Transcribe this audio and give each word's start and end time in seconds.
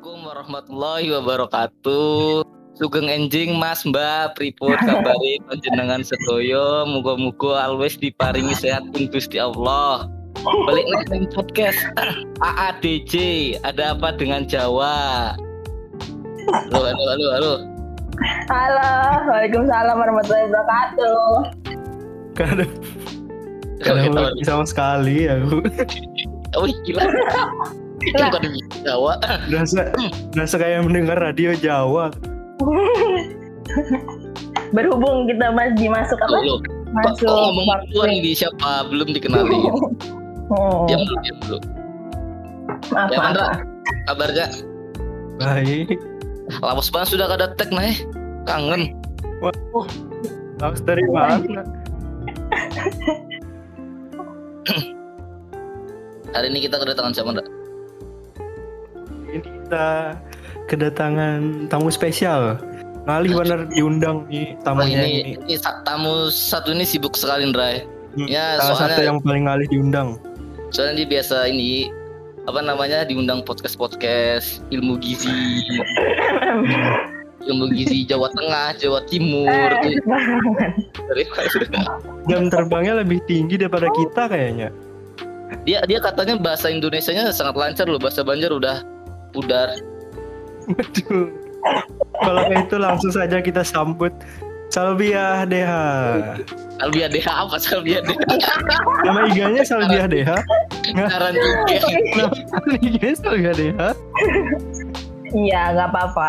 Assalamualaikum 0.00 0.32
warahmatullahi 0.32 1.06
wabarakatuh. 1.12 2.40
Sugeng 2.80 3.12
enjing 3.12 3.60
Mas 3.60 3.84
Mbak 3.84 4.32
pripun 4.32 4.72
kabari 4.80 5.36
panjenengan 5.44 6.00
sedoyo 6.00 6.88
muga-muga 6.88 7.68
always 7.68 8.00
diparingi 8.00 8.56
sehat 8.56 8.88
Gusti 8.96 9.36
Allah. 9.36 10.08
Balik 10.40 10.88
nih 10.88 11.28
podcast 11.36 11.76
AADJ. 12.40 13.12
Ada 13.60 13.92
apa 13.92 14.16
dengan 14.16 14.48
Jawa? 14.48 15.36
Halo, 16.48 16.80
halo, 16.80 17.04
halo, 17.04 17.26
halo. 17.36 17.52
Halo, 18.48 18.88
Waalaikumsalam 19.28 20.00
warahmatullahi 20.00 20.48
wabarakatuh. 20.48 21.28
Karena 22.40 22.64
karena 23.84 24.32
sama 24.48 24.64
sekali 24.64 25.28
aku. 25.28 25.60
Oh, 26.56 26.64
gila. 26.88 27.04
Itu 28.00 28.16
bukan 28.18 28.42
Jawa. 28.80 29.12
Berasa 29.50 29.92
berasa 30.32 30.54
kayak 30.56 30.84
mendengar 30.84 31.16
radio 31.16 31.52
Jawa. 31.52 32.08
Berhubung 34.70 35.26
kita 35.26 35.50
masih 35.50 35.88
masuk 35.88 36.18
apa? 36.20 36.36
Loh, 36.40 36.60
Masuk 36.90 37.22
kok 37.22 37.30
ngomong 37.30 37.86
duluan 37.88 38.18
di 38.18 38.32
siapa? 38.32 38.86
Belum 38.86 39.08
dikenali. 39.10 39.58
Oh, 40.50 40.82
Diam 40.90 40.98
dulu, 41.06 41.14
diam 41.22 41.38
dulu. 41.46 41.58
maaf, 42.90 43.06
Ya, 43.06 43.22
maaf. 43.22 43.30
Mandra. 43.30 43.48
Kabar 44.02 44.28
gak? 44.34 44.50
Baik. 45.38 45.94
Lawas 46.58 46.90
banget 46.90 47.14
sudah 47.14 47.30
kada 47.30 47.54
tag 47.54 47.70
nah. 47.70 47.86
eh. 47.86 48.02
Kangen. 48.50 48.98
Harus 50.58 50.82
dari 50.82 51.06
mana? 51.06 51.62
Hari 56.30 56.46
ini 56.50 56.58
kita 56.62 56.76
kedatangan 56.78 57.12
siapa 57.14 57.28
Mandra? 57.30 57.46
Ini 59.30 59.40
kita 59.42 60.18
kedatangan 60.66 61.70
tamu 61.70 61.88
spesial. 61.88 62.58
Ngalih 63.08 63.32
bener 63.32 63.60
diundang 63.72 64.28
nih 64.28 64.54
tamunya 64.60 65.02
ini, 65.02 65.34
ini. 65.34 65.40
ini 65.48 65.56
tamu 65.82 66.28
satu 66.28 66.70
ini 66.70 66.84
sibuk 66.84 67.16
sekali 67.16 67.48
Ndra. 67.48 67.80
Ya, 68.28 68.60
Salah 68.60 68.76
soalnya- 68.76 68.88
satu 68.92 69.00
yang 69.06 69.18
paling 69.22 69.44
ngalih 69.48 69.66
diundang. 69.70 70.08
Soalnya 70.70 71.02
dia 71.02 71.06
biasa 71.18 71.48
ini 71.50 71.90
apa 72.46 72.60
namanya 72.60 73.06
diundang 73.06 73.42
podcast-podcast 73.42 74.62
ilmu 74.70 74.98
gizi, 74.98 75.30
ilmu 77.48 77.66
gizi 77.74 78.06
Jawa 78.06 78.28
Tengah, 78.34 78.76
Jawa 78.78 79.00
Timur. 79.08 79.70
Eh, 79.80 79.98
Jam 82.28 82.52
terbangnya 82.52 83.00
lebih 83.00 83.18
tinggi 83.26 83.56
daripada 83.58 83.88
kita 83.90 84.28
kayaknya. 84.28 84.68
dia 85.66 85.82
dia 85.82 85.98
katanya 85.98 86.38
bahasa 86.38 86.70
Indonesianya 86.70 87.34
sangat 87.34 87.58
lancar 87.58 87.90
loh, 87.90 87.98
bahasa 87.98 88.22
Banjar 88.22 88.54
udah 88.54 88.86
pudar. 89.30 89.68
Betul. 90.70 91.34
Kalau 92.20 92.42
kayak 92.48 92.68
itu 92.68 92.76
langsung 92.80 93.12
saja 93.12 93.38
kita 93.40 93.60
sambut 93.64 94.12
Salbiah 94.70 95.42
Deha. 95.44 95.86
Salvia 96.78 97.06
DH 97.10 97.26
apa 97.26 97.56
Salvia 97.58 97.98
DH? 98.00 98.46
Nama 99.02 99.18
IG-nya 99.28 99.62
Salbiah 99.66 100.06
Deha. 100.06 100.38
Saran 100.94 101.34
juga. 101.34 101.58
Nama 102.14 102.74
IG-nya 102.78 103.52
Deha. 103.52 103.88
Iya, 105.30 105.62
nggak 105.74 105.88
apa-apa. 105.90 106.28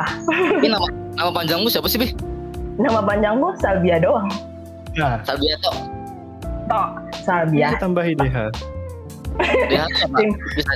Ini 0.62 0.74
nama 0.74 0.88
nama 1.18 1.32
panjangmu 1.34 1.70
siapa 1.70 1.86
sih, 1.86 2.02
Bi? 2.02 2.14
Nama 2.82 3.02
panjangku 3.06 3.54
Salvia 3.62 4.02
doang. 4.02 4.30
Nah, 4.98 5.22
Salvia 5.22 5.56
Tok. 5.62 5.78
Tok, 6.66 6.90
Salvia. 7.22 7.78
kita 7.78 7.82
tambahin 7.86 8.18
Deha. 8.18 8.50
DH. 9.40 9.84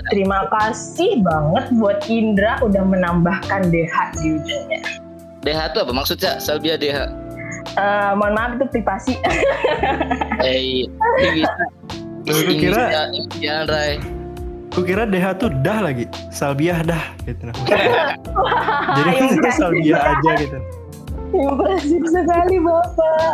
Terima 0.08 0.48
kasih 0.50 1.20
banget 1.22 1.66
buat 1.76 2.00
Indra 2.06 2.58
udah 2.60 2.84
menambahkan 2.84 3.68
DH 3.68 3.96
di 4.16 4.40
ujungnya. 4.40 4.80
DH 5.42 5.60
itu 5.70 5.78
apa 5.80 5.92
maksudnya? 5.92 6.32
Salvia 6.38 6.76
DH. 6.76 6.98
Eh, 7.76 8.12
mohon 8.16 8.34
maaf 8.34 8.56
itu 8.56 8.66
privasi. 8.72 9.14
Eh, 10.38 10.86
ini 10.86 11.42
bisa. 11.42 11.64
Aku 12.28 12.54
kira- 12.54 13.10
Ini 13.10 13.24
bisa, 13.24 13.40
ya, 13.40 13.58
Ray. 13.66 13.98
Aku 14.70 14.84
kira 14.84 15.08
Deha 15.08 15.32
tuh 15.34 15.50
dah 15.64 15.80
lagi. 15.82 16.06
Salbiah 16.30 16.84
dah 16.84 17.02
gitu. 17.24 17.48
Nah. 17.48 17.56
Jadi 18.98 19.10
impresif 19.18 19.54
Salbiah 19.56 20.02
aja 20.14 20.32
gitu. 20.36 20.58
Impresif 21.32 22.04
sekali 22.06 22.58
Bapak. 22.60 23.32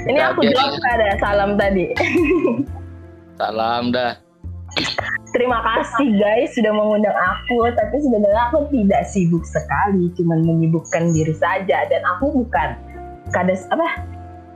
Ini 0.00 0.20
aku 0.22 0.40
jawab 0.46 0.80
ada 0.86 1.08
salam 1.18 1.50
tadi. 1.58 1.92
Salam 3.36 3.90
dah. 3.90 4.14
Terima 5.30 5.62
kasih 5.62 6.18
guys 6.18 6.50
sudah 6.58 6.74
mengundang 6.74 7.14
aku, 7.14 7.70
tapi 7.70 8.02
sebenarnya 8.02 8.50
aku 8.50 8.66
tidak 8.74 9.06
sibuk 9.06 9.46
sekali, 9.46 10.10
cuman 10.18 10.42
menyibukkan 10.42 11.14
diri 11.14 11.34
saja 11.38 11.86
dan 11.86 12.02
aku 12.16 12.42
bukan 12.42 12.74
kades 13.30 13.66
apa 13.70 14.02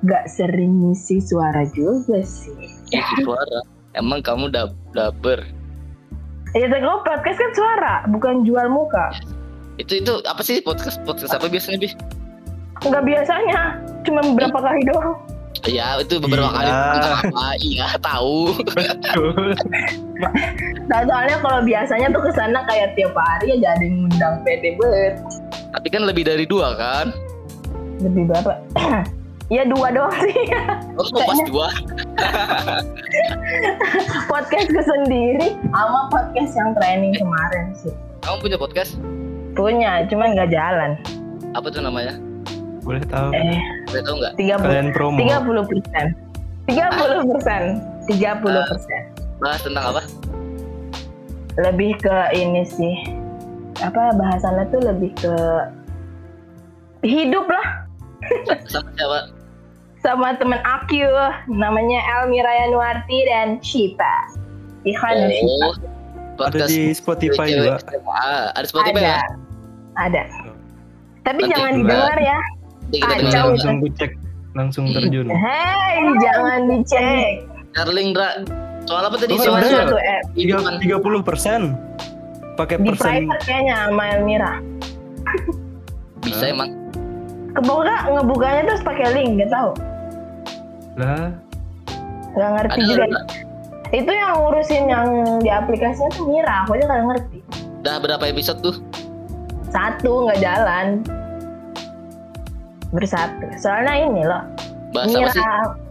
gak 0.04 0.26
sering 0.26 0.82
ngisi 0.82 1.22
suara 1.22 1.62
juga 1.72 2.20
sih. 2.26 2.54
Isi 2.90 3.14
suara. 3.22 3.62
Emang 3.94 4.20
kamu 4.26 4.50
dab 4.50 4.74
daber. 4.92 5.46
Ya 6.54 6.66
tapi 6.70 6.82
kalau 6.82 7.02
podcast 7.06 7.38
kan 7.38 7.52
suara, 7.54 7.94
bukan 8.10 8.42
jual 8.42 8.66
muka. 8.70 9.14
Itu 9.78 10.02
itu 10.02 10.22
apa 10.26 10.42
sih 10.42 10.62
podcast 10.62 11.02
podcast 11.06 11.34
apa 11.34 11.50
biasanya 11.50 11.82
bi? 11.82 11.90
Nggak 12.82 13.04
biasanya, 13.06 13.78
cuma 14.06 14.20
beberapa 14.22 14.58
kali 14.58 14.82
doang. 14.86 15.18
Ya 15.62 15.96
itu 15.96 16.18
beberapa 16.18 16.50
Iya. 16.50 16.56
kali 16.58 16.68
tentang 16.68 17.14
apa? 17.22 17.46
Iya 17.56 17.86
tahu. 17.98 18.38
Betul. 18.74 19.48
Nah, 20.84 21.00
soalnya 21.04 21.36
kalau 21.42 21.60
biasanya 21.64 22.06
tuh 22.12 22.22
ke 22.22 22.30
sana 22.32 22.62
kayak 22.70 22.94
tiap 22.94 23.16
hari 23.16 23.58
aja 23.58 23.74
ada 23.74 23.82
yang 23.82 24.04
ngundang 24.04 24.36
pede 24.46 24.76
banget. 24.78 25.14
Tapi 25.74 25.88
kan 25.90 26.02
lebih 26.06 26.22
dari 26.22 26.44
dua 26.46 26.76
kan? 26.78 27.10
Lebih 27.98 28.30
berapa? 28.30 28.52
ya 29.56 29.64
dua 29.66 29.90
doang 29.90 30.14
sih. 30.22 30.44
Oh 30.94 31.08
pas 31.10 31.40
dua. 31.50 31.68
Podcastku 34.30 34.80
sendiri 34.80 35.58
sama 35.72 36.08
podcast 36.08 36.52
yang 36.54 36.70
training 36.78 37.12
kemarin 37.16 37.74
sih. 37.74 37.92
Kamu 38.22 38.38
punya 38.40 38.56
podcast? 38.56 38.96
Punya, 39.54 40.06
cuman 40.08 40.38
nggak 40.38 40.50
jalan. 40.54 40.90
Apa 41.52 41.68
tuh 41.70 41.82
namanya? 41.82 42.14
Boleh 42.84 43.04
tahu. 43.08 43.28
Eh, 43.32 43.58
Boleh 43.88 44.02
tahu 44.04 44.14
nggak? 44.20 44.32
30 44.36 44.60
Kalian 44.60 44.88
promo. 44.92 45.18
30 45.18 45.64
persen. 45.64 46.06
30 46.68 47.32
persen. 47.32 47.62
30 48.06 48.70
persen. 48.70 49.00
Bahas 49.40 49.60
tentang 49.64 49.84
apa? 49.90 50.02
Lebih 51.56 51.96
ke 51.98 52.16
ini 52.36 52.62
sih. 52.62 52.94
Apa 53.80 54.14
bahasannya 54.14 54.70
tuh 54.70 54.80
lebih 54.84 55.10
ke 55.18 55.34
hidup 57.02 57.44
lah 57.50 57.66
Sama 58.70 58.88
siapa? 58.94 59.18
sama 59.98 60.36
temen 60.36 60.60
aku 60.62 61.00
namanya 61.48 62.00
Elmira 62.20 62.52
Yanuarti 62.64 63.18
dan. 63.26 63.48
Iklan 64.84 65.16
dan 65.16 65.30
Shita. 65.32 65.68
Oh, 66.36 66.44
Ada 66.44 66.68
di 66.68 66.92
Spotify 66.92 67.46
juga. 67.48 67.80
Ada 68.52 68.66
Spotify 68.68 69.00
ada. 69.00 69.16
ya? 69.16 69.20
Ada. 69.96 70.22
Tapi 71.24 71.40
Nanti 71.40 71.52
jangan 71.56 71.72
didengar 71.80 72.18
ya. 72.20 72.38
Kita 72.92 73.06
Kacau. 73.06 73.20
dengar. 73.22 73.44
Langsung 73.54 73.76
dicek, 73.80 74.12
langsung 74.52 74.84
terjun. 74.92 75.26
Hei, 75.30 75.98
jangan 76.20 76.60
dicek. 76.68 77.46
Darling 77.74 78.10
Dra. 78.12 78.30
Soal 78.84 79.02
apa 79.08 79.16
tadi? 79.16 79.34
Soal. 79.40 79.64
Suatu 79.64 79.96
app. 79.96 80.24
Tiga 80.80 80.96
puluh 81.00 81.24
persen. 81.24 81.74
Pakai 82.54 82.78
Di 82.78 82.92
persen. 82.94 83.26
private 83.26 83.42
kayaknya 83.42 83.74
sama 83.88 84.04
Elmira. 84.14 84.52
Bisa 86.22 86.44
emang. 86.52 86.70
Kebuka 87.54 87.96
ngebukanya 88.10 88.62
terus 88.66 88.82
pakai 88.82 89.06
link, 89.14 89.42
gak 89.42 89.50
tahu. 89.50 89.70
Lah, 90.98 91.30
Gak 92.34 92.50
ngerti 92.58 92.78
Ada 92.82 92.86
juga. 92.90 93.20
Itu 93.94 94.10
yang 94.10 94.32
ngurusin 94.42 94.84
yang 94.90 95.06
di 95.38 95.50
aplikasinya 95.50 96.10
tuh 96.14 96.26
Mira, 96.26 96.66
aku 96.66 96.74
aja 96.74 96.84
gak 96.90 97.02
ngerti. 97.14 97.38
Udah 97.82 97.96
berapa 98.02 98.24
episode 98.26 98.58
tuh? 98.58 98.76
Satu 99.70 100.26
nggak 100.26 100.38
jalan. 100.42 100.86
Bersatu. 102.94 103.46
Soalnya 103.58 103.94
ini 104.06 104.22
loh, 104.22 104.42
Bahas 104.94 105.10
apa 105.10 105.18
Mira, 105.18 105.32
sih? 105.34 105.44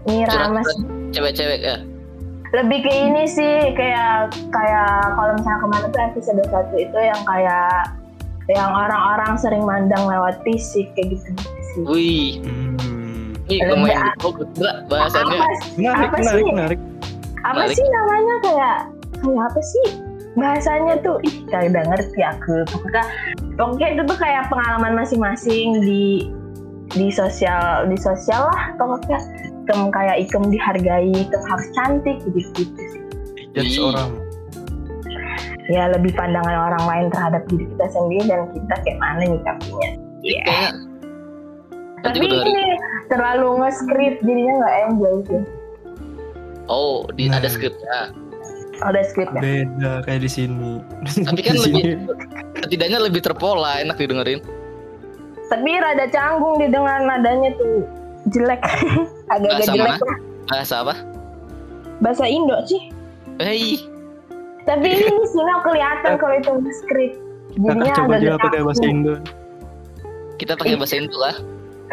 Mira 0.07 0.31
Curhat 0.31 0.51
mas 0.55 0.69
cewek-cewek 1.11 1.59
ya. 1.61 1.77
lebih 2.53 2.85
ke 2.85 2.91
ini 2.93 3.25
sih 3.25 3.73
kayak 3.73 4.29
kayak 4.53 4.89
kalau 5.17 5.33
misalnya 5.33 5.59
kemarin 5.59 5.87
tuh 5.89 6.01
episode 6.05 6.43
satu 6.47 6.75
itu 6.77 6.97
yang 7.01 7.21
kayak 7.25 7.89
yang 8.45 8.69
orang-orang 8.69 9.33
sering 9.41 9.65
mandang 9.65 10.05
lewat 10.05 10.37
fisik 10.45 10.93
kayak 10.93 11.17
gitu 11.17 11.29
sih. 11.73 11.81
Wih, 11.83 12.29
hmm. 12.45 13.49
ini 13.49 13.57
Lebih 13.57 13.73
lumayan 13.73 14.13
bagus 14.21 14.47
Dra 14.53 14.73
bahasannya. 14.85 15.39
Apa, 15.41 15.47
menarik, 15.75 16.07
Apa 16.07 16.17
menarik, 16.21 16.43
sih? 16.45 16.53
menarik. 16.53 16.79
apa 17.43 17.59
Balik. 17.59 17.75
sih 17.75 17.85
namanya 17.89 18.35
kayak 18.39 18.77
kayak 19.19 19.43
apa 19.51 19.61
sih 19.61 19.85
bahasanya 20.33 20.93
tuh 21.03 21.17
ih 21.27 21.35
kayak 21.51 21.75
udah 21.75 21.83
ngerti 21.91 22.21
aku 22.23 22.55
pokoknya 22.71 23.03
pokoknya 23.59 23.87
itu 23.93 24.01
tuh 24.07 24.17
kayak 24.17 24.43
pengalaman 24.47 24.93
masing-masing 24.95 25.67
di 25.83 26.31
di 26.93 27.09
sosial 27.09 27.85
di 27.85 27.97
sosial 27.97 28.45
lah 28.47 28.63
pokoknya 28.77 29.19
ikem 29.63 29.81
kayak 29.89 30.17
ikem 30.21 30.43
dihargai 30.47 31.09
ikem 31.09 31.41
harus 31.43 31.67
cantik 31.73 32.17
gitu 32.25 32.39
gitu 32.55 32.81
Judge 33.53 33.77
Ih. 33.77 33.85
orang. 33.85 34.09
ya 35.69 35.87
lebih 35.89 36.11
pandangan 36.13 36.57
orang 36.69 36.83
lain 36.83 37.05
terhadap 37.09 37.41
diri 37.47 37.63
kita 37.65 37.85
sendiri 37.89 38.23
dan 38.27 38.39
kita 38.51 38.75
kayak 38.81 38.97
mana 38.99 39.23
nyikapinya 39.25 39.89
Iya. 40.19 40.43
Kayaknya 40.43 40.69
nanti 42.03 42.17
tapi 42.19 42.27
ini 42.27 42.55
terlalu 43.07 43.49
nge-script 43.59 44.19
jadinya 44.21 44.53
nggak 44.59 44.75
enjoy 44.87 45.15
sih 45.23 45.43
Oh, 46.63 47.03
di, 47.11 47.27
Nah. 47.27 47.43
ada 47.43 47.51
skripnya. 47.51 48.15
ada 48.79 49.03
scriptnya 49.03 49.41
Beda 49.43 49.99
kayak 50.03 50.23
di 50.23 50.31
sini. 50.31 50.79
Tapi 51.27 51.39
kan 51.43 51.55
Di 51.55 51.61
lebih 51.61 51.83
sini. 51.83 51.91
setidaknya 52.55 52.99
lebih 53.03 53.19
terpola, 53.19 53.83
enak 53.83 53.99
didengerin. 53.99 54.39
Tapi 55.45 55.71
rada 55.75 56.05
canggung 56.07 56.55
didengar 56.57 56.99
nadanya 57.01 57.51
tuh 57.55 57.83
jelek 58.29 58.61
agak-agak 59.33 59.59
Bahasa 59.59 59.71
jelek 59.71 59.91
mana? 59.91 60.03
lah 60.03 60.17
Bahasa 60.45 60.75
apa? 60.79 60.95
bahasa 61.99 62.25
Indo 62.25 62.57
sih 62.63 62.81
Hei, 63.37 63.79
tapi 64.67 64.87
ini 64.91 65.23
sini 65.25 65.53
kelihatan 65.61 66.11
kalau 66.15 66.35
itu 66.35 66.51
script 66.75 67.15
jadinya 67.53 67.85
Kakak 67.85 67.97
coba 67.97 68.13
juga 68.13 68.33
agak-agak 68.33 68.43
pakai 68.43 68.61
bahasa. 68.61 68.83
Indo. 68.83 69.15
kita 70.35 70.53
pakai 70.55 70.75
bahasa 70.75 70.95
Indo 70.97 71.17
lah. 71.17 71.35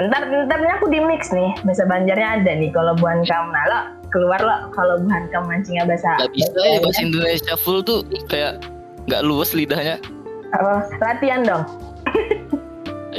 ntar 0.01 0.23
ntar 0.25 0.59
ini 0.59 0.73
aku 0.73 0.87
di 0.89 0.99
mix 0.99 1.29
nih 1.29 1.51
bahasa 1.61 1.85
Banjarnya 1.85 2.29
ada 2.41 2.53
nih 2.55 2.71
kalau 2.71 2.97
buan 2.97 3.21
kamu 3.21 3.49
nah 3.51 3.65
lo 3.67 3.81
keluar 4.09 4.41
lo 4.41 4.57
kalau 4.71 4.97
buan 4.99 5.29
kamu 5.29 5.45
mancingnya 5.47 5.85
bahasa 5.85 6.17
Gak 6.19 6.33
bisa 6.33 6.57
ya 6.57 6.79
bahasa 6.81 7.01
Indonesia 7.01 7.55
full 7.55 7.81
tuh 7.81 8.01
kayak 8.27 8.65
nggak 9.07 9.23
luas 9.23 9.53
lidahnya. 9.53 9.97
apa 10.51 10.73
latihan 10.99 11.41
dong 11.43 11.65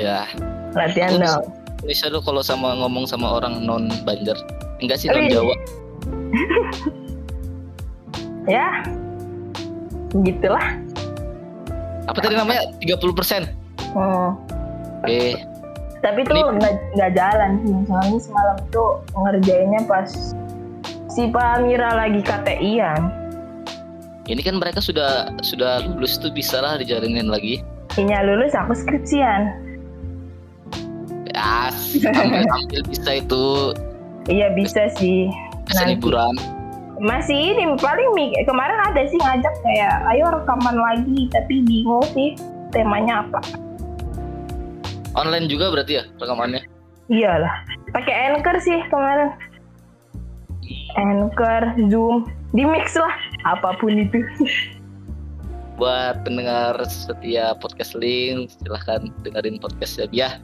Ya, 0.02 0.26
latihan 0.74 1.14
Aku- 1.14 1.22
dong 1.22 1.44
Indonesia 1.82 2.08
tuh 2.10 2.22
kalau 2.22 2.42
sama 2.42 2.74
ngomong 2.78 3.06
sama 3.06 3.38
orang 3.38 3.62
non 3.62 3.90
Banjar, 4.02 4.38
enggak 4.78 4.98
sih 4.98 5.10
non. 5.10 5.30
Jawa. 5.30 5.54
ya 8.50 8.68
gitulah 10.20 10.66
Apa 12.06 12.18
tadi 12.20 12.34
namanya? 12.34 12.66
30 12.82 13.14
persen. 13.14 13.42
hmm. 13.94 14.30
Oke, 15.02 15.38
tapi 16.02 16.20
tuh 16.24 16.38
Ini- 16.38 16.58
nggak 16.58 16.74
nggak 16.98 17.12
jalan 17.14 17.52
sih 17.62 17.76
soalnya 17.86 18.20
semalam 18.20 18.58
tuh 18.70 18.90
ngerjainnya 19.16 19.82
pas 19.86 20.10
si 21.10 21.30
Pamira 21.30 21.94
lagi 21.96 22.22
KTI-an 22.22 23.22
ini 24.26 24.42
kan 24.42 24.58
mereka 24.58 24.78
sudah 24.78 25.34
sudah 25.42 25.82
lulus 25.84 26.16
tuh 26.16 26.30
bisa 26.30 26.62
lah 26.62 26.78
dijalinin 26.78 27.28
lagi. 27.28 27.66
Inya 27.98 28.24
lulus 28.24 28.54
aku 28.54 28.72
skripsian 28.72 29.50
Ya, 31.30 31.70
sambil 31.74 32.44
sambil 32.54 32.82
bisa 32.90 33.12
itu 33.22 33.46
iya 34.28 34.50
bisa 34.52 34.90
sih 34.98 35.30
bisa 35.70 35.86
Nanti. 35.86 35.96
liburan. 35.96 36.36
masih 37.02 37.34
ini 37.54 37.66
paling 37.82 38.10
kemarin 38.46 38.78
ada 38.86 39.02
sih 39.10 39.18
ngajak 39.18 39.54
kayak 39.66 39.96
ayo 40.14 40.30
rekaman 40.30 40.78
lagi 40.78 41.26
tapi 41.34 41.66
bingung 41.66 42.06
sih 42.14 42.38
temanya 42.70 43.26
apa 43.26 43.42
Online 45.12 45.50
juga 45.50 45.68
berarti 45.74 46.00
ya 46.00 46.04
rekamannya. 46.18 46.62
iyalah 47.10 47.66
pakai 47.92 48.32
anchor 48.32 48.56
sih 48.62 48.80
kemarin 48.88 49.34
anchor 50.96 51.64
zoom 51.90 52.30
di 52.52 52.64
mix 52.64 52.94
lah 52.96 53.14
apa 53.46 53.74
pun 53.80 53.96
itu 53.98 54.22
Buat 55.82 56.22
pendengar 56.22 56.78
setia 56.86 57.58
podcast 57.58 57.98
link, 57.98 58.54
silahkan 58.62 59.10
dengerin 59.26 59.58
podcast 59.58 59.98
ya. 60.14 60.38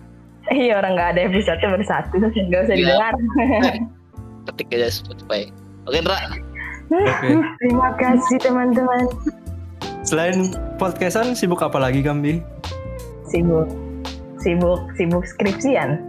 Iya 0.54 0.80
orang 0.80 0.96
nggak 0.96 1.10
ada 1.16 1.22
episode 1.28 1.60
bersatu 1.60 2.14
nggak 2.20 2.62
usah 2.64 2.76
Iya. 2.76 2.80
didengar 2.80 3.14
Ketik 4.48 4.72
aja 4.72 4.88
Spotify. 4.88 5.52
Oke, 5.84 6.00
Ndra. 6.00 6.18
Oke. 6.88 7.36
terima 7.60 7.90
kasih 8.00 8.38
teman-teman 8.40 9.12
Selain 10.08 10.56
podcastan 10.80 11.36
sibuk 11.36 11.60
apa 11.60 11.76
lagi 11.76 12.00
Kambi? 12.00 12.40
sibuk 13.28 13.68
sibuk 14.40 14.88
sibuk 14.96 15.28
skripsian 15.28 16.00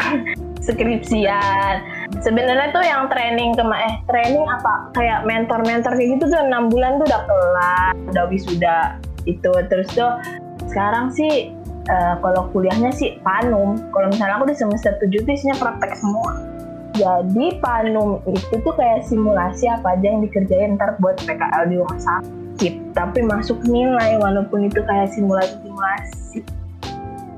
skripsian 0.64 1.74
sebenarnya 2.24 2.72
tuh 2.72 2.80
yang 2.80 3.12
training 3.12 3.52
kema 3.52 3.76
eh 3.76 3.94
training 4.08 4.40
apa 4.48 4.88
kayak 4.96 5.28
mentor 5.28 5.60
mentor 5.68 5.92
kayak 5.92 6.16
gitu 6.16 6.32
tuh 6.32 6.40
enam 6.40 6.72
bulan 6.72 6.96
tuh 6.96 7.04
udah 7.12 7.22
kelar 7.28 7.92
udah 8.08 8.24
wisuda 8.32 8.96
itu 9.28 9.52
terus 9.68 9.88
tuh 9.92 10.16
sekarang 10.72 11.12
sih 11.12 11.52
eh, 11.90 12.14
kalau 12.22 12.46
kuliahnya 12.54 12.94
sih 12.94 13.18
panum 13.26 13.74
kalau 13.90 14.06
misalnya 14.08 14.38
aku 14.38 14.46
di 14.48 14.56
semester 14.56 14.94
7 15.02 15.26
tuh 15.26 15.32
isinya 15.34 15.56
praktek 15.58 15.98
semua 15.98 16.38
jadi 16.94 17.46
panum 17.62 18.18
itu 18.26 18.54
tuh 18.62 18.74
kayak 18.74 19.06
simulasi 19.06 19.70
apa 19.70 19.98
aja 19.98 20.06
yang 20.10 20.22
dikerjain 20.26 20.78
ntar 20.78 20.98
buat 20.98 21.18
PKL 21.22 21.70
di 21.70 21.76
rumah 21.78 21.98
sakit 21.98 22.74
tapi 22.92 23.24
masuk 23.24 23.58
nilai 23.66 24.18
walaupun 24.18 24.66
itu 24.66 24.82
kayak 24.84 25.10
simulasi 25.10 25.54
simulasi 25.62 26.40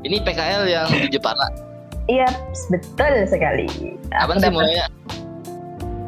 Ini 0.03 0.19
PKL 0.27 0.67
yang 0.67 0.91
di 0.91 1.15
Jepara. 1.15 1.47
Iya, 2.11 2.27
betul 2.75 3.23
sekali. 3.31 3.71
Aku 4.11 4.35
sih 4.35 4.51
mulainya? 4.51 4.91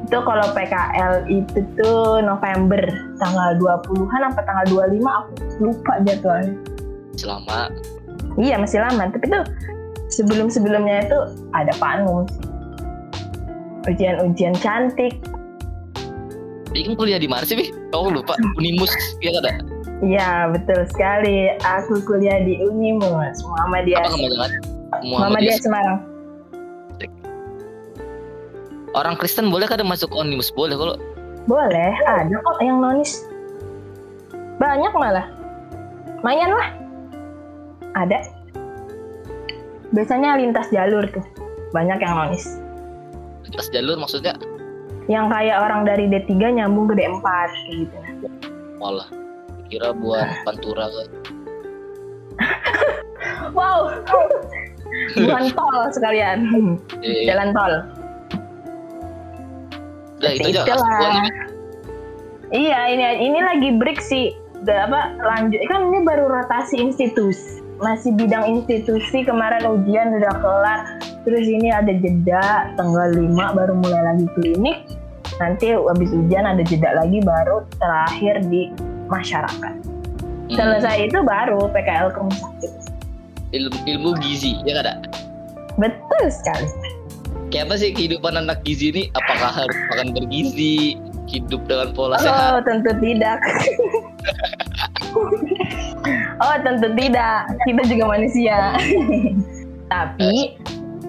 Itu 0.03 0.19
kalau 0.19 0.51
PKL 0.51 1.31
itu 1.31 1.63
tuh 1.79 2.19
November 2.19 2.83
tanggal 3.23 3.55
20-an 3.63 4.35
apa 4.35 4.41
tanggal 4.43 4.67
25 4.91 4.99
aku 4.99 5.33
lupa 5.63 5.93
jadwalnya. 6.03 6.59
Selama. 7.15 7.71
Iya, 8.35 8.59
masih 8.59 8.83
lama, 8.83 9.11
tapi 9.15 9.31
tuh 9.31 9.45
sebelum-sebelumnya 10.11 11.07
itu 11.07 11.19
ada 11.55 11.73
panum. 11.79 12.27
Ujian-ujian 13.87 14.57
cantik. 14.59 15.21
Ini 16.75 16.91
kan 16.91 16.95
kuliah 16.99 17.23
di 17.23 17.31
mana 17.31 17.47
sih, 17.47 17.55
Bi? 17.55 17.71
Kau 17.95 18.11
lupa. 18.11 18.35
Unimus, 18.59 18.91
ya 19.23 19.31
ada? 19.39 19.63
Iya, 20.03 20.51
betul 20.51 20.83
sekali. 20.91 21.55
Aku 21.63 22.03
kuliah 22.03 22.43
di 22.43 22.59
Unimus, 22.59 23.39
Muhammadiyah. 23.47 24.03
Apa 24.03 24.11
kepanjangan? 24.11 24.51
Muhammadiyah 25.07 25.59
Semarang. 25.63 25.99
Orang 28.95 29.19
Kristen 29.19 29.51
boleh 29.51 29.67
kada 29.67 29.83
masuk 29.87 30.11
Unimus? 30.15 30.51
Boleh 30.55 30.75
kalau 30.75 30.97
Boleh, 31.45 31.93
ada 32.09 32.35
kok 32.41 32.59
yang 32.65 32.81
nonis. 32.81 33.29
Banyak 34.57 34.93
malah. 34.97 35.29
Lumayan 36.25 36.57
lah. 36.57 36.69
Ada. 37.95 38.19
Biasanya 39.95 40.35
lintas 40.37 40.67
jalur 40.71 41.07
tuh. 41.07 41.23
Banyak 41.71 41.99
yang 41.99 42.15
nonis. 42.15 42.59
lintas 43.45 43.69
jalur 43.69 44.01
maksudnya 44.01 44.33
Yang 45.05 45.27
kayak 45.37 45.57
orang 45.61 45.85
dari 45.85 46.09
D3 46.09 46.33
nyambung 46.57 46.89
ke 46.89 46.97
D4 46.97 47.21
kayak 47.21 47.75
gitu. 47.77 47.97
malah 48.81 49.05
kira 49.69 49.93
buat 49.93 50.25
pantura 50.49 50.89
kan. 50.89 51.09
Wow. 53.53 53.93
Bukan 55.15 55.45
tol 55.57 55.83
sekalian. 55.93 56.39
Eh, 57.05 57.29
Jalan 57.29 57.53
tol. 57.53 57.73
udah 60.19 60.31
itu 60.33 60.57
aja. 60.57 60.65
Iya, 62.49 62.81
ini 62.97 63.05
ini 63.29 63.39
lagi 63.45 63.69
break 63.77 64.01
sih. 64.01 64.33
Udah 64.65 64.89
apa 64.89 65.01
lanjut 65.21 65.61
kan 65.69 65.93
ini 65.93 66.01
baru 66.01 66.33
rotasi 66.33 66.81
institusi. 66.81 67.54
Masih 67.77 68.15
bidang 68.15 68.45
institusi 68.49 69.23
kemarin 69.23 69.63
ujian 69.67 70.15
udah 70.15 70.35
kelar. 70.39 70.81
Terus 71.25 71.43
ini 71.43 71.69
ada 71.69 71.91
jeda 71.91 72.71
tanggal 72.75 73.11
5 73.11 73.57
baru 73.57 73.73
mulai 73.75 74.03
lagi 74.05 74.27
klinik. 74.35 74.77
Nanti 75.37 75.73
habis 75.73 76.09
ujian 76.09 76.45
ada 76.45 76.63
jeda 76.63 76.95
lagi 76.95 77.19
baru 77.21 77.65
terakhir 77.77 78.41
di 78.47 78.71
masyarakat. 79.09 79.73
Hmm, 80.47 80.55
Selesai 80.55 81.09
itu 81.09 81.19
baru 81.21 81.69
PKL 81.69 82.09
ke 82.11 82.19
rumah 82.21 82.39
sakit. 82.39 82.73
ilmu, 83.55 83.79
ilmu 83.87 84.11
gizi, 84.19 84.59
ya 84.63 84.77
kada? 84.77 84.93
Betul 85.75 86.23
sekali. 86.27 86.67
Kayak 87.49 87.71
apa 87.71 87.75
sih 87.79 87.91
kehidupan 87.91 88.35
anak 88.35 88.63
gizi 88.63 88.91
ini? 88.91 89.03
Apakah 89.15 89.51
harus 89.55 89.79
makan 89.89 90.11
bergizi, 90.11 90.99
hidup 91.27 91.63
dengan 91.65 91.95
pola 91.95 92.19
Oh, 92.19 92.21
sehat? 92.21 92.67
tentu 92.67 92.91
tidak. 92.99 93.39
oh, 96.41 96.57
tentu 96.63 96.89
tidak. 96.97 97.51
Kita 97.63 97.83
juga 97.87 98.05
manusia. 98.17 98.75
tapi 99.93 100.59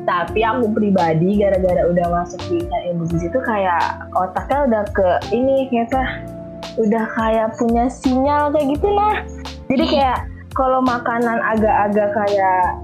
tapi 0.06 0.46
aku 0.46 0.70
pribadi 0.78 1.42
gara-gara 1.42 1.90
udah 1.90 2.06
masuk 2.14 2.38
di 2.46 2.62
ilmu 2.62 3.10
gizi 3.10 3.26
itu 3.26 3.40
kayak 3.42 4.06
otaknya 4.14 4.60
udah 4.70 4.84
ke 4.94 5.10
ini 5.34 5.66
kayak? 5.72 6.30
Udah 6.76 7.08
kayak 7.16 7.56
punya 7.56 7.88
sinyal 7.88 8.52
kayak 8.52 8.68
gitu 8.76 8.90
lah. 8.92 9.24
Jadi 9.72 9.84
kayak 9.96 10.20
kalau 10.54 10.84
makanan 10.84 11.40
agak-agak 11.56 12.10
kayak 12.14 12.84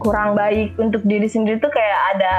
kurang 0.00 0.32
baik 0.34 0.74
untuk 0.80 1.04
diri 1.04 1.28
sendiri 1.28 1.60
tuh 1.60 1.70
kayak 1.70 1.98
ada 2.16 2.34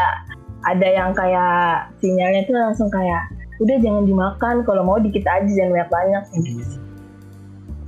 ada 0.65 0.88
yang 0.88 1.12
kayak 1.13 1.89
sinyalnya 2.01 2.41
tuh 2.46 2.58
langsung 2.58 2.89
kayak 2.89 3.22
udah 3.62 3.77
jangan 3.77 4.03
dimakan 4.10 4.55
kalau 4.65 4.81
mau 4.81 4.98
dikit 4.98 5.25
aja 5.29 5.46
jangan 5.46 5.86
banyak 5.86 5.89
banyak 5.89 6.24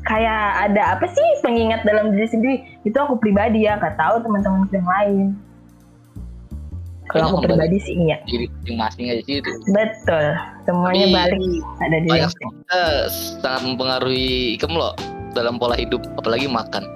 kayak 0.03 0.69
ada 0.69 1.00
apa 1.00 1.05
sih 1.07 1.27
pengingat 1.39 1.83
dalam 1.88 2.12
diri 2.12 2.27
sendiri 2.27 2.55
itu 2.83 2.98
aku 3.00 3.15
pribadi 3.19 3.63
ya 3.63 3.79
nggak 3.79 3.95
tahu 3.95 4.19
teman-teman 4.19 4.67
yang 4.72 4.88
lain 4.88 5.27
Kalau 7.12 7.36
aku 7.36 7.45
pribadi 7.45 7.77
sih 7.83 7.93
iya. 8.00 8.17
diri 8.25 8.48
masing-masing 8.63 9.05
aja 9.12 9.22
sih 9.27 9.36
itu. 9.38 9.51
Betul. 9.69 10.25
Semuanya 10.65 11.05
Tapi- 11.05 11.13
balik 11.13 11.63
ada 11.83 11.98
di 12.00 12.10
kita 12.10 12.83
sangat 13.43 13.62
mempengaruhi 13.69 14.57
kamu 14.57 14.75
loh 14.81 14.93
dalam 15.36 15.62
pola 15.62 15.75
hidup, 15.77 16.01
apalagi 16.17 16.48
makan. 16.50 16.88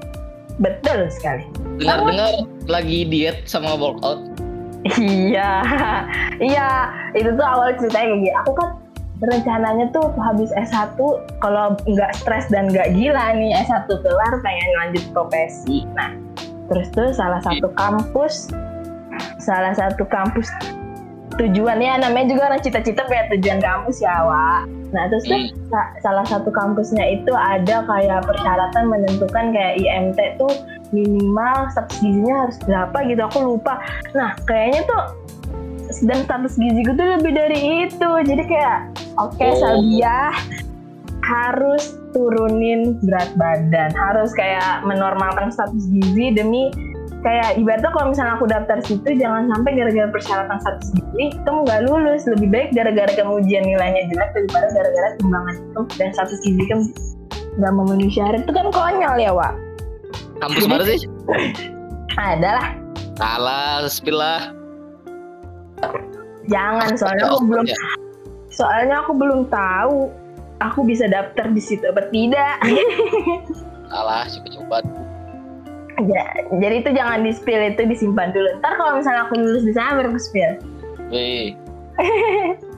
Betul 0.57 1.11
sekali. 1.13 1.45
Dengar-dengar 1.77 2.33
lagi 2.65 3.05
diet 3.05 3.45
sama 3.45 3.77
workout. 3.77 4.17
Iya, 4.97 5.61
iya. 6.55 6.89
Itu 7.13 7.35
tuh 7.37 7.45
awal 7.45 7.75
ceritanya 7.77 8.07
kayak 8.07 8.17
gini. 8.23 8.31
Aku 8.41 8.51
kan 8.57 8.69
rencananya 9.21 9.89
tuh 9.89 10.13
habis 10.21 10.53
S1 10.53 10.93
kalau 11.41 11.73
nggak 11.89 12.11
stres 12.17 12.45
dan 12.53 12.69
nggak 12.69 12.93
gila 12.93 13.33
nih 13.33 13.57
S1 13.65 13.89
kelar 13.89 14.33
pengen 14.45 14.69
lanjut 14.77 15.03
profesi. 15.13 15.89
Nah, 15.97 16.13
terus 16.69 16.87
tuh 16.93 17.09
salah 17.15 17.41
satu 17.41 17.71
kampus 17.73 18.53
salah 19.41 19.73
satu 19.73 20.03
kampus 20.05 20.51
tujuannya 21.37 22.01
namanya 22.01 22.33
juga 22.33 22.41
orang 22.51 22.61
cita-cita 22.65 23.05
punya 23.05 23.29
tujuan 23.33 23.61
kampus 23.61 24.01
ya, 24.01 24.25
Wak. 24.25 24.65
Nah, 24.89 25.03
terus 25.11 25.23
tuh 25.27 25.37
Hmm. 25.37 25.53
sa- 25.69 25.91
salah 26.01 26.25
satu 26.25 26.49
kampusnya 26.49 27.05
itu 27.05 27.29
ada 27.35 27.85
kayak 27.85 28.25
persyaratan 28.25 28.83
menentukan 28.89 29.53
kayak 29.53 29.77
IMT 29.77 30.19
tuh 30.41 30.49
minimal 30.91 31.67
status 31.71 31.99
gizinya 31.99 32.47
harus 32.47 32.57
berapa 32.63 32.97
gitu 33.11 33.21
aku 33.27 33.39
lupa 33.43 33.75
nah 34.15 34.31
kayaknya 34.47 34.87
tuh 34.87 35.03
dan 36.03 36.19
status 36.23 36.53
gizi 36.59 36.83
gue 36.83 36.95
tuh 36.95 37.07
lebih 37.19 37.31
dari 37.33 37.59
itu 37.87 38.09
jadi 38.27 38.43
kayak 38.43 38.79
oke 39.15 39.39
Oh. 39.39 39.55
Salbia 39.57 40.35
harus 41.27 41.99
turunin 42.15 42.95
berat 43.03 43.31
badan 43.35 43.91
harus 43.95 44.31
kayak 44.31 44.83
menormalkan 44.87 45.51
status 45.51 45.87
gizi 45.91 46.31
demi 46.31 46.71
kayak 47.25 47.59
ibaratnya 47.59 47.91
kalau 47.91 48.13
misalnya 48.13 48.33
aku 48.39 48.45
daftar 48.47 48.77
situ 48.85 49.09
jangan 49.17 49.49
sampai 49.51 49.75
gara-gara 49.75 50.07
persyaratan 50.07 50.57
status 50.63 50.87
gizi 50.95 51.35
kamu 51.43 51.67
nggak 51.67 51.81
lulus 51.89 52.23
lebih 52.29 52.47
baik 52.47 52.69
gara-gara 52.71 53.11
kamu 53.11 53.43
ujian 53.43 53.63
nilainya 53.65 54.07
jelek 54.07 54.29
daripada 54.37 54.67
gara-gara 54.71 55.09
timbangan 55.19 55.55
itu 55.59 55.81
dan 55.99 56.09
status 56.15 56.39
gizi 56.45 56.63
kamu 56.69 56.83
nggak 57.57 57.73
memenuhi 57.73 58.11
syarat 58.13 58.41
itu 58.45 58.53
kan 58.53 58.67
konyol 58.71 59.15
ya 59.17 59.31
Wak 59.33 59.53
Kampus 60.37 60.69
mana 60.69 60.85
sih? 60.85 61.01
ada 62.15 62.49
lah 62.61 62.67
Salah, 63.17 63.81
spill 63.89 64.13
lah. 64.21 64.53
Jangan 66.45 66.95
soalnya 66.95 67.25
aku 67.27 67.43
belum 67.45 67.65
Ya. 67.65 67.77
soalnya 68.49 68.95
aku 69.01 69.11
belum 69.13 69.41
tahu 69.47 70.09
aku 70.59 70.79
bisa 70.83 71.05
daftar 71.05 71.45
di 71.47 71.59
situ 71.59 71.83
apa 71.85 72.07
tidak 72.09 72.55
Salah, 73.87 74.27
coba-coba. 74.27 74.83
Ya, 76.03 76.27
jadi 76.53 76.83
itu 76.83 76.91
jangan 76.91 77.23
di 77.23 77.31
spill 77.31 77.71
itu 77.71 77.87
disimpan 77.87 78.29
dulu 78.29 78.51
ntar 78.59 78.75
kalau 78.75 78.99
misalnya 78.99 79.23
aku 79.23 79.33
lulus 79.33 79.63
di 79.63 79.71
sana 79.71 79.95
baru 79.97 80.11
aku 80.11 80.21
spill 80.21 80.51
Wih. 81.07 81.55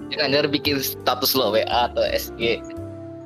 Jangan 0.10 0.30
jangan 0.32 0.50
bikin 0.50 0.78
status 0.78 1.34
lo 1.34 1.52
WA 1.52 1.66
atau 1.66 2.02
SG. 2.08 2.62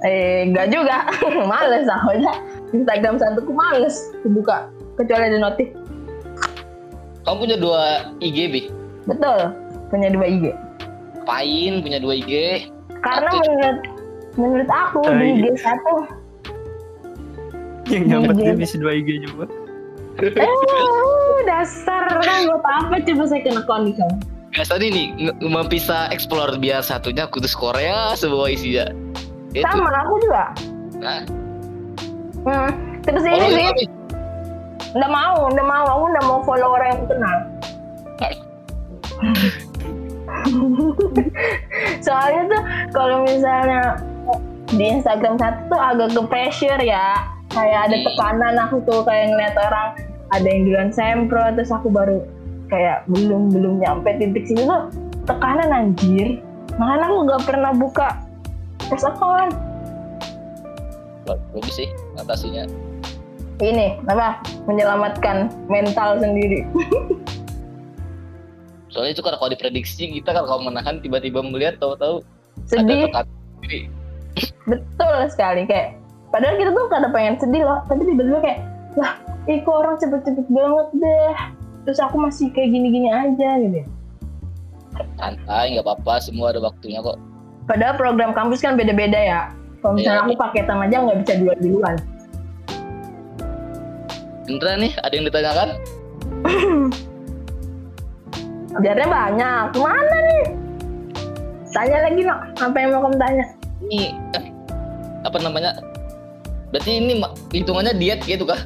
eh 0.01 0.43
enggak 0.43 0.67
juga 0.69 1.07
males 1.51 1.87
aku 1.87 2.11
aja 2.13 2.39
Instagram 2.71 3.15
satuku 3.15 3.51
males 3.51 3.95
dibuka 4.19 4.67
kecuali 4.95 5.31
ada 5.31 5.39
notif 5.41 5.71
Kamu 7.23 7.39
punya 7.39 7.55
dua 7.55 7.83
IG, 8.19 8.37
Bi? 8.47 8.61
betul 9.03 9.51
punya 9.93 10.09
dua 10.09 10.25
IG 10.25 10.45
Pain 11.23 11.73
punya 11.79 11.97
dua 11.97 12.13
IG. 12.15 12.31
karena 12.99 13.29
Satu. 13.29 13.45
menurut 13.45 13.79
menurut 14.33 14.69
aku 14.69 14.99
di 15.03 15.13
Tai. 15.13 15.29
IG 15.29 15.45
satu 15.55 15.93
Yang 17.85 18.03
nyampe 18.07 18.31
Iya. 18.33 18.41
dia 18.41 18.53
bisa 18.57 18.75
dua 18.77 18.91
IG 18.91 19.09
juga. 19.21 19.45
eh 20.15 20.49
dasar 21.43 22.05
kan 22.17 22.45
buat 22.45 22.63
apa 22.63 22.95
coba 23.01 23.23
saya 23.25 23.41
kena 23.41 23.59
account 23.59 23.83
di 23.83 23.93
kamu 23.93 24.15
Biasanya 24.49 24.87
nih 24.87 25.07
nge- 25.19 25.37
bisa 25.67 26.05
explore 26.07 26.53
biar 26.55 26.81
satunya 26.81 27.25
kudus 27.25 27.53
Korea 27.53 28.13
semua 28.13 28.45
isinya. 28.47 28.85
Itu. 29.51 29.61
sama 29.63 29.89
aku 29.99 30.13
juga 30.19 30.43
Nah, 30.95 31.21
hmm. 32.43 32.69
terus 33.01 33.23
ini 33.23 33.37
follow 33.43 33.73
sih. 33.75 33.87
Nggak 34.93 35.09
mau, 35.09 35.49
nggak 35.49 35.65
mau. 35.65 35.85
Aku 35.89 36.05
nggak 36.07 36.25
mau 36.25 36.39
follow 36.43 36.69
orang 36.71 36.87
yang 36.87 36.97
aku 36.97 37.05
kenal. 37.09 37.37
Soalnya 42.05 42.41
tuh 42.49 42.61
kalau 42.91 43.23
misalnya 43.23 43.97
di 44.73 44.85
Instagram 44.89 45.37
satu 45.37 45.69
tuh 45.69 45.79
agak 45.79 46.09
ke 46.15 46.21
pressure 46.27 46.81
ya. 46.81 47.29
Kayak 47.53 47.79
ada 47.89 47.97
Hmm. 48.01 48.05
tekanan 48.09 48.55
aku 48.57 48.77
tuh 48.89 48.99
kayak 49.05 49.29
ngeliat 49.29 49.55
orang 49.61 49.87
ada 50.33 50.47
yang 50.49 50.61
duluan 50.65 50.89
sempro 50.89 51.43
terus 51.53 51.69
aku 51.69 51.93
baru 51.93 52.25
kayak 52.65 53.05
belum 53.05 53.53
belum 53.53 53.85
nyampe 53.85 54.09
titik 54.17 54.49
situ 54.49 54.65
tuh 54.65 54.89
tekanan 55.29 55.69
anjir. 55.69 56.41
Makanya 56.81 57.05
aku 57.05 57.17
nggak 57.29 57.43
pernah 57.45 57.71
buka 57.77 58.09
terus 58.89 59.05
account. 59.05 59.53
Bagus 61.29 61.75
sih 61.77 61.89
atasinya. 62.17 62.65
Ini 63.61 64.01
apa 64.09 64.41
menyelamatkan 64.65 65.53
mental 65.69 66.17
sendiri. 66.17 66.65
Soalnya 68.93 69.17
itu 69.17 69.25
kan 69.25 69.33
kalau 69.35 69.49
diprediksi 69.49 70.05
kita 70.13 70.29
kan 70.29 70.45
kalau 70.45 70.61
menahan 70.61 71.01
tiba-tiba 71.01 71.41
melihat 71.41 71.81
tahu-tahu 71.81 72.21
ada 72.21 72.69
Sedih. 72.69 73.09
sendiri. 73.09 73.79
betul 74.69 75.17
sekali 75.29 75.65
kayak 75.65 75.97
padahal 76.29 76.53
kita 76.55 76.69
tuh 76.71 76.85
kada 76.89 77.09
pengen 77.09 77.37
sedih 77.37 77.65
loh 77.65 77.81
tapi 77.85 78.05
tiba-tiba 78.05 78.39
kayak 78.41 78.59
lah 78.93 79.13
ih 79.45 79.61
kok 79.61 79.73
orang 79.73 79.97
cepet-cepet 79.97 80.45
banget 80.47 80.87
deh 80.93 81.35
terus 81.83 81.99
aku 81.99 82.17
masih 82.17 82.53
kayak 82.53 82.69
gini-gini 82.69 83.09
aja 83.09 83.49
gitu 83.59 83.81
Santai, 85.17 85.73
nggak 85.73 85.89
apa-apa. 85.89 86.21
Semua 86.21 86.53
ada 86.53 86.61
waktunya 86.61 87.01
kok. 87.01 87.17
padahal 87.65 87.97
program 87.97 88.29
kampus 88.31 88.61
kan 88.61 88.77
beda-beda 88.77 89.17
ya 89.17 89.41
kalau 89.81 89.97
misalnya 89.97 90.21
Iya. 90.21 90.27
aku 90.29 90.33
paketan 90.37 90.77
aja 90.81 90.95
nggak 91.01 91.17
bisa 91.25 91.33
dua 91.41 91.53
duluan 91.57 91.95
Indra 94.43 94.75
nih, 94.75 94.91
ada 94.99 95.13
yang 95.15 95.25
ditanyakan? 95.25 95.69
biarnya 98.79 99.07
banyak. 99.09 99.65
Mana 99.77 100.17
nih? 100.29 100.45
Tanya 101.73 101.97
lagi 102.09 102.21
nok. 102.21 102.39
Apa 102.61 102.77
yang 102.77 102.89
mau 102.93 103.01
kamu 103.09 103.17
tanya? 103.17 103.45
Ini 103.85 104.01
eh, 104.37 104.45
apa 105.25 105.37
namanya? 105.41 105.71
Berarti 106.73 106.91
ini 106.97 107.13
hitungannya 107.53 107.93
diet 107.97 108.21
gitu 108.25 108.45
kah? 108.45 108.61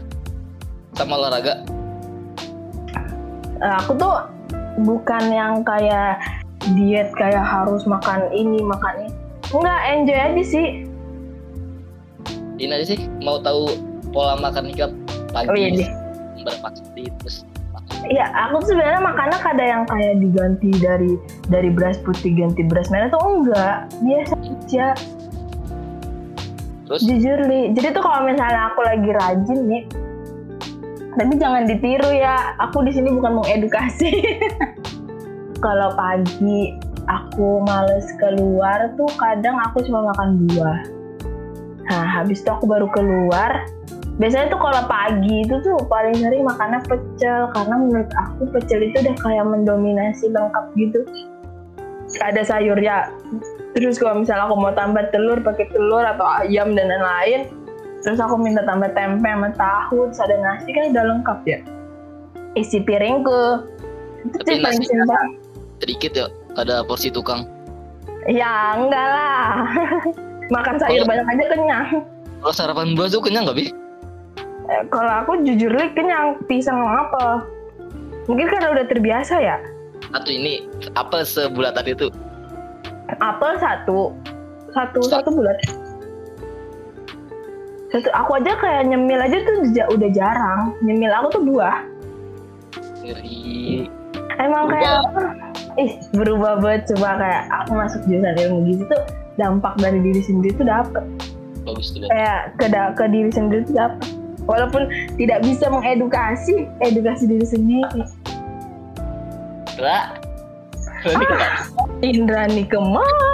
Sama 0.96 1.20
olahraga? 1.20 1.64
Eh, 3.58 3.74
aku 3.84 3.98
tuh 3.98 4.16
bukan 4.86 5.24
yang 5.34 5.66
kayak 5.66 6.22
diet 6.78 7.10
kayak 7.16 7.44
harus 7.44 7.84
makan 7.88 8.28
ini 8.32 8.64
makan 8.64 9.08
ini. 9.08 9.12
Enggak 9.52 9.80
enjoy 9.88 10.20
aja 10.20 10.44
sih. 10.44 10.68
Ini 12.58 12.74
aja 12.74 12.86
sih, 12.96 13.00
mau 13.22 13.38
tahu 13.40 13.70
pola 14.12 14.34
makan 14.40 14.74
Nika 14.74 14.90
pagi 15.30 15.50
Oh, 15.52 15.56
iya 15.56 15.70
kali 16.98 17.14
terus 17.22 17.46
Iya, 18.06 18.30
aku 18.30 18.62
sebenarnya 18.62 19.02
makannya 19.02 19.40
kada 19.42 19.64
yang 19.66 19.84
kayak 19.90 20.22
diganti 20.22 20.72
dari 20.78 21.18
dari 21.50 21.70
beras 21.74 21.98
putih 22.06 22.38
ganti 22.38 22.62
beras 22.62 22.94
merah 22.94 23.10
tuh 23.10 23.22
enggak. 23.26 23.90
Biasa 24.06 24.34
aja, 24.38 24.88
terus 26.86 27.02
jujur 27.04 27.38
li. 27.50 27.74
Jadi 27.74 27.88
tuh 27.98 28.04
kalau 28.06 28.30
misalnya 28.30 28.70
aku 28.70 28.80
lagi 28.86 29.10
rajin 29.10 29.60
nih, 29.66 29.84
tapi 31.18 31.34
jangan 31.42 31.66
ditiru 31.66 32.10
ya. 32.14 32.54
Aku 32.70 32.86
di 32.86 32.94
sini 32.94 33.10
bukan 33.10 33.42
mengedukasi. 33.42 34.12
kalau 35.66 35.90
pagi 35.98 36.78
aku 37.10 37.64
males 37.66 38.08
keluar 38.22 38.94
tuh 39.00 39.10
kadang 39.18 39.58
aku 39.58 39.82
cuma 39.88 40.14
makan 40.14 40.46
buah. 40.46 40.80
Nah, 41.88 42.06
habis 42.20 42.44
itu 42.44 42.50
aku 42.52 42.68
baru 42.68 42.88
keluar. 42.92 43.64
Biasanya 44.18 44.50
tuh 44.50 44.58
kalau 44.58 44.82
pagi 44.90 45.46
itu 45.46 45.62
tuh 45.62 45.78
paling 45.86 46.18
sering 46.18 46.42
makannya 46.42 46.82
pecel 46.90 47.54
karena 47.54 47.76
menurut 47.78 48.10
aku 48.18 48.50
pecel 48.50 48.82
itu 48.82 48.98
udah 49.06 49.16
kayak 49.22 49.46
mendominasi 49.46 50.34
lengkap 50.34 50.66
gitu. 50.74 51.06
Ada 52.26 52.42
sayurnya. 52.50 53.14
Terus 53.78 54.02
kalau 54.02 54.26
misalnya 54.26 54.50
aku 54.50 54.58
mau 54.58 54.74
tambah 54.74 55.06
telur 55.14 55.38
pakai 55.46 55.70
telur 55.70 56.02
atau 56.02 56.26
ayam 56.42 56.74
dan 56.74 56.90
lain-lain, 56.90 57.46
terus 58.02 58.18
aku 58.18 58.42
minta 58.42 58.66
tambah 58.66 58.90
tempe 58.98 59.22
sama 59.22 59.54
tahu, 59.54 60.10
terus 60.10 60.18
ada 60.26 60.36
nasi 60.42 60.70
kan 60.74 60.90
udah 60.98 61.04
lengkap 61.14 61.40
ya. 61.46 61.60
Isi 62.58 62.82
piringku. 62.82 63.70
Itu 64.26 64.38
sih 64.50 64.58
paling 64.66 64.82
simpel. 64.82 65.24
sedikit 65.78 66.12
ya 66.18 66.26
ada 66.58 66.82
porsi 66.82 67.14
tukang. 67.14 67.46
Ya 68.26 68.74
enggak 68.82 69.08
lah. 69.14 69.70
Makan 70.58 70.82
sayur 70.82 71.06
Kalau- 71.06 71.10
banyak 71.14 71.28
aja 71.38 71.46
kenyang. 71.54 71.88
Kalau 72.42 72.54
sarapan 72.54 72.98
buah 72.98 73.14
tuh 73.14 73.22
kenyang 73.22 73.46
nggak 73.46 73.62
bi? 73.62 73.70
Eh, 74.68 74.84
kalau 74.92 75.14
aku 75.24 75.32
jujur 75.48 75.72
li 75.72 75.88
kenyang 75.96 76.36
pisang 76.46 76.76
sama 76.76 77.08
apel. 77.08 77.30
Mungkin 78.28 78.48
karena 78.52 78.68
udah 78.76 78.86
terbiasa 78.86 79.36
ya. 79.40 79.56
Satu 80.12 80.30
ini 80.30 80.68
apa 80.92 81.24
sebulatan 81.24 81.86
itu? 81.88 82.08
Apel 83.24 83.56
satu, 83.58 84.12
satu 84.76 85.00
Satu. 85.08 85.24
satu 85.24 85.30
bulat. 85.32 85.58
Satu, 87.88 88.12
aku 88.12 88.32
aja 88.36 88.52
kayak 88.60 88.92
nyemil 88.92 89.16
aja 89.16 89.38
tuh 89.48 89.56
udah 89.96 90.10
jarang. 90.12 90.76
Nyemil 90.84 91.12
aku 91.16 91.28
tuh 91.32 91.44
buah. 91.48 91.78
Ngeri. 93.00 93.88
emang 94.38 94.70
kayak 94.70 95.02
ih 95.82 95.98
berubah 96.14 96.62
banget 96.62 96.94
coba 96.94 97.18
kayak 97.18 97.44
aku 97.50 97.72
masuk 97.74 98.02
jurusan 98.06 98.38
ilmu 98.38 98.60
gizi 98.70 98.84
tuh 98.86 99.02
dampak 99.34 99.74
dari 99.82 99.98
diri 99.98 100.22
sendiri 100.22 100.54
tuh 100.54 100.68
dapet 100.70 101.04
bagus 101.66 101.90
tuh 101.90 102.06
kayak 102.06 102.54
ke, 102.62 102.66
da- 102.70 102.94
ke 102.94 103.06
diri 103.10 103.34
sendiri 103.34 103.66
tuh 103.66 103.74
dapet 103.74 104.06
walaupun 104.48 104.88
tidak 105.20 105.44
bisa 105.44 105.68
mengedukasi 105.70 106.66
edukasi 106.82 107.24
diri 107.28 107.46
sendiri 107.46 108.02
Ra 109.78 110.18
Ini 111.06 111.26
kenapa? 111.30 111.84
Indrani 112.02 112.64
ke 112.66 112.80
mana 112.82 113.30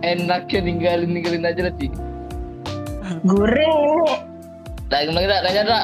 enaknya 0.00 0.60
ninggalin 0.64 1.12
ninggalin 1.12 1.44
aja 1.44 1.68
lah 1.68 1.74
Ci. 1.76 1.92
guring 3.28 3.76
ini 3.84 4.16
Nah, 4.90 5.06
gimana 5.06 5.22
kita 5.22 5.36
nanya 5.46 5.62
Ra? 5.70 5.80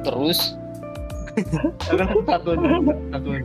Terus 0.00 0.56
Kan 1.86 2.08
takut 2.26 2.58
takut. 3.12 3.44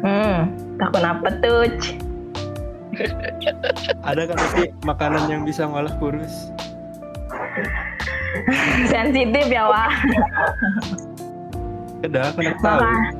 hmm 0.00 0.40
takut 0.76 1.02
apa 1.04 1.28
tuh? 1.40 1.64
Ada 4.04 4.22
kan 4.28 4.36
nanti 4.36 4.64
makanan 4.84 5.24
yang 5.30 5.42
bisa 5.46 5.64
ngolah 5.64 5.94
kurus. 5.96 6.52
sensitif 8.92 9.46
ya 9.46 9.64
wah 9.66 9.92
Ada 12.00 12.32
aku 12.32 12.40
nak 12.40 12.56
tahu. 12.64 12.80
Maka, 12.80 13.12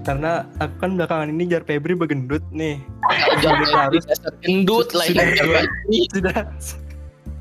Karena 0.00 0.32
aku 0.60 0.74
kan 0.76 0.90
belakangan 0.96 1.28
ini 1.28 1.44
jar 1.48 1.64
Febri 1.64 1.92
begendut 1.92 2.44
nih. 2.52 2.76
jangan 3.44 3.88
harus 3.88 4.04
gendut 4.44 4.88
lah 4.92 5.08
Sudah 5.08 5.26
dua. 5.36 5.60
Sudah 6.12 6.36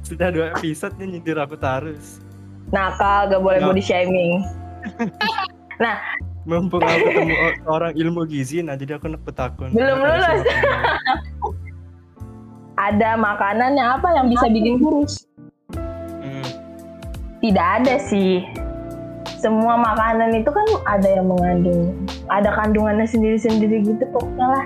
sudah 0.10 0.34
dua 0.34 0.46
episode 0.58 0.98
nih 0.98 1.06
nyindir 1.14 1.38
aku 1.38 1.54
terus. 1.54 2.18
nakal 2.74 3.30
gak 3.30 3.42
boleh 3.42 3.62
Nah. 3.62 3.70
body 3.70 3.82
shaming 3.82 4.42
Mumpung 6.50 6.82
aku 6.82 7.14
ketemu 7.14 7.36
orang 7.70 7.94
ilmu 7.94 8.26
gizi, 8.26 8.66
nah 8.66 8.74
jadi 8.74 8.98
aku 8.98 9.06
nak 9.06 9.22
petakun. 9.22 9.70
Belum 9.70 10.02
lulus. 10.02 10.42
ada 12.74 13.14
makanannya 13.14 13.86
apa 13.86 14.08
yang 14.18 14.34
bisa 14.34 14.50
bikin 14.50 14.82
kurus. 14.82 15.29
Tidak 17.40 17.66
ada 17.82 17.96
sih. 18.00 18.44
Semua 19.40 19.80
makanan 19.80 20.36
itu 20.36 20.52
kan 20.52 20.68
ada 20.84 21.08
yang 21.08 21.32
mengandung. 21.32 21.96
Ada 22.28 22.52
kandungannya 22.60 23.08
sendiri-sendiri 23.08 23.88
gitu 23.88 24.04
pokoknya 24.12 24.48
lah. 24.48 24.66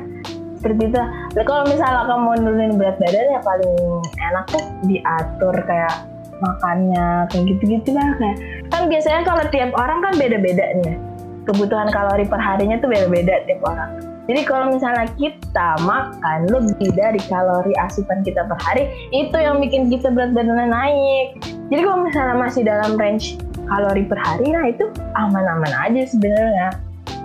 Seperti 0.58 0.90
itu. 0.90 0.98
Nah, 1.38 1.44
kalau 1.46 1.64
misalnya 1.70 2.04
kamu 2.10 2.30
nurunin 2.42 2.74
berat 2.80 2.98
badan 2.98 3.26
ya 3.38 3.42
paling 3.46 3.78
enak 4.18 4.46
tuh 4.50 4.64
diatur 4.90 5.56
kayak 5.68 5.96
makannya 6.42 7.30
kayak 7.30 7.44
gitu-gitu 7.54 7.94
lah 7.94 8.10
kayak. 8.18 8.38
Kan 8.74 8.90
biasanya 8.90 9.22
kalau 9.22 9.44
tiap 9.54 9.72
orang 9.78 10.00
kan 10.02 10.14
beda-beda 10.18 10.66
nih 10.82 10.98
kebutuhan 11.44 11.92
kalori 11.92 12.24
per 12.24 12.40
harinya 12.40 12.80
tuh 12.80 12.88
beda-beda 12.88 13.44
tiap 13.44 13.62
orang 13.68 14.13
jadi 14.24 14.42
kalau 14.48 14.72
misalnya 14.72 15.08
kita 15.20 15.70
makan 15.84 16.48
lebih 16.48 16.96
dari 16.96 17.20
kalori 17.28 17.76
asupan 17.80 18.24
kita 18.24 18.48
per 18.48 18.58
hari 18.60 18.88
itu 19.12 19.36
yang 19.36 19.60
bikin 19.60 19.92
kita 19.92 20.08
berat 20.12 20.32
badannya 20.32 20.68
naik 20.72 21.28
jadi 21.74 21.82
kalau 21.90 22.06
misalnya 22.06 22.36
masih 22.38 22.62
dalam 22.62 22.94
range 23.02 23.42
kalori 23.66 24.04
per 24.06 24.20
hari, 24.20 24.52
nah 24.52 24.70
itu 24.70 24.86
aman-aman 25.16 25.74
aja 25.74 26.02
sebenarnya. 26.06 26.70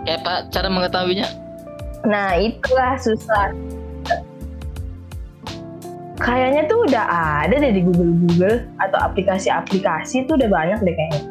Kayak 0.09 0.21
Pak 0.25 0.39
cara 0.55 0.69
mengetahuinya? 0.73 1.29
Nah 2.09 2.39
itulah 2.39 2.97
susah. 2.97 3.53
Kayaknya 6.19 6.67
tuh 6.67 6.83
udah 6.89 7.05
ada 7.45 7.55
deh 7.55 7.73
di 7.77 7.83
Google-Google 7.85 8.67
atau 8.83 8.99
aplikasi-aplikasi 9.05 10.27
tuh 10.27 10.35
udah 10.35 10.51
banyak 10.51 10.79
deh 10.83 10.95
kayaknya. 10.97 11.23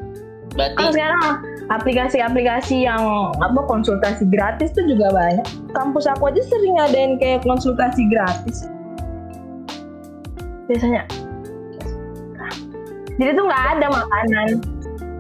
Kan 0.58 0.74
Berarti 0.74 0.84
sekarang 0.98 1.26
aplikasi-aplikasi 1.70 2.90
yang 2.90 3.30
apa 3.38 3.62
konsultasi 3.70 4.26
gratis 4.26 4.74
tuh 4.74 4.90
juga 4.90 5.14
banyak. 5.14 5.46
Kampus 5.78 6.10
aku 6.10 6.34
aja 6.34 6.42
sering 6.50 6.82
ngadain 6.82 7.22
kayak 7.22 7.46
konsultasi 7.46 8.10
gratis. 8.10 8.66
Biasanya. 10.66 11.06
Jadi 13.18 13.32
tuh 13.34 13.46
nggak 13.46 13.66
ada 13.78 13.88
makanan 13.90 14.48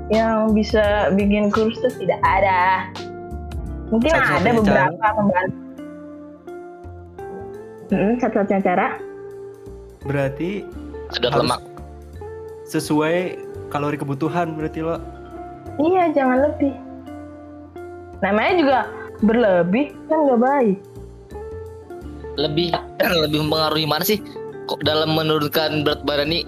yang 0.09 0.53
bisa 0.53 1.13
bikin 1.13 1.53
kurus 1.53 1.77
tuh 1.85 1.93
tidak 2.01 2.21
ada. 2.25 2.89
Mungkin 3.93 4.11
ada 4.11 4.41
Satu-satunya 4.41 4.53
beberapa 4.57 5.07
pembantu. 5.15 5.57
Hmm, 7.87 8.13
satu-satunya 8.19 8.61
cara 8.67 8.87
Berarti 10.03 10.67
ada 11.15 11.39
lemak. 11.39 11.63
sesuai 12.67 13.39
kalori 13.71 13.95
kebutuhan 13.95 14.59
berarti 14.59 14.83
lo. 14.83 14.99
Iya, 15.77 16.09
jangan 16.13 16.41
lebih. 16.41 16.73
Namanya 18.25 18.53
juga 18.57 18.79
berlebih 19.21 19.93
kan 20.09 20.17
nggak 20.25 20.41
baik. 20.41 20.77
Lebih 22.37 22.67
lebih 23.25 23.37
mempengaruhi 23.45 23.85
mana 23.85 24.05
sih? 24.05 24.21
Kok 24.67 24.83
dalam 24.83 25.15
menurunkan 25.15 25.85
berat 25.85 26.01
badan 26.03 26.33
ini 26.33 26.41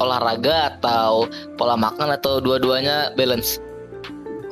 olahraga 0.00 0.78
atau 0.78 1.30
pola 1.58 1.78
makan 1.78 2.14
atau 2.14 2.42
dua-duanya 2.42 3.14
balance? 3.14 3.62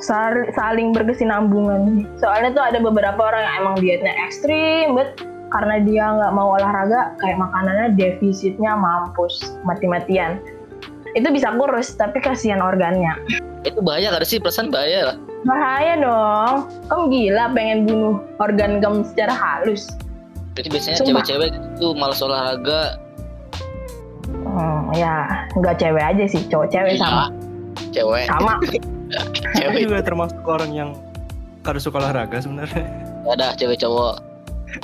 Saling 0.01 0.97
berkesinambungan. 0.97 2.09
Soalnya 2.17 2.57
tuh 2.57 2.63
ada 2.63 2.79
beberapa 2.81 3.21
orang 3.21 3.41
yang 3.45 3.55
emang 3.61 3.75
dietnya 3.77 4.13
ekstrim, 4.25 4.97
bet 4.97 5.21
karena 5.53 5.83
dia 5.83 6.03
nggak 6.09 6.33
mau 6.33 6.57
olahraga, 6.57 7.13
kayak 7.21 7.37
makanannya 7.37 7.93
defisitnya 7.99 8.73
mampus 8.73 9.53
mati-matian. 9.67 10.41
Itu 11.11 11.27
bisa 11.29 11.51
kurus, 11.53 11.93
tapi 11.93 12.19
kasihan 12.19 12.59
organnya. 12.59 13.11
Itu 13.61 13.83
bahaya 13.83 14.15
gak 14.15 14.23
sih? 14.23 14.39
Perasaan 14.39 14.71
bahaya 14.71 15.13
lah. 15.13 15.17
Bahaya 15.43 15.93
dong. 15.97 16.55
Kamu 16.87 17.03
gila 17.09 17.45
pengen 17.51 17.79
bunuh 17.85 18.15
organ 18.37 18.79
kamu 18.79 19.03
secara 19.05 19.33
halus. 19.33 19.91
Jadi 20.55 20.67
biasanya 20.67 20.97
Sumpah. 20.99 21.23
cewek-cewek 21.23 21.49
itu 21.77 21.87
malas 21.95 22.19
olahraga. 22.19 22.81
Hmm, 24.31 24.91
ya 24.91 25.47
nggak 25.55 25.79
cewek 25.79 26.03
aja 26.03 26.23
sih, 26.27 26.41
cowok-cewek 26.47 26.95
Iya, 26.95 27.01
sama. 27.01 27.25
Cewek, 27.91 28.25
Sama. 28.27 28.53
Cewek. 29.59 29.79
juga 29.87 29.99
termasuk 30.03 30.39
orang 30.43 30.71
yang 30.71 30.89
harus 31.63 31.83
suka 31.83 31.99
olahraga 31.99 32.39
sebenarnya. 32.39 32.83
Ada 33.27 33.55
cewek 33.55 33.79
cowok. 33.79 34.19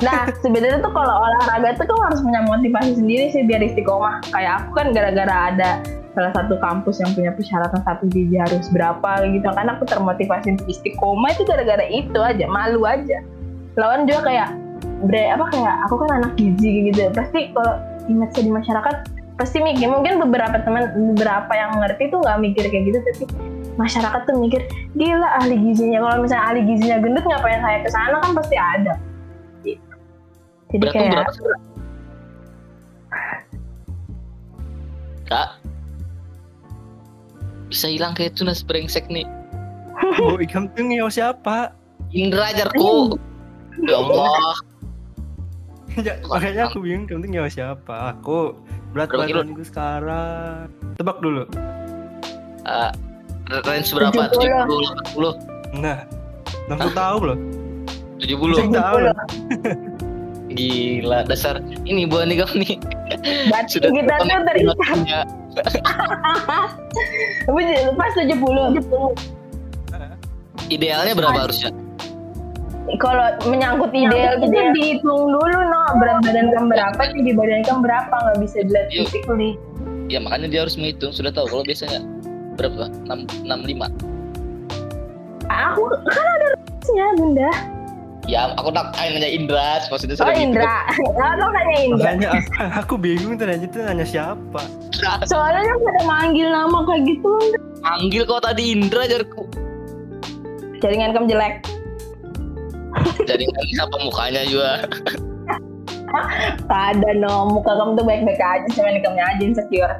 Nah, 0.04 0.28
sebenarnya 0.44 0.84
tuh 0.84 0.92
kalau 0.92 1.14
olahraga 1.24 1.74
tuh 1.80 1.88
kamu 1.88 2.02
harus 2.12 2.20
punya 2.20 2.40
motivasi 2.44 2.92
sendiri 3.00 3.24
sih 3.32 3.42
biar 3.48 3.64
istiqomah. 3.64 4.20
Kayak 4.28 4.64
aku 4.64 4.70
kan 4.76 4.86
gara-gara 4.92 5.34
ada 5.52 5.70
salah 6.18 6.32
satu 6.34 6.58
kampus 6.58 6.98
yang 6.98 7.14
punya 7.14 7.30
persyaratan 7.30 7.80
satu 7.86 8.04
gizi 8.10 8.36
harus 8.42 8.66
berapa 8.74 9.22
gitu 9.30 9.46
kan 9.54 9.70
aku 9.70 9.86
termotivasi 9.86 10.58
untuk 10.58 10.66
istiqomah 10.66 11.30
itu 11.30 11.46
gara-gara 11.46 11.86
itu 11.86 12.18
aja 12.18 12.42
malu 12.50 12.82
aja 12.82 13.22
lawan 13.78 14.02
juga 14.02 14.26
kayak 14.26 14.50
bre 15.06 15.30
apa 15.30 15.46
kayak 15.54 15.74
aku 15.86 15.94
kan 16.02 16.10
anak 16.18 16.34
gizi 16.34 16.90
gitu 16.90 17.06
pasti 17.14 17.54
kalau 17.54 17.78
image 18.10 18.34
di 18.34 18.50
masyarakat 18.50 19.06
pasti 19.38 19.62
mikir 19.62 19.86
mungkin 19.86 20.18
beberapa 20.18 20.58
teman 20.66 20.90
beberapa 21.14 21.52
yang 21.54 21.78
ngerti 21.78 22.10
tuh 22.10 22.18
nggak 22.18 22.38
mikir 22.42 22.64
kayak 22.66 22.84
gitu 22.90 22.98
tapi 22.98 23.24
masyarakat 23.78 24.20
tuh 24.26 24.34
mikir 24.34 24.66
gila 24.98 25.28
ahli 25.38 25.54
gizinya 25.54 26.02
kalau 26.02 26.26
misalnya 26.26 26.44
ahli 26.50 26.60
gizinya 26.66 26.98
gendut 26.98 27.22
ngapain 27.22 27.62
saya 27.62 27.78
ke 27.86 27.90
sana 27.94 28.16
kan 28.18 28.34
pasti 28.34 28.56
ada. 28.58 28.98
Jadi 30.68 30.78
Berat 30.84 30.92
kayak 30.92 31.10
berapa 31.12 31.30
sih? 31.32 31.42
Bro? 31.42 31.56
Kak, 35.28 35.48
bisa 37.68 37.86
hilang 37.92 38.16
kayak 38.16 38.32
tunas 38.36 38.64
brengsek 38.64 39.04
nih. 39.12 39.28
Ikam 40.44 40.72
tuh 40.72 40.84
ngeo 40.88 41.08
siapa? 41.12 41.72
Indra 42.12 42.52
jarku. 42.56 43.16
Ya 43.84 43.96
Allah. 44.00 44.56
Ya, 45.98 46.14
makanya 46.30 46.70
aku 46.72 46.80
bingung 46.80 47.08
tuh 47.10 47.20
ngeo 47.20 47.48
siapa? 47.48 48.16
Aku 48.16 48.56
berat 48.92 49.12
badan 49.12 49.52
gue 49.52 49.66
sekarang. 49.66 50.72
Tebak 50.96 51.20
dulu. 51.20 51.44
Eh, 52.64 52.90
range 53.64 53.92
berapa? 53.92 54.32
70. 54.32 55.16
70, 55.16 55.80
Nah, 55.80 56.08
langsung 56.72 56.92
tahu 56.96 57.16
belum? 57.20 57.38
80, 58.20 58.72
70. 58.72 58.76
Tahu. 58.76 58.96
Gila, 60.48 61.28
dasar 61.28 61.60
ini 61.84 62.08
buah 62.08 62.24
nih 62.24 62.40
kamu 62.40 62.54
nih. 62.64 62.76
Berarti 63.52 63.72
Sudah 63.76 63.90
kita 63.92 64.14
tuh 64.16 64.28
terikat 64.48 64.76
pas 67.96 68.12
70 68.16 68.36
Idealnya 70.68 71.14
berapa 71.16 71.48
harusnya? 71.48 71.72
kalau 72.96 73.28
menyangkut 73.44 73.92
ideal 73.92 74.40
itu 74.40 74.48
dihitung 74.48 75.28
dulu 75.28 75.44
no 75.44 75.82
berat 76.00 76.24
badan 76.24 76.48
kamu 76.56 76.72
berapa 76.72 77.02
tinggi 77.12 77.36
badan 77.36 77.60
kamu 77.68 77.84
berapa 77.84 78.14
nggak 78.16 78.38
bisa 78.40 78.64
dilihat 78.64 78.88
Yuk. 78.88 79.12
physically 79.12 79.60
Ya 80.08 80.24
makanya 80.24 80.48
dia 80.48 80.60
harus 80.64 80.80
menghitung. 80.80 81.12
Sudah 81.12 81.28
tahu 81.28 81.44
kalau 81.52 81.64
biasanya 81.68 82.00
berapa? 82.56 82.88
6, 83.12 83.44
65. 83.44 83.92
aku 85.52 85.82
kan 86.08 86.26
ada 86.40 86.46
rumusnya 86.56 87.06
bunda 87.20 87.50
Ya, 88.26 88.50
aku 88.58 88.74
nak 88.74 88.98
nanya 88.98 89.30
Indra, 89.30 89.78
maksudnya 89.86 90.18
oh 90.18 90.26
sudah 90.26 90.34
gitu. 90.34 90.44
Indra 90.50 90.74
oh 91.38 91.50
tanya 91.54 91.76
Indra 91.78 92.10
Makanya 92.18 92.30
aku, 92.74 92.94
bingung 92.98 93.38
tuh 93.38 93.46
nanya 93.46 93.66
tuh 93.70 93.80
nanya 93.86 94.04
siapa? 94.04 94.62
soalnya 95.30 95.78
pada 95.78 96.02
manggil 96.02 96.50
nama 96.50 96.82
kayak 96.82 97.06
gitu 97.06 97.30
Panggil 97.78 98.22
kau 98.26 98.42
tadi 98.42 98.74
Indra 98.74 99.06
jarku. 99.06 99.46
jaringan 100.82 101.14
kamu 101.14 101.26
jelek 101.30 101.54
Jadi 103.26 103.44
nanti 103.44 103.74
apa 103.78 103.96
mukanya 104.00 104.42
juga. 104.48 104.88
Ada 106.72 107.10
no, 107.20 107.52
muka 107.52 107.76
kamu 107.76 108.00
tuh 108.00 108.04
baik-baik 108.08 108.40
aja, 108.40 108.66
cuma 108.72 108.88
kamu 108.96 109.20
aja 109.20 109.42
insecure. 109.44 109.94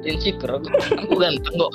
Insecure 0.00 0.56
aku, 0.56 0.68
aku 0.96 1.14
ganteng 1.20 1.54
kok. 1.60 1.72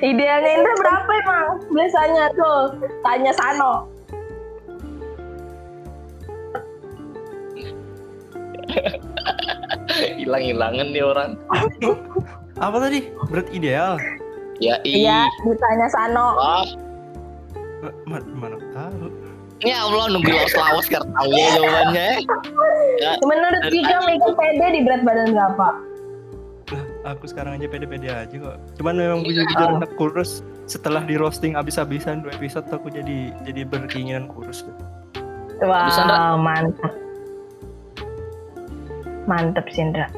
Idealnya 0.00 0.50
Indra 0.54 0.74
berapa 0.76 1.10
emang? 1.24 1.46
Biasanya 1.72 2.24
tuh 2.36 2.58
tanya 3.02 3.32
Sano. 3.32 3.88
Hilang-hilangan 10.18 10.86
nih 10.90 11.04
orang. 11.04 11.30
Apa 12.58 12.76
tadi? 12.80 13.10
Berat 13.28 13.48
ideal? 13.50 13.98
Ya 14.62 14.78
Iya, 14.86 15.26
ditanya 15.42 15.88
Sano. 15.90 16.26
Ah, 16.38 16.64
Ma- 18.06 18.28
Mana 18.32 18.56
tahu? 18.72 19.10
ya 19.62 19.80
Allah 19.80 20.12
nunggu 20.12 20.28
lawas-lawas 20.28 20.86
karena 20.88 21.08
tahu 21.10 21.30
ya 21.32 21.46
jawabannya. 21.56 22.08
Ya, 23.00 23.10
Menurut 23.22 23.62
Kika 23.68 23.96
Mika 24.04 24.28
pede 24.36 24.66
di 24.72 24.80
berat 24.84 25.02
badan 25.02 25.32
berapa? 25.32 25.68
Aku 27.04 27.28
sekarang 27.28 27.60
aja 27.60 27.68
pede-pede 27.68 28.08
aja 28.08 28.32
kok. 28.32 28.56
Cuman 28.80 28.96
memang 28.96 29.20
bujur-bujur 29.20 29.68
Oh. 29.68 29.76
anak 29.76 29.92
kurus. 29.94 30.40
Setelah 30.64 31.04
di 31.04 31.20
roasting 31.20 31.52
abis-abisan 31.52 32.24
dua 32.24 32.32
episode 32.32 32.64
aku 32.72 32.88
jadi 32.88 33.28
jadi 33.44 33.68
berkeinginan 33.68 34.24
kurus. 34.26 34.64
Wah, 35.60 35.92
Sandra. 35.92 36.40
mantap. 36.40 36.92
Mantap 39.24 39.68
Sindra. 39.68 40.08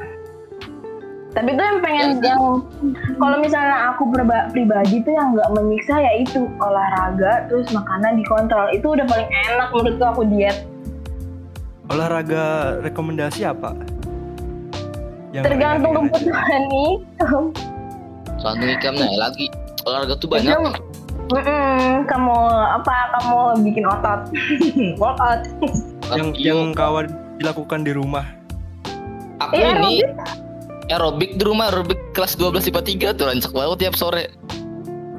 Tapi 1.31 1.53
tuh 1.53 1.65
yang 1.69 1.79
pengen 1.85 2.09
yang 2.25 2.65
kalau 3.21 3.37
misalnya 3.37 3.93
aku 3.93 4.09
pribadi 4.55 5.05
tuh 5.05 5.13
yang 5.13 5.37
nggak 5.37 5.53
menyiksa 5.53 6.01
ya 6.01 6.13
itu 6.17 6.49
olahraga 6.65 7.45
terus 7.53 7.69
makanan 7.69 8.17
dikontrol 8.17 8.73
itu 8.73 8.87
udah 8.97 9.05
paling 9.05 9.29
enak 9.53 9.69
menurutku 9.69 10.05
aku 10.07 10.23
diet. 10.33 10.65
Olahraga 11.87 12.79
rekomendasi 12.81 13.45
apa? 13.45 13.77
Yang 15.37 15.45
Tergantung 15.53 15.93
kebutuhan 16.09 16.63
nih. 16.73 16.93
Soalnya 18.41 18.67
ikamnya 18.81 19.09
lagi. 19.21 19.47
Olahraga 19.85 20.17
tuh 20.17 20.29
banyak. 20.33 20.57
Kamu 22.09 22.39
apa 22.49 22.95
kamu 23.19 23.39
bikin 23.67 23.85
otot 23.85 24.31
workout 25.03 25.43
Yang 26.15 26.29
yang 26.39 26.71
kawan 26.73 27.11
dilakukan 27.37 27.83
di 27.85 27.93
rumah. 27.93 28.25
aku 29.37 29.53
Iya, 29.53 29.77
ini 29.77 30.01
aerobik 30.89 31.37
di 31.37 31.45
rumah 31.45 31.69
aerobik 31.69 32.01
kelas 32.17 32.39
12 32.41 32.73
IPA 32.73 33.13
3 33.13 33.19
tuh 33.21 33.25
rancak 33.29 33.53
banget 33.53 33.79
tiap 33.85 33.95
sore. 33.99 34.33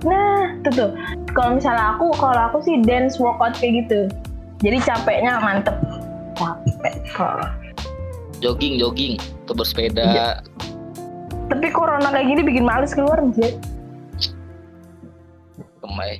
nah 0.01 0.53
tuh 0.63 0.73
tuh 0.73 0.89
kalau 1.33 1.57
misalnya 1.57 1.97
aku 1.97 2.13
kalau 2.17 2.49
aku 2.49 2.61
sih 2.65 2.81
dance 2.85 3.17
workout 3.17 3.57
kayak 3.57 3.83
gitu 3.85 3.99
jadi 4.61 4.77
capeknya 4.81 5.41
mantep 5.41 5.73
capek 6.37 6.93
kok 7.13 7.49
Jogging, 8.37 8.77
jogging, 8.77 9.13
atau 9.43 9.53
Iya. 9.53 9.57
bersepeda. 9.57 10.05
tapi 11.47 11.71
corona 11.71 12.11
kayak 12.11 12.27
gini 12.27 12.41
bikin 12.43 12.67
males 12.67 12.91
keluar 12.91 13.17
anjir 13.17 13.55
Kemai. 15.79 16.19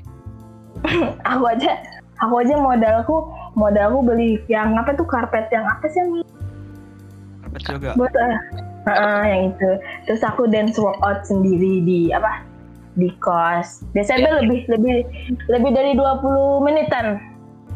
aku 1.30 1.44
aja 1.46 1.72
aku 2.18 2.34
aja 2.40 2.56
modalku 2.56 3.28
modalku 3.54 4.00
beli 4.02 4.40
yang 4.48 4.72
apa 4.74 4.96
tuh 4.96 5.04
karpet 5.04 5.52
yang 5.52 5.68
apa 5.68 5.84
sih 5.90 6.00
yang 6.00 6.24
Karpet 7.44 7.62
juga. 7.68 7.90
buat 7.98 8.14
eh, 8.16 8.38
Heeh, 8.88 9.22
yang 9.28 9.42
itu 9.52 9.72
terus 10.06 10.24
aku 10.24 10.48
dance 10.48 10.80
workout 10.80 11.28
sendiri 11.28 11.84
di 11.84 12.08
apa 12.10 12.40
di 12.96 13.12
kos 13.20 13.84
biasanya 13.92 14.32
tuh 14.32 14.36
lebih 14.42 14.60
lebih 14.72 14.96
lebih 15.52 15.70
dari 15.76 15.92
20 15.92 16.64
menitan 16.64 17.20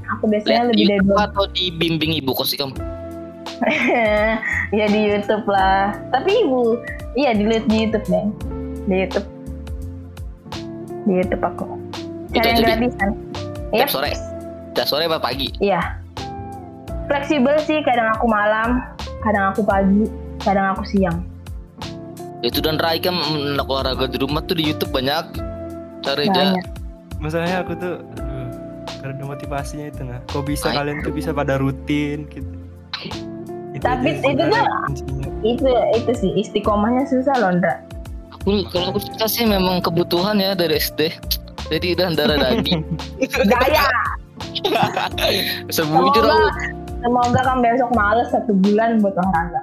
aku 0.07 0.23
biasanya 0.25 0.63
Lihat 0.63 0.71
lebih 0.71 0.79
di 0.79 0.85
dari 0.87 0.99
YouTube 1.03 1.19
20 1.19 1.27
atau 1.27 1.43
di 1.51 1.65
bimbing 1.75 2.11
ibu 2.15 2.31
kos 2.31 2.55
kamu? 2.55 2.73
ya 4.77 4.85
di 4.89 4.99
YouTube 5.11 5.45
lah 5.45 5.93
tapi 6.09 6.45
ibu 6.45 6.77
iya 7.13 7.33
dilihat 7.37 7.65
di 7.69 7.85
YouTube 7.85 8.05
deh 8.09 8.25
di 8.89 8.95
YouTube 9.05 9.27
di 11.05 11.13
YouTube 11.21 11.43
aku 11.45 11.65
cari 12.31 12.47
yang 12.53 12.61
gratisan 12.63 13.11
Tiap 13.71 13.87
Yep. 13.87 13.95
sore. 13.95 14.11
Tiap 14.75 14.87
sore 14.87 15.03
apa 15.07 15.19
pagi? 15.23 15.47
Iya. 15.63 15.79
Fleksibel 17.07 17.55
sih, 17.63 17.79
kadang 17.87 18.11
aku 18.11 18.27
malam, 18.27 18.83
kadang 19.23 19.55
aku 19.55 19.63
pagi, 19.63 20.11
kadang 20.43 20.75
aku 20.75 20.83
siang. 20.83 21.23
Itu 22.43 22.59
dan 22.59 22.79
Rai 22.79 22.99
kan 22.99 23.15
olahraga 23.63 24.11
di 24.11 24.19
rumah 24.19 24.43
tuh 24.43 24.59
di 24.59 24.67
YouTube 24.67 24.91
banyak. 24.91 25.39
Cari 26.03 26.27
aja. 26.27 26.51
Masalahnya 27.21 27.63
aku 27.63 27.77
tuh 27.77 28.01
aduh, 28.01 28.49
karena 28.99 29.23
motivasinya 29.23 29.85
itu 29.87 30.01
nah. 30.03 30.19
Kok 30.27 30.43
bisa 30.43 30.73
Ay. 30.73 30.75
kalian 30.81 30.97
tuh 31.05 31.13
bisa 31.15 31.29
pada 31.31 31.55
rutin 31.55 32.27
gitu. 32.27 32.51
Tapi 33.81 34.21
itu 34.21 34.43
tuh-. 34.45 34.69
Itu 35.41 35.69
itu 35.97 36.11
sih 36.13 36.31
istiqomahnya 36.37 37.09
susah 37.09 37.33
loh, 37.41 37.57
Ndra. 37.57 37.81
Aku 38.37 38.65
kalau 38.69 38.93
aku 38.95 38.99
suka 39.01 39.25
sih 39.25 39.45
memang 39.45 39.81
kebutuhan 39.81 40.37
ya 40.37 40.53
dari 40.53 40.77
SD. 40.77 41.09
Jadi 41.73 41.97
udah 41.97 42.13
darah 42.13 42.37
daging. 42.45 42.85
Gaya. 43.49 43.85
Sebujur 45.71 46.21
Semoga, 46.21 46.37
aku, 46.37 46.49
semoga 47.01 47.39
kamu 47.41 47.59
besok 47.65 47.89
males 47.97 48.27
satu 48.29 48.51
bulan 48.61 49.01
buat 49.01 49.15
olahraga. 49.17 49.61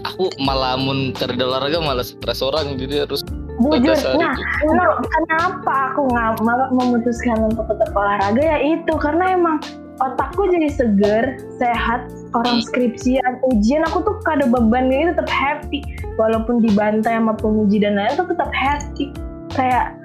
aku 0.00 0.32
malamun 0.40 1.12
karena 1.16 1.44
olahraga 1.48 1.80
malah 1.80 2.04
stres 2.06 2.40
orang 2.40 2.76
jadi 2.78 3.04
harus 3.08 3.24
Bujur. 3.60 3.92
Nah, 3.92 4.32
kenapa, 4.64 5.04
kenapa 5.04 5.74
aku 5.92 6.08
nggak 6.08 6.40
memutuskan 6.72 7.44
untuk 7.44 7.68
tetap 7.68 7.92
olahraga 7.92 8.40
ya 8.40 8.56
itu 8.56 8.92
karena 8.96 9.36
emang 9.36 9.60
otakku 10.00 10.48
jadi 10.48 10.68
seger, 10.72 11.24
sehat, 11.60 12.08
orang 12.32 12.64
skripsian, 12.64 13.32
ujian 13.52 13.84
aku 13.84 14.00
tuh 14.02 14.16
kada 14.24 14.48
beban 14.48 14.88
gitu 14.88 15.12
tetap 15.12 15.28
happy. 15.28 15.84
Walaupun 16.16 16.64
dibantai 16.64 17.20
sama 17.20 17.36
penguji 17.36 17.80
dan 17.80 18.00
lain 18.00 18.16
tuh 18.16 18.28
tetap 18.28 18.50
happy. 18.52 19.12
Kayak 19.52 19.96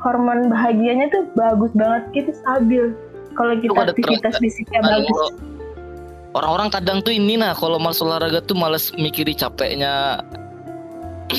hormon 0.00 0.50
bahagianya 0.50 1.12
tuh 1.12 1.28
bagus 1.36 1.70
banget 1.76 2.02
gitu 2.16 2.30
stabil. 2.42 2.84
Kalau 3.32 3.54
kita 3.60 3.72
ada 3.72 3.92
aktivitas 3.96 4.36
fisiknya 4.36 4.80
bagus. 4.84 5.32
orang-orang 6.32 6.68
kadang 6.72 6.98
tuh 7.04 7.12
ini 7.12 7.36
nah 7.36 7.52
kalau 7.52 7.76
malas 7.76 8.00
olahraga 8.00 8.40
tuh 8.44 8.56
malas 8.56 8.92
mikiri 8.96 9.36
capeknya. 9.36 10.24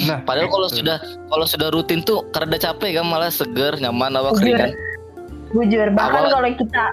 Nah, 0.09 0.25
padahal 0.25 0.49
kalau 0.49 0.69
betul. 0.69 0.79
sudah 0.81 0.97
kalau 1.29 1.45
sudah 1.45 1.67
rutin 1.69 2.01
tuh 2.01 2.25
karena 2.33 2.57
capek 2.57 2.97
kan 2.97 3.05
malah 3.05 3.29
seger 3.29 3.77
nyaman 3.77 4.17
awak 4.17 4.37
Bujur. 4.37 4.45
ringan. 4.49 4.71
Bujur 5.53 5.87
bahkan 5.93 6.33
kalau 6.33 6.49
kita 6.49 6.83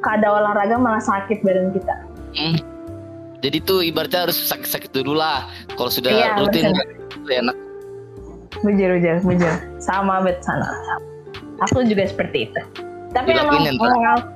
kada 0.00 0.26
olahraga 0.28 0.76
malah 0.76 1.02
sakit 1.02 1.42
badan 1.42 1.70
kita. 1.72 1.94
Hmm. 2.36 2.58
jadi 3.38 3.62
tuh 3.62 3.86
ibaratnya 3.86 4.26
harus 4.26 4.36
sakit-sakit 4.36 4.90
dulu 4.90 5.14
lah. 5.14 5.46
Kalau 5.78 5.88
sudah 5.88 6.10
Iya, 6.10 6.42
rutin 6.42 6.74
betul. 6.74 7.30
ya 7.30 7.38
enak. 7.40 7.56
Bujur 8.66 8.88
bujur 8.98 9.16
bujur. 9.22 9.54
Sama 9.78 10.18
bet 10.26 10.42
sana 10.42 10.66
aku 11.62 11.86
juga 11.86 12.06
seperti 12.06 12.50
itu. 12.50 12.60
Tapi 13.14 13.32
emang 13.32 13.56
Dilakuin, 13.56 13.66
Hendra. 13.74 13.88
mengaw- 13.94 14.28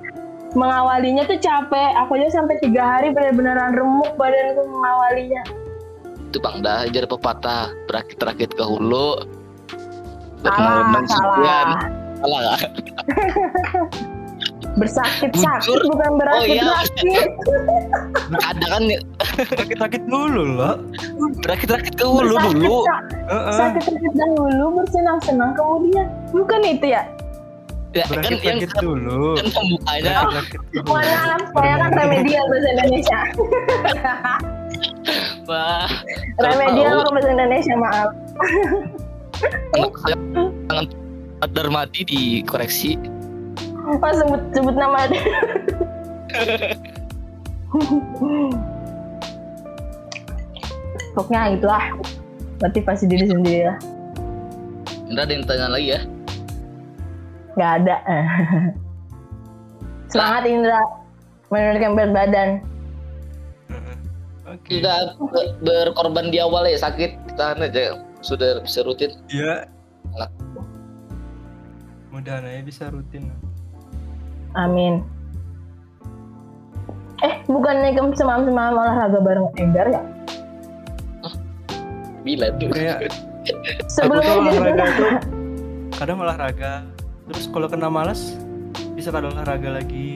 mengawalinya 0.55 1.23
tuh 1.27 1.39
capek. 1.39 1.91
Aku 2.05 2.15
aja 2.19 2.29
sampai 2.33 2.57
tiga 2.63 2.83
hari 2.83 3.11
benar-beneran 3.11 3.75
remuk 3.75 4.15
badanku 4.17 4.63
mengawalinya. 4.65 5.43
Itu 6.31 6.39
bang 6.41 6.65
dah 6.65 6.89
jar 6.89 7.05
pepatah 7.05 7.75
berakit-rakit 7.87 8.55
ke 8.57 8.65
hulu. 8.65 9.21
Salah 10.43 10.91
salah. 11.07 11.77
salah? 12.23 12.59
bersakit-sakit 14.73 15.79
bukan 15.85 16.11
Oh, 16.17 16.45
iya. 16.49 16.65
berakit-rakit 16.65 17.29
ada 18.41 18.67
kan 18.73 18.83
sakit-sakit 19.57 20.03
dulu 20.09 20.43
loh. 20.57 20.77
berakit-rakit 21.45 21.93
ke 21.97 22.05
hulu 22.05 22.35
dulu. 22.41 22.89
Sakit-sakit 23.53 24.13
dahulu 24.17 24.81
bersenang-senang 24.81 25.53
kemudian 25.53 26.07
bukan 26.33 26.61
itu 26.65 26.87
ya? 26.97 27.03
Ya 27.93 28.09
kan 28.09 28.33
yang 28.41 28.65
dulu. 28.81 29.37
kan 29.37 29.47
pembukanya 29.53 30.13
mohon 30.89 31.05
maaf 31.05 31.43
saya 31.53 31.75
kan 31.77 31.91
remedial 31.93 32.45
bahasa 32.49 32.69
Indonesia. 32.73 33.19
Wah. 35.49 35.91
Remedial 36.41 37.05
bahasa 37.13 37.29
Indonesia 37.29 37.75
maaf. 37.77 38.09
Tangan 40.73 40.87
Darmadi 41.53 42.01
dikoreksi 42.07 42.97
Oh, 43.83 43.99
sebut 43.99 44.41
sebut 44.55 44.75
nama 44.79 45.11
dia. 45.11 45.23
Pokoknya 51.13 51.53
itulah 51.59 51.85
motivasi 52.63 53.05
diri 53.11 53.27
sendiri 53.29 53.69
lah. 53.69 53.79
Indra 55.11 55.29
ada 55.29 55.33
yang 55.37 55.45
tanya 55.45 55.67
lagi 55.69 55.93
ya 55.93 56.01
Gak 57.53 57.73
ada. 57.85 57.97
Semangat 60.13 60.45
Indra 60.49 60.81
menurunkan 61.53 61.93
berat 61.93 62.11
badan. 62.17 62.49
Tidak 64.69 64.97
be- 65.21 65.53
berkorban 65.61 66.33
di 66.33 66.41
awal 66.41 66.65
ya 66.65 66.81
sakit 66.81 67.37
tahan 67.37 67.65
aja 67.65 68.01
sudah 68.21 68.61
bisa 68.65 68.85
rutin 68.85 69.13
Iya. 69.29 69.69
Enak. 70.17 70.31
Mudahan 72.13 72.45
aja 72.45 72.61
bisa 72.65 72.85
rutin. 72.89 73.33
Amin. 74.55 75.01
Eh, 77.21 77.39
bukannya 77.47 77.95
kamu 77.95 78.13
semalam-semalam 78.13 78.75
olahraga 78.75 79.19
bareng 79.19 79.47
Enggar 79.57 79.87
ya? 79.89 80.03
bila 82.23 82.55
tuh 82.55 82.71
Kayak 82.71 83.11
Sebelum 83.95 84.23
aku 84.23 84.39
olahraga 84.47 84.85
tuh 84.95 85.11
kadang 85.93 86.19
olahraga 86.19 86.73
terus 87.27 87.47
kalau 87.47 87.67
kena 87.67 87.87
malas 87.87 88.39
bisa 88.95 89.11
kadang 89.11 89.35
olahraga 89.35 89.75
lagi 89.75 90.15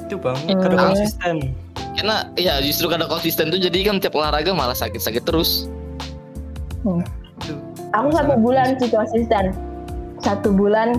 itu 0.00 0.16
bang 0.16 0.36
kadang 0.60 0.76
Hmm. 0.76 0.88
konsisten 0.92 1.36
karena 1.96 2.28
ya 2.36 2.60
justru 2.60 2.88
karena 2.88 3.04
konsisten 3.04 3.48
tuh 3.48 3.56
jadi 3.56 3.78
kan 3.82 3.96
tiap 3.96 4.12
olahraga 4.12 4.52
malah 4.52 4.72
sakit-sakit 4.72 5.24
terus 5.24 5.68
itu 6.84 7.56
Aku 7.90 8.08
satu 8.14 8.38
bulan 8.38 8.78
sih 8.78 8.86
konsisten. 8.86 9.50
Satu 10.20 10.54
bulan 10.54 10.94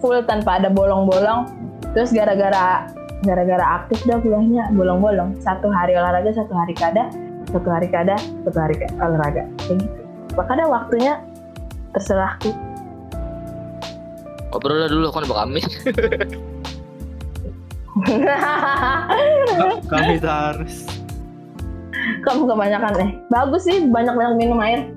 full 0.00 0.20
tanpa 0.24 0.58
ada 0.62 0.68
bolong-bolong. 0.72 1.48
Terus 1.96 2.12
gara-gara 2.12 2.88
gara-gara 3.24 3.64
aktif 3.82 4.04
dah 4.04 4.20
kuliahnya 4.20 4.70
bolong-bolong. 4.76 5.36
Satu 5.40 5.72
hari 5.72 5.96
olahraga, 5.96 6.30
satu 6.36 6.52
hari 6.52 6.76
kada, 6.76 7.08
satu 7.50 7.68
hari 7.72 7.88
kada, 7.88 8.16
satu 8.44 8.58
hari 8.60 8.76
ka- 8.76 8.92
olahraga. 9.00 9.48
Kayak 9.64 9.76
gitu. 9.84 10.00
Makanya 10.36 10.66
waktunya 10.68 11.12
terserahku. 11.96 12.52
ngobrol 14.56 14.80
dah 14.80 14.88
dulu 14.88 15.04
aku 15.12 15.20
udah 15.20 15.36
kami 15.44 15.60
kami 19.84 20.16
harus 20.20 20.88
Kamu 22.24 22.48
kebanyakan 22.48 22.92
eh. 23.04 23.10
Bagus 23.28 23.68
sih 23.68 23.84
banyak-banyak 23.90 24.34
minum 24.38 24.58
air. 24.62 24.88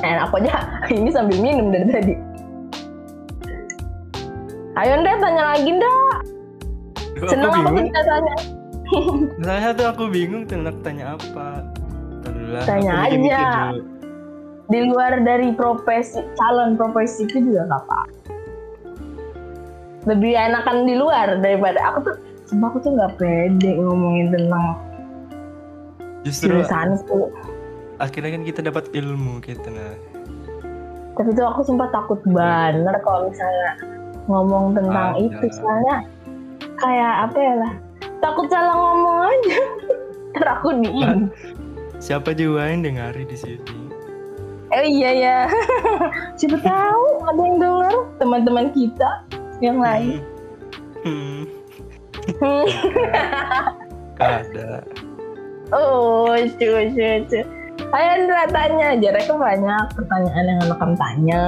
Enak 0.00 0.32
aja 0.32 0.54
ini 0.88 1.10
sambil 1.12 1.38
minum 1.42 1.74
dari 1.74 1.86
tadi. 1.90 2.14
Ayo 4.80 4.92
Ndra 5.02 5.14
tanya 5.20 5.42
lagi 5.54 5.70
Ndra. 5.76 5.96
Seneng 7.28 7.50
bingung 7.52 7.86
bisa 7.90 8.00
tanya. 8.06 8.34
saya 9.46 9.70
tuh 9.76 9.86
aku 9.86 10.04
bingung 10.10 10.42
tuh 10.50 10.58
nak 10.58 10.74
tanya 10.82 11.14
apa 11.14 11.62
Ntar 12.20 12.32
dulu 12.34 12.50
lah, 12.54 12.64
Tanya 12.66 12.92
aja. 13.06 13.44
Di 14.70 14.80
luar 14.86 15.18
dari 15.26 15.50
profesi 15.54 16.22
calon 16.38 16.78
profesi 16.78 17.26
itu 17.26 17.42
juga 17.42 17.66
gak 17.66 17.82
apa. 17.86 18.00
Lebih 20.06 20.32
enakan 20.32 20.86
di 20.86 20.94
luar 20.96 21.42
daripada 21.42 21.78
aku 21.92 21.98
tuh. 22.08 22.16
Sumpah 22.50 22.66
aku 22.74 22.78
tuh 22.82 22.90
nggak 22.98 23.14
pede 23.14 23.78
ngomongin 23.78 24.34
tentang 24.34 24.64
justru 26.26 26.50
jurusanku. 26.50 27.30
Akhirnya 28.00 28.40
kan 28.40 28.42
kita 28.48 28.60
dapat 28.64 28.88
ilmu 28.96 29.44
gitu 29.44 29.68
nah 29.68 29.92
Tapi 31.20 31.36
tuh 31.36 31.44
aku 31.44 31.60
sumpah 31.68 31.92
takut 31.92 32.16
banget 32.32 32.96
kalau 33.04 33.28
misalnya 33.28 33.70
ngomong 34.24 34.72
tentang 34.72 35.20
Ada. 35.20 35.20
itu. 35.20 35.46
soalnya 35.52 35.96
kayak 36.80 37.14
apa 37.28 37.38
ya 37.38 37.54
lah 37.60 37.72
takut 38.24 38.46
salah 38.48 38.72
ngomong 38.72 39.18
aja. 39.28 39.60
Ntar 40.32 40.48
aku 40.56 40.68
diem 40.80 41.28
siapa 42.00 42.32
juga 42.32 42.72
yang 42.72 42.80
dengari 42.80 43.28
di 43.28 43.36
sini? 43.36 43.76
Eh 44.72 44.86
iya 44.88 45.10
ya 45.12 45.38
siapa 46.40 46.56
tahu 46.64 47.04
ada 47.28 47.40
yang 47.42 47.56
denger 47.60 47.94
teman-teman 48.16 48.66
kita 48.72 49.10
yang 49.60 49.76
lain. 49.76 50.24
Hmm, 51.04 51.44
Hmm. 52.40 52.64
ada. 54.20 54.84
Oh 55.74 56.32
cuy 56.56 56.88
cuy 56.96 57.16
cuy 57.28 57.44
Ayo 57.90 58.08
Andra 58.16 58.46
tanya 58.48 58.86
aja, 58.92 59.08
Reka 59.10 59.34
banyak 59.34 59.84
pertanyaan 59.92 60.44
yang 60.48 60.60
akan 60.68 60.90
tanya. 60.94 61.44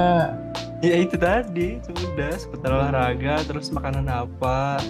ya 0.79 0.99
itu 0.99 1.15
tadi 1.15 1.79
sudah 1.81 2.35
seputar 2.35 2.67
olahraga 2.69 3.39
terus 3.41 3.71
makanan 3.71 4.03
apa 4.03 4.83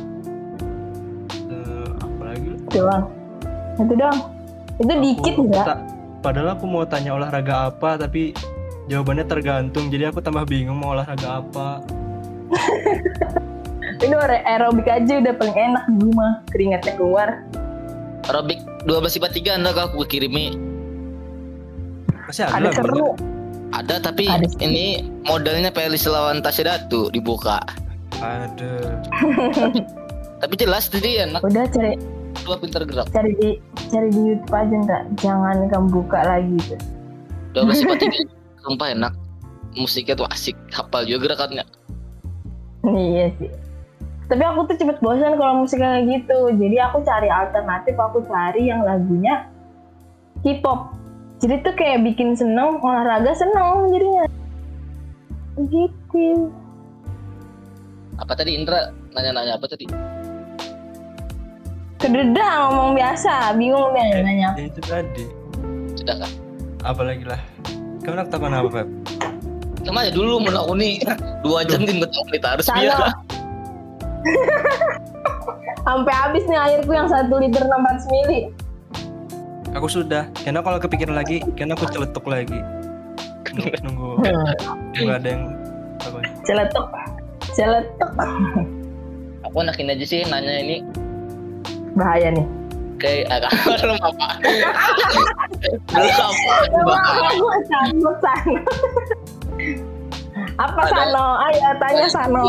Eh, 1.46 1.90
apa 1.96 2.22
lagi 2.24 2.58
Itu 2.58 2.82
doang. 2.82 3.04
Itu 3.78 3.94
doang. 3.94 4.20
Itu 4.76 4.94
dikit 4.96 5.34
Aku 5.36 5.44
enggak? 5.46 5.66
ta- 5.68 5.84
padahal 6.20 6.50
aku 6.52 6.66
mau 6.66 6.82
tanya 6.84 7.14
olahraga 7.14 7.70
apa 7.70 8.00
tapi 8.00 8.34
jawabannya 8.86 9.26
tergantung 9.28 9.88
jadi 9.88 10.10
aku 10.10 10.18
tambah 10.18 10.44
bingung 10.44 10.76
mau 10.76 10.98
olahraga 10.98 11.40
apa 11.40 11.86
Ini 14.02 14.14
aer- 14.16 14.44
aerobik 14.44 14.84
aja 14.86 15.14
udah 15.16 15.34
paling 15.34 15.54
enak 15.56 15.84
di 15.88 15.98
rumah. 16.02 16.32
Keringatnya 16.50 16.94
keluar. 16.94 17.30
Robik 18.26 18.58
12 18.84 19.08
sifat 19.12 19.32
3 19.32 19.56
anda 19.56 19.70
aku 19.72 20.02
kirimi 20.04 20.58
masih 22.26 22.44
ada, 22.48 22.56
Ada 22.58 22.70
seru. 22.76 23.08
ada 23.74 23.96
tapi 24.00 24.26
Ada 24.26 24.48
sih. 24.48 24.60
ini 24.64 24.86
modalnya 25.24 25.70
Pelis 25.70 26.06
lawan 26.06 26.40
Tasya 26.40 26.64
Datu 26.66 27.10
dibuka 27.10 27.60
ada 28.22 29.02
tapi 30.42 30.54
jelas 30.56 30.88
tadi 30.88 31.20
enak 31.20 31.42
Udah 31.42 31.66
cari 31.68 31.98
dua 32.44 32.56
pintar 32.60 32.84
gerak 32.84 33.08
cari 33.10 33.32
di 33.40 33.50
cari 33.88 34.10
di 34.10 34.22
YouTube 34.26 34.52
aja 34.52 34.76
enggak. 34.76 35.04
Jangan 35.22 35.70
kamu 35.70 35.88
buka 35.94 36.20
lagi 36.26 36.58
tuh. 36.66 36.82
12 37.54 37.86
sifat 37.86 37.98
3 38.02 38.66
sumpah 38.66 38.88
enak 38.90 39.14
musiknya 39.78 40.18
tuh 40.18 40.28
asik 40.34 40.58
hafal 40.74 41.06
juga 41.06 41.30
gerakannya 41.30 41.62
iya 42.84 43.32
sih. 43.40 43.48
Tapi 44.28 44.44
aku 44.44 44.66
tuh 44.68 44.76
cepet 44.76 44.98
bosan 45.00 45.36
kalau 45.36 45.64
musiknya 45.64 46.00
kayak 46.00 46.06
gitu. 46.20 46.38
Jadi 46.58 46.78
aku 46.80 47.00
cari 47.04 47.30
alternatif, 47.32 47.96
aku 47.96 48.24
cari 48.28 48.68
yang 48.68 48.84
lagunya 48.84 49.48
K-pop. 50.44 50.92
Jadi 51.44 51.60
tuh 51.60 51.76
kayak 51.76 52.08
bikin 52.08 52.40
seneng, 52.40 52.80
olahraga 52.80 53.36
seneng 53.36 53.92
jadinya. 53.92 54.24
Gitu. 55.68 56.50
apa 58.18 58.34
tadi 58.34 58.58
Indra 58.58 58.90
nanya-nanya 59.14 59.58
apa 59.58 59.66
tadi 59.70 59.86
Kededa 62.02 62.48
ngomong 62.70 62.98
biasa, 62.98 63.54
bingung 63.58 63.94
deh 63.94 64.22
nanya. 64.22 64.54
ya 64.58 64.66
itu 64.70 64.82
tadi 64.82 65.26
sudah 65.94 66.26
kan 66.26 66.32
apalagi 66.84 67.26
lah 67.26 67.42
kamu 68.02 68.18
nak 68.22 68.28
takon 68.34 68.54
apa 68.54 68.70
Pep? 68.70 68.88
sama 69.86 70.04
aja 70.04 70.12
dulu 70.14 70.42
mau 70.42 70.52
aku 70.58 70.74
nih 70.78 71.00
dua 71.46 71.62
jam 71.70 71.86
kan 71.86 71.98
betul 72.02 72.24
kita 72.34 72.48
harus 72.58 72.68
biar 72.72 72.98
Sampai 75.84 76.14
habis 76.16 76.48
nih 76.48 76.56
airku 76.56 76.96
yang 76.96 77.12
satu 77.12 77.44
liter 77.44 77.60
600 77.68 78.08
mili. 78.08 78.48
Aku 79.74 79.88
sudah 79.90 80.30
karena 80.42 80.62
kalau 80.62 80.78
kepikiran 80.78 81.18
lagi 81.18 81.42
karena 81.58 81.74
aku 81.74 81.90
celetuk 81.90 82.26
lagi 82.26 82.62
nunggu 83.54 83.70
nunggu, 83.86 84.10
nunggu 84.98 85.12
ada 85.14 85.30
yang 85.30 85.44
Celetuk. 86.44 86.84
Celetuk. 87.56 88.12
aku 89.40 89.56
enakin 89.64 89.94
aja 89.96 90.04
sih 90.04 90.20
nanya 90.28 90.60
ini 90.60 90.78
Bahaya 91.96 92.34
nih. 92.34 92.44
kayak 93.00 93.30
agak 93.40 93.52
belum 93.80 94.00
apa 94.02 94.28
belum 96.74 97.00
apa 97.00 97.56
Sano, 97.70 98.12
Sano. 98.20 98.56
Apa. 100.58 100.82
Sano? 100.92 101.26
Ayo 101.48 101.70
tanya 101.80 102.06
Sano. 102.10 102.44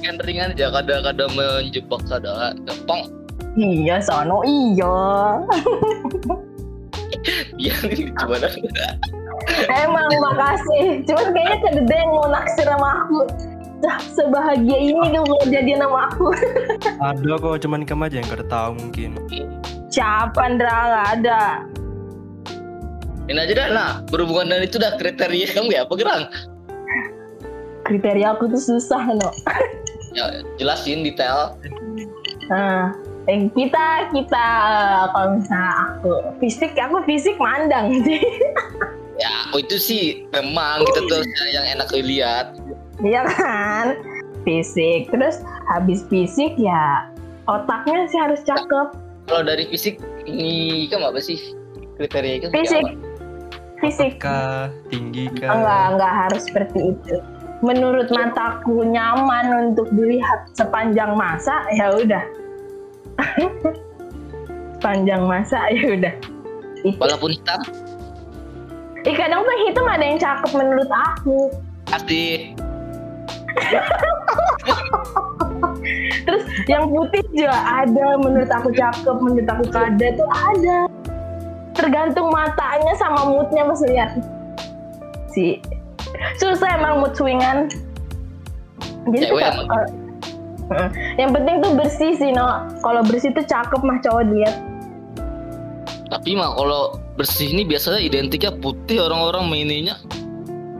kan 0.00 0.16
ringan 0.22 0.54
aja 0.54 0.70
kadang-kadang 0.70 1.30
menjebak 1.34 2.00
kadang 2.06 2.54
gampang 2.64 3.02
Iya 3.56 3.96
Sano, 4.00 4.40
iya. 4.46 4.96
iya 7.62 7.74
ini 7.88 8.10
gimana 8.14 8.48
Emang 9.70 10.10
makasih. 10.10 11.06
Cuman 11.06 11.26
kayaknya 11.30 11.56
kedede 11.62 11.94
yang 11.94 12.10
mau 12.12 12.26
naksir 12.28 12.66
sama 12.66 12.88
aku. 13.04 13.20
Dah, 13.78 14.00
sebahagia 14.10 14.78
ini 14.80 15.06
kamu 15.12 15.36
jadian 15.52 15.84
sama 15.84 16.10
aku. 16.10 16.32
ada 16.98 17.32
kok 17.38 17.56
cuman 17.62 17.84
kamu 17.86 18.02
aja 18.10 18.16
yang 18.18 18.26
gak 18.32 18.48
tahu 18.48 18.70
mungkin 18.74 19.10
Siapa 19.92 20.40
Andra? 20.40 20.76
Gak 20.90 21.06
ada. 21.20 21.42
ini 23.26 23.38
aja 23.42 23.54
dah 23.58 23.68
nah 23.74 23.90
berhubungan 24.06 24.46
dengan 24.54 24.62
itu 24.70 24.78
dah 24.78 24.94
kriteria 24.98 25.50
kamu 25.50 25.74
ya 25.74 25.82
apa 25.82 25.94
gerang 25.98 26.24
Kriteria 27.86 28.38
aku 28.38 28.50
tuh 28.50 28.62
susah, 28.62 29.02
no. 29.14 29.30
ya 30.16 30.42
jelasin 30.58 31.02
detail 31.02 31.54
Nah, 32.46 32.94
eh, 33.26 33.46
kita 33.52 34.10
kita 34.14 34.46
eh, 34.70 35.04
kalau 35.14 35.28
misalnya 35.38 35.72
aku 35.90 36.10
fisik 36.38 36.72
aku 36.78 37.02
fisik 37.06 37.36
mandang 37.38 38.02
sih. 38.06 38.22
ya 39.22 39.48
oh 39.52 39.58
itu 39.60 39.76
sih 39.80 40.28
memang 40.34 40.84
kita 40.92 41.00
tuh 41.08 41.20
yang 41.48 41.64
enak 41.76 41.88
dilihat 41.88 42.52
Iya 43.04 43.28
kan? 43.28 43.86
Fisik. 44.48 45.12
Terus 45.12 45.44
habis 45.68 46.06
fisik 46.08 46.56
ya 46.56 47.12
otaknya 47.44 48.08
sih 48.08 48.18
harus 48.20 48.40
cakep. 48.42 48.88
kalau 49.26 49.42
dari 49.42 49.66
fisik 49.66 49.98
ini 50.22 50.86
kamu 50.86 51.10
apa 51.10 51.18
sih 51.18 51.38
kriteria 51.98 52.34
itu 52.38 52.46
Fisik. 52.54 52.86
Fisik. 53.82 54.22
kah 54.22 54.70
tinggi 54.88 55.28
kah 55.34 55.50
Enggak, 55.50 55.84
enggak 55.98 56.12
harus 56.14 56.42
seperti 56.46 56.80
itu. 56.94 57.16
Menurut 57.64 58.08
mataku 58.12 58.86
nyaman 58.86 59.72
untuk 59.72 59.88
dilihat 59.96 60.52
sepanjang 60.54 61.16
masa, 61.16 61.64
ya 61.74 61.90
udah. 61.90 62.22
panjang 64.84 65.22
masa 65.24 65.68
ya 65.74 65.96
udah. 65.96 66.14
Itu. 66.84 66.96
Walaupun 67.00 67.34
hitam, 67.34 67.60
Ih 69.06 69.14
kadang 69.14 69.46
tuh 69.46 69.56
hitam 69.66 69.86
ada 69.86 70.04
yang 70.04 70.18
cakep 70.18 70.50
menurut 70.54 70.90
aku. 70.90 71.38
pasti 71.86 72.52
Terus 76.26 76.44
yang 76.66 76.90
putih 76.90 77.22
juga 77.30 77.54
ada 77.54 78.18
menurut 78.18 78.50
aku 78.50 78.74
cakep, 78.74 79.16
menurut 79.22 79.46
aku 79.46 79.64
kada 79.70 80.06
tuh 80.18 80.28
ada. 80.34 80.78
Tergantung 81.78 82.34
matanya 82.34 82.92
sama 82.98 83.30
moodnya 83.30 83.62
lihat. 83.86 84.18
Si 85.30 85.62
susah 86.42 86.74
emang 86.74 87.06
mood 87.06 87.14
swingan. 87.14 87.70
Jadi 89.06 89.30
Cewek 89.30 89.46
yang 91.20 91.30
penting 91.30 91.62
tuh 91.62 91.72
bersih 91.74 92.12
sih 92.16 92.30
no. 92.34 92.66
Kalau 92.82 93.02
bersih 93.06 93.30
tuh 93.32 93.44
cakep 93.44 93.80
mah 93.82 93.98
cowok 94.02 94.24
dilihat. 94.30 94.56
tapi 96.06 96.38
mah 96.38 96.54
kalau 96.54 96.94
bersih 97.18 97.50
ini 97.50 97.66
biasanya 97.66 97.98
identiknya 97.98 98.54
putih 98.62 99.02
orang-orang 99.02 99.50
mainnya. 99.50 99.98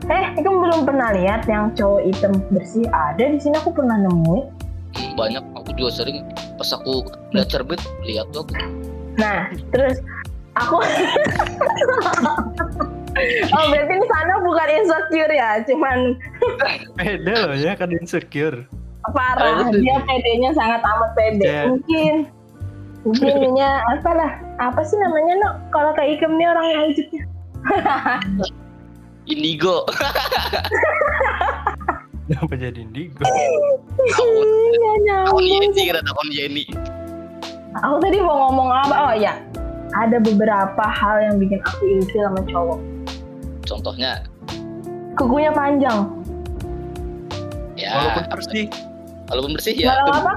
Eh, 0.06 0.26
kamu 0.38 0.62
belum 0.62 0.80
pernah 0.86 1.10
lihat 1.18 1.50
yang 1.50 1.74
cowok 1.74 2.06
hitam 2.06 2.38
bersih 2.54 2.86
ada 2.94 3.26
di 3.26 3.38
sini 3.42 3.58
aku 3.58 3.74
pernah 3.74 3.98
nemuin. 4.06 4.44
Hmm, 4.94 5.12
Banyak 5.18 5.42
aku 5.58 5.74
juga 5.74 5.90
sering 5.98 6.22
pas 6.54 6.70
aku 6.70 7.02
lihat 7.34 7.50
cerbet 7.50 7.82
lihat 8.06 8.30
tuh 8.30 8.46
aku. 8.46 8.54
Nah, 9.18 9.50
terus 9.74 9.98
aku 10.54 10.78
Oh, 13.50 13.64
berarti 13.72 13.94
di 13.96 14.06
sana 14.12 14.34
bukan 14.44 14.68
insecure 14.76 15.32
ya, 15.32 15.50
cuman 15.64 15.98
Pede 17.00 17.32
loh 17.32 17.56
ya 17.56 17.72
kan 17.72 17.88
insecure. 17.90 18.68
Parah. 19.12 19.68
Dia 19.70 19.96
pedenya 20.02 20.50
sangat 20.52 20.80
amat 20.80 21.10
pede. 21.14 21.46
Ya. 21.46 21.62
Mungkin 21.68 22.14
mungkin 23.06 23.28
ininya 23.38 23.86
apalah 23.94 24.30
apa 24.58 24.82
sih 24.82 24.98
namanya 24.98 25.38
no 25.38 25.50
kalau 25.70 25.94
kayak 25.94 26.18
Ikem 26.18 26.34
nih 26.34 26.48
orang 26.50 26.66
yang 26.66 26.82
hijabnya 26.90 27.22
Indigo. 29.32 29.86
Kenapa 32.26 32.58
jadi 32.58 32.82
indigo? 32.82 33.22
Iya, 33.22 33.46
Tahun 34.10 35.02
nyambung. 35.06 35.46
Yeni 35.46 35.68
kira 35.70 36.02
tahun 36.02 36.28
Yeni. 36.34 36.64
aku 37.76 38.02
tadi 38.02 38.18
mau 38.18 38.48
ngomong 38.48 38.66
apa 38.72 38.94
oh 39.06 39.14
ya 39.14 39.36
ada 39.94 40.18
beberapa 40.18 40.80
hal 40.80 41.22
yang 41.22 41.36
bikin 41.38 41.60
aku 41.62 41.84
ilfil 41.86 42.24
sama 42.24 42.40
cowok 42.48 42.78
Contohnya 43.62 44.24
kukunya 45.14 45.52
panjang 45.52 46.08
ya 47.76 47.92
Walaupun 47.94 48.24
bersih, 48.32 48.66
walaupun 49.28 49.52
bersih 49.54 49.74
ya 49.76 49.92
Walau 49.92 50.12
apa 50.12 50.32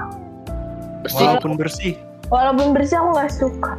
bersih. 1.03 1.25
walaupun 1.25 1.51
bersih. 1.55 1.93
walaupun 2.29 2.67
bersih 2.73 2.95
aku 2.99 3.09
nggak 3.15 3.31
suka 3.31 3.73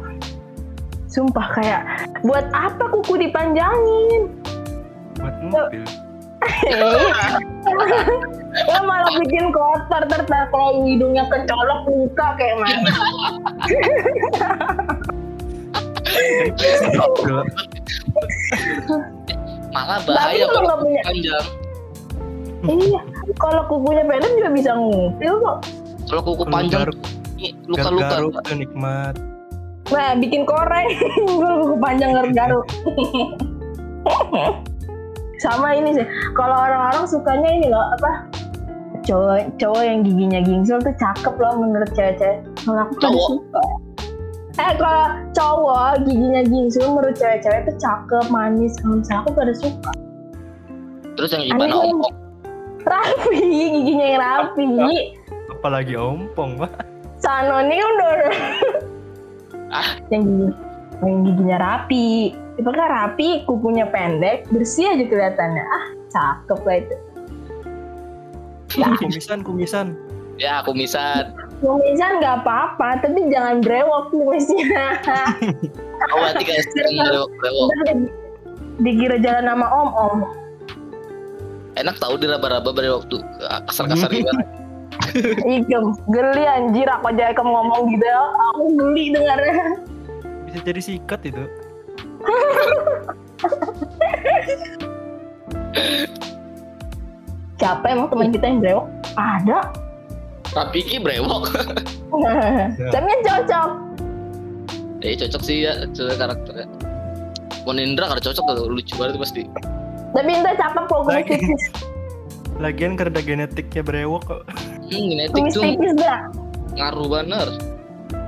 sumpah 1.07 1.47
kayak 1.55 1.81
buat 2.23 2.45
apa 2.51 2.83
kuku 2.89 3.19
dipanjangin 3.19 4.31
Buat 5.19 5.35
mobil. 5.43 5.83
ya 8.71 8.79
malah 8.81 9.13
bikin 9.21 9.53
kotor 9.53 10.01
tertar 10.09 10.43
kalau 10.49 10.81
hidungnya 10.81 11.23
kecolok 11.29 11.85
luka 11.85 12.27
kayak 12.35 12.57
mana 12.57 12.89
Indigo. 16.11 17.39
Malah 19.71 19.99
bahaya 20.03 20.43
kalau 20.43 20.51
kalau 20.51 20.65
nggak 20.67 20.79
punya 20.83 21.01
panjang. 21.05 21.45
Iya 22.63 23.01
kalau 23.37 23.63
kukunya 23.65 24.03
pendek 24.03 24.31
juga 24.33 24.49
bisa 24.51 24.71
ngupil 24.73 25.33
kok 25.39 25.57
Kalau 26.05 26.21
kuku 26.21 26.43
Kalau 26.43 26.51
panjang 26.51 26.81
luka-luka. 27.65 28.09
garuk 28.11 28.33
tuh 28.37 28.53
nikmat. 28.53 29.15
nah 29.89 30.13
bikin 30.13 30.43
koreng 30.43 30.87
Gua 31.39 31.51
kuku 31.59 31.75
panjang 31.77 32.11
garuk-garuk 32.11 32.65
sama 35.39 35.73
ini 35.73 35.89
sih 35.91 36.05
kalau 36.31 36.53
orang-orang 36.53 37.03
sukanya 37.03 37.49
ini 37.49 37.67
loh 37.67 37.81
apa 37.91 38.29
cowok 39.01 39.57
cowok 39.57 39.81
yang 39.81 39.99
giginya 40.01 40.39
gingsul 40.39 40.77
tuh 40.77 40.93
cakep 40.93 41.33
loh 41.33 41.57
menurut 41.57 41.89
cewek-cewek 41.91 42.45
kalau 42.61 42.85
aku 42.85 42.93
tuh 42.93 43.01
Cowok? 43.09 43.25
suka 43.27 43.61
eh 44.59 44.71
kalau 44.77 45.05
cowok 45.33 45.91
giginya 46.05 46.41
gingsul 46.45 46.85
menurut 46.87 47.17
cewek-cewek 47.17 47.65
tuh 47.65 47.75
cakep 47.81 48.25
manis 48.29 48.77
kalau 48.77 49.01
misalnya 49.01 49.21
aku 49.25 49.31
pada 49.33 49.53
suka 49.55 49.91
Terus 51.11 51.29
yang 51.33 51.43
Aneh 51.43 51.49
gimana 51.51 51.73
kan? 51.75 51.89
Rapi 52.83 53.39
giginya 53.39 54.05
yang 54.07 54.21
rapi 54.21 54.67
Apalagi 55.51 55.93
ompong, 55.93 56.57
Pak. 56.57 56.71
Sanoni 57.17 57.75
kan 57.75 57.89
udah 57.91 58.11
Ah. 59.71 59.87
yang 60.09 60.21
gigi 60.25 60.47
yang 60.99 61.15
giginya 61.23 61.57
rapi 61.57 62.07
itu 62.55 62.67
kan 62.67 62.87
rapi 62.87 63.27
kukunya 63.45 63.87
pendek 63.87 64.43
bersih 64.49 64.89
aja 64.89 65.05
kelihatannya 65.05 65.63
ah 65.63 65.85
cakep 66.09 66.59
lah 66.61 66.75
itu 66.77 66.95
Kumisan, 68.71 69.43
kumisan. 69.43 69.87
Ya 70.35 70.63
kumisan. 70.63 71.35
kumisan 71.59 72.17
nggak 72.17 72.41
apa-apa 72.41 73.03
tapi 73.03 73.27
jangan 73.27 73.59
brewok 73.59 74.09
kumisnya 74.09 74.97
Oh 76.09 76.25
sering 76.33 76.97
brewok-brewok. 76.97 77.67
Ntar 77.69 77.85
di- 77.93 78.13
dikira 78.81 79.17
jalan 79.19 79.45
sama 79.45 79.67
om 79.69 79.89
om 79.91 80.17
Enak 81.79 81.95
tahu 82.03 82.19
diraba-raba 82.19 82.75
brewok 82.75 83.07
tuh 83.07 83.23
kasar-kasar 83.69 84.11
gimana. 84.11 84.43
Ikem 85.55 85.95
geli 86.11 86.43
anjir 86.43 86.83
aku 86.91 87.15
aja 87.15 87.31
Ikem 87.31 87.47
ngomong 87.47 87.95
gitu 87.95 88.11
aku 88.51 88.75
geli 88.75 89.15
dengarnya 89.15 89.79
Bisa 90.45 90.59
jadi 90.67 90.81
sikat 90.83 91.31
itu. 91.31 91.47
siapa 97.61 97.93
emang 97.93 98.09
teman 98.09 98.33
kita 98.33 98.49
yang 98.49 98.59
brewok 98.61 98.85
ada 99.13 99.69
Tapi 100.51 100.83
ki 100.83 100.99
brewok. 100.99 101.47
tapi 102.93 103.11
cocok 103.23 103.69
Eh 105.01 105.17
cocok 105.17 105.41
sih 105.41 105.65
ya 105.65 105.73
cocok 105.89 106.17
karakternya. 106.19 106.67
Monindra 107.65 108.05
kada 108.11 108.21
cocok 108.21 108.43
tuh 108.53 108.69
lucu 108.69 108.93
banget 108.99 109.17
pasti. 109.17 109.41
Tapi 110.11 110.29
entah 110.35 110.55
cakep 110.55 110.83
kok 110.85 111.01
Lagi. 111.07 111.29
tipis 111.39 111.63
Lagian 112.61 112.93
karena 112.93 113.19
genetiknya 113.25 113.81
brewok 113.81 114.21
kok. 114.27 114.41
Hmm, 114.45 115.03
genetik 115.09 115.33
kumis 115.33 115.53
tuh 115.55 115.63
tipis 115.65 115.93
dah 115.97 116.19
ngaruh 116.71 117.07
bener. 117.09 117.47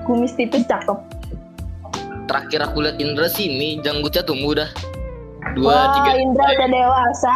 kumis 0.03 0.33
tipis 0.35 0.63
cakep 0.65 0.97
Terakhir 2.23 2.63
aku 2.63 2.87
lihat 2.87 3.03
Indra 3.03 3.27
sini 3.27 3.83
janggutnya 3.83 4.23
tumbuh 4.23 4.55
dah. 4.55 4.71
Dua, 5.59 5.67
Wah, 5.67 5.85
tiga, 5.91 6.11
Indra 6.15 6.45
udah 6.55 6.69
dewasa. 6.71 7.35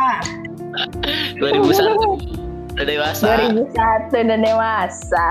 2001 1.44 2.72
udah 2.72 2.86
dewasa. 2.88 3.26
2001 3.52 3.68
udah 4.16 4.40
dewasa. 4.40 5.30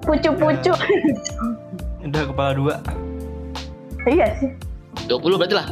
Pucu-pucu. 0.00 0.72
Udah 2.02 2.22
kepala 2.24 2.52
dua. 2.56 2.74
iya 4.08 4.32
sih. 4.40 4.48
20 5.06 5.38
berarti 5.38 5.54
lah. 5.60 5.68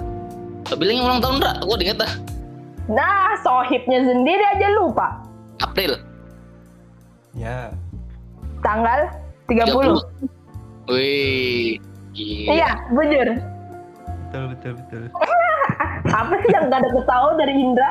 Bilangnya 0.79 1.03
ulang 1.07 1.21
tahun 1.23 1.35
Indra, 1.41 1.53
aku 1.63 1.73
inget 1.81 1.99
dah. 1.99 2.13
Nah, 2.91 3.39
sohibnya 3.43 4.03
sendiri 4.03 4.45
aja 4.57 4.69
lupa. 4.75 5.23
April 5.63 6.01
Ya. 7.39 7.71
Tanggal 8.61 9.07
30. 9.47 10.03
30. 10.91 10.91
Wih. 10.91 11.79
Gila. 12.11 12.51
Iya, 12.51 12.71
bujur. 12.91 13.29
Betul, 14.27 14.45
betul, 14.55 14.73
betul. 14.83 15.03
Apa 16.21 16.35
sih 16.43 16.51
yang 16.51 16.67
gak 16.67 16.83
ada 16.83 16.91
ketahu 16.91 17.29
dari 17.39 17.55
Indra? 17.55 17.89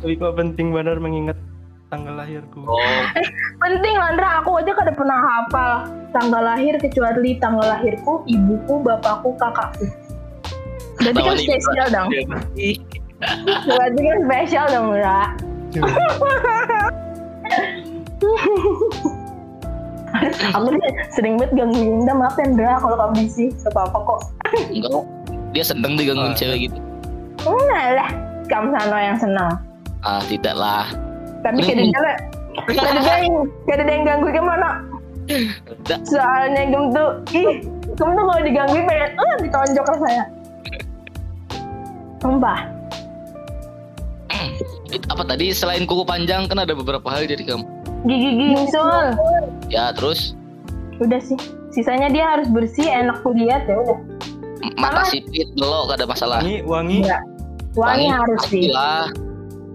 Tapi 0.00 0.16
kok 0.16 0.36
penting 0.36 0.72
benar 0.72 0.96
mengingat 0.96 1.36
tanggal 1.92 2.16
lahirku. 2.16 2.64
Oh, 2.64 2.80
Penting 3.62 3.94
loh, 3.96 4.08
Indra. 4.12 4.40
Aku 4.40 4.56
aja 4.56 4.72
kada 4.72 4.92
pernah 4.96 5.18
hafal 5.20 5.72
tanggal 6.16 6.42
lahir 6.42 6.74
kecuali 6.80 7.36
tanggal 7.38 7.64
lahirku, 7.64 8.24
ibuku, 8.24 8.80
bapakku, 8.80 9.36
kakakku. 9.36 9.84
Berarti 11.04 11.20
kan 11.20 11.34
Indra. 11.34 11.44
spesial 11.44 11.86
dong. 11.90 12.08
Berarti 13.64 14.00
kan 14.00 14.18
spesial 14.24 14.66
dong. 14.66 14.86
Cuma, 15.70 15.88
Aku 20.54 20.68
nih 20.70 20.90
sering 21.10 21.34
banget 21.36 21.52
gangguin 21.58 22.00
Indah, 22.00 22.14
maaf 22.14 22.38
ya 22.38 22.46
Indra 22.46 22.78
kalau 22.78 22.96
kamu 22.96 23.26
sih. 23.26 23.48
Gak 23.60 23.74
apa-apa 23.74 23.98
kok. 24.00 24.20
enggak 24.70 24.90
kok. 24.90 25.04
Dia 25.50 25.64
sedang 25.64 25.94
digangguin 25.94 26.32
Ah. 26.32 26.38
cewek 26.38 26.58
gitu. 26.70 26.78
Enggak 27.42 27.86
lah, 27.92 28.08
kamu 28.46 28.68
sana 28.72 28.96
yang 29.02 29.18
senang. 29.18 29.52
Ah, 30.00 30.22
tidak 30.24 30.54
lah. 30.54 30.86
Tapi 31.42 31.60
Hmm. 31.60 31.68
kadang 31.68 31.90
kadang 31.90 32.18
kadang 32.94 33.20
yang 33.20 33.36
kadang 33.66 33.88
yang 33.90 34.04
ganggu 34.06 34.28
kamu. 34.30 34.52
Soalnya 36.04 36.62
kamu 36.70 36.86
tuh, 36.90 37.08
ih, 37.32 37.50
kamu 37.92 38.10
tuh 38.12 38.24
kalau 38.24 38.42
digangguin 38.42 38.84
pengen, 38.86 39.10
eh, 39.10 39.34
ditonjok 39.42 39.86
rasanya. 39.88 40.24
Sumpah. 42.24 42.72
It- 44.88 45.04
Apa 45.12 45.28
tadi 45.28 45.52
selain 45.52 45.84
kuku 45.84 46.08
panjang 46.08 46.48
kan 46.48 46.56
ada 46.56 46.72
beberapa 46.72 47.04
hal 47.12 47.28
dari 47.28 47.44
kamu. 47.44 47.68
Gigi 48.08 48.30
gingsul. 48.32 49.12
Ya, 49.68 49.92
terus 49.92 50.32
Udah 51.02 51.18
sih, 51.20 51.36
sisanya 51.68 52.08
dia 52.08 52.24
harus 52.24 52.46
bersih 52.48 52.86
enak 52.86 53.18
kulihat 53.20 53.66
ya 53.66 53.76
udah 53.82 53.98
Mata 54.78 55.02
sipit 55.10 55.50
belok 55.58 55.90
gak 55.90 55.98
ada 56.00 56.06
masalah. 56.06 56.38
Wangi, 56.40 56.62
wangi. 56.64 56.98
Enggak. 57.04 57.22
wangi 57.74 58.06
harus 58.06 58.40
sih 58.46 58.70
lah. 58.70 59.10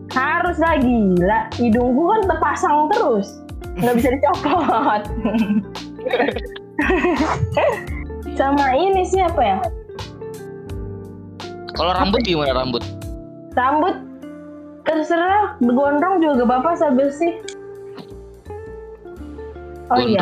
harus 0.10 0.56
lah 0.58 0.80
gila 0.80 1.52
hidungku 1.60 2.00
kan 2.00 2.22
terpasang 2.32 2.88
terus 2.96 3.28
nggak 3.76 3.94
bisa 4.00 4.10
dicopot 4.16 5.02
sama 8.40 8.66
ini 8.74 9.04
siapa 9.04 9.42
ya 9.44 9.60
Kalau 11.80 11.96
rambut 11.96 12.20
gimana 12.28 12.52
rambut? 12.52 12.84
rambut 13.60 13.96
terserah 14.86 15.58
gondrong 15.62 16.22
juga 16.24 16.44
gak 16.44 16.48
apa-apa 16.50 16.72
saya 16.78 16.92
bersih 16.94 17.34
oh 19.92 20.00
iya 20.00 20.22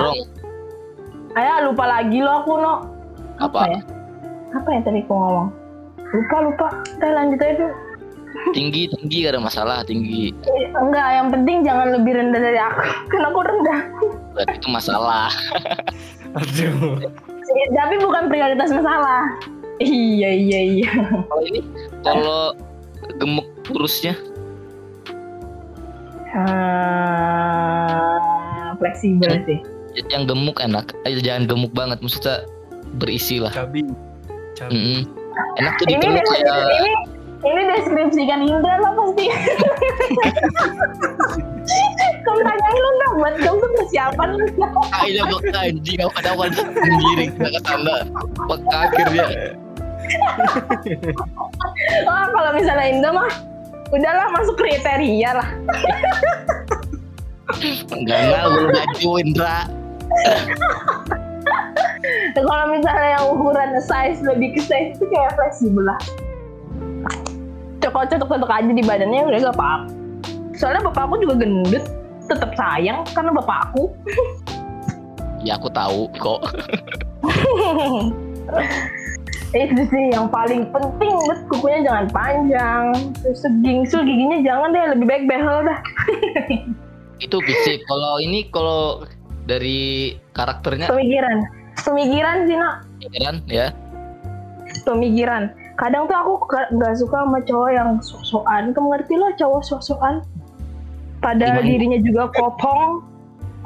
ayah 1.38 1.58
lupa 1.70 1.86
lagi 1.86 2.20
lo 2.20 2.44
aku 2.44 2.54
no 2.60 2.76
Apa? 3.38 3.70
ya 3.70 3.80
apa 4.56 4.70
ya 4.74 4.80
tadi 4.82 5.06
aku 5.06 5.14
ngomong 5.14 5.48
lupa 6.10 6.38
lupa 6.42 6.68
kita 6.88 7.08
lanjut 7.12 7.40
aja 7.44 7.54
dulu. 7.60 7.76
Tinggi 8.58 8.88
tinggi 8.92 9.26
gak 9.26 9.34
ada 9.34 9.42
masalah 9.42 9.78
tinggi. 9.88 10.30
Eh, 10.46 10.70
enggak 10.72 11.10
yang 11.10 11.28
penting 11.34 11.66
jangan 11.66 11.90
lebih 11.96 12.16
rendah 12.16 12.38
dari 12.38 12.60
aku 12.60 12.84
karena 13.12 13.28
aku 13.34 13.40
rendah 13.44 13.80
Berarti 14.36 14.56
itu 14.62 14.70
masalah. 14.70 15.32
Aduh. 16.38 17.02
Eh, 17.26 17.68
tapi 17.74 17.96
bukan 17.98 18.30
prioritas 18.30 18.70
masalah 18.70 19.26
iya 19.82 20.30
iya 20.34 20.60
iya 20.82 20.92
Kalau 21.28 21.44
ini 21.46 21.62
kalau 22.04 22.54
gemuk 23.22 23.48
kurusnya 23.66 24.16
Ah, 26.38 26.46
fleksibel 28.78 29.42
sih 29.50 29.58
yang 30.14 30.30
gemuk 30.30 30.62
enak. 30.62 30.94
Ayo 31.10 31.18
jangan 31.18 31.50
gemuk 31.50 31.74
banget 31.74 31.98
maksudnya 32.06 32.46
berisi 33.02 33.42
lah. 33.42 33.50
Cabi. 33.50 33.82
Cabi. 34.54 34.78
Mm-mm. 34.78 35.02
Enak 35.58 35.74
tuh 35.82 35.90
ini 35.90 35.98
dipeluk 35.98 36.14
deskripsi, 36.18 36.50
kayak 36.50 36.82
ini 36.82 36.94
ini 37.46 37.62
deskripsikan 37.70 38.42
Indra 38.42 38.82
lah 38.82 38.90
pasti 38.98 39.30
kamu 42.26 42.42
tanyain 42.42 42.78
lu 42.82 42.90
nggak 42.98 43.12
buat 43.22 43.38
kamu 43.38 43.62
tuh 43.62 43.70
persiapan 43.78 44.30
lu 44.34 44.50
Kayaknya 44.90 45.24
bakal 45.30 45.62
anjing 45.62 46.02
apa 46.02 46.18
ada 46.26 46.34
kan 46.34 46.50
giring 46.74 47.38
ke 47.38 47.62
sana. 47.62 48.02
Peka 48.50 48.78
akhirnya. 48.90 49.54
Oh 52.08 52.26
kalau 52.36 52.52
misalnya 52.56 52.86
Indra 52.88 53.12
mah 53.14 53.30
udahlah 53.92 54.28
masuk 54.36 54.56
kriteria 54.60 55.32
lah 55.38 55.50
Enggak 57.96 58.28
lah 58.28 58.52
belum 58.52 58.76
maju 58.76 59.10
Indra. 59.24 59.58
kalau 62.36 62.66
misalnya 62.70 63.08
yang 63.18 63.26
ukuran 63.34 63.72
size 63.82 64.22
lebih 64.24 64.56
ke 64.56 64.62
size 64.62 65.00
itu 65.00 65.06
kayak 65.10 65.34
fleksibel 65.40 65.84
lah 65.88 66.00
cocok 67.80 68.04
cocok 68.14 68.28
cocok 68.36 68.52
aja 68.52 68.72
di 68.72 68.84
badannya 68.84 69.22
udah 69.32 69.40
gak 69.48 69.56
apa-apa 69.56 69.88
soalnya 70.60 70.92
bapakku 70.92 71.16
juga 71.24 71.44
gendut 71.44 71.84
tetap 72.28 72.52
sayang 72.60 73.08
karena 73.16 73.32
bapakku 73.32 73.96
Ya 75.46 75.56
aku 75.56 75.70
tahu 75.70 76.10
kok. 76.18 76.42
Itu 79.56 79.82
sih 79.88 80.04
yang 80.12 80.28
paling 80.28 80.68
penting. 80.76 81.14
Bet 81.28 81.40
kukunya 81.48 81.80
jangan 81.88 82.06
panjang. 82.12 82.86
Terus 83.24 83.42
gingsul 83.64 84.04
giginya 84.04 84.44
jangan 84.44 84.70
deh. 84.76 84.84
Lebih 84.96 85.06
baik 85.08 85.24
behel 85.30 85.58
dah. 85.64 85.80
Itu 87.26 87.38
fisik. 87.42 87.82
Kalau 87.88 88.20
ini 88.20 88.46
kalau 88.52 89.08
dari 89.48 90.14
karakternya? 90.36 90.92
Pemikiran 90.92 91.38
pemikiran 91.78 92.36
sih 92.46 92.58
nak. 92.58 92.76
Kan 93.24 93.36
ya. 93.48 93.72
pemikiran 94.84 95.52
kadang 95.76 96.08
tuh 96.08 96.16
aku 96.16 96.34
ga- 96.48 96.72
gak 96.80 96.96
suka 96.96 97.28
sama 97.28 97.40
cowok 97.44 97.70
yang 97.72 97.90
sok-sokan. 98.00 98.72
Kamu 98.72 98.88
ngerti 98.96 99.14
lah 99.20 99.32
cowok 99.36 99.62
sok-sokan? 99.64 100.16
Padahal 101.20 101.60
Gimana? 101.60 101.70
dirinya 101.70 102.00
juga 102.04 102.24
kopong 102.32 103.04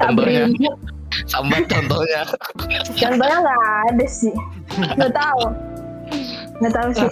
tak 0.00 0.16
Sambat 1.28 1.68
contohnya. 1.68 2.22
contohnya 2.96 3.36
nggak 3.44 3.62
ada 3.92 4.06
sih. 4.08 4.32
Nggak 4.96 5.12
tahu 5.12 5.71
nggak 6.60 6.74
tahu 6.74 6.90
sih. 6.92 7.10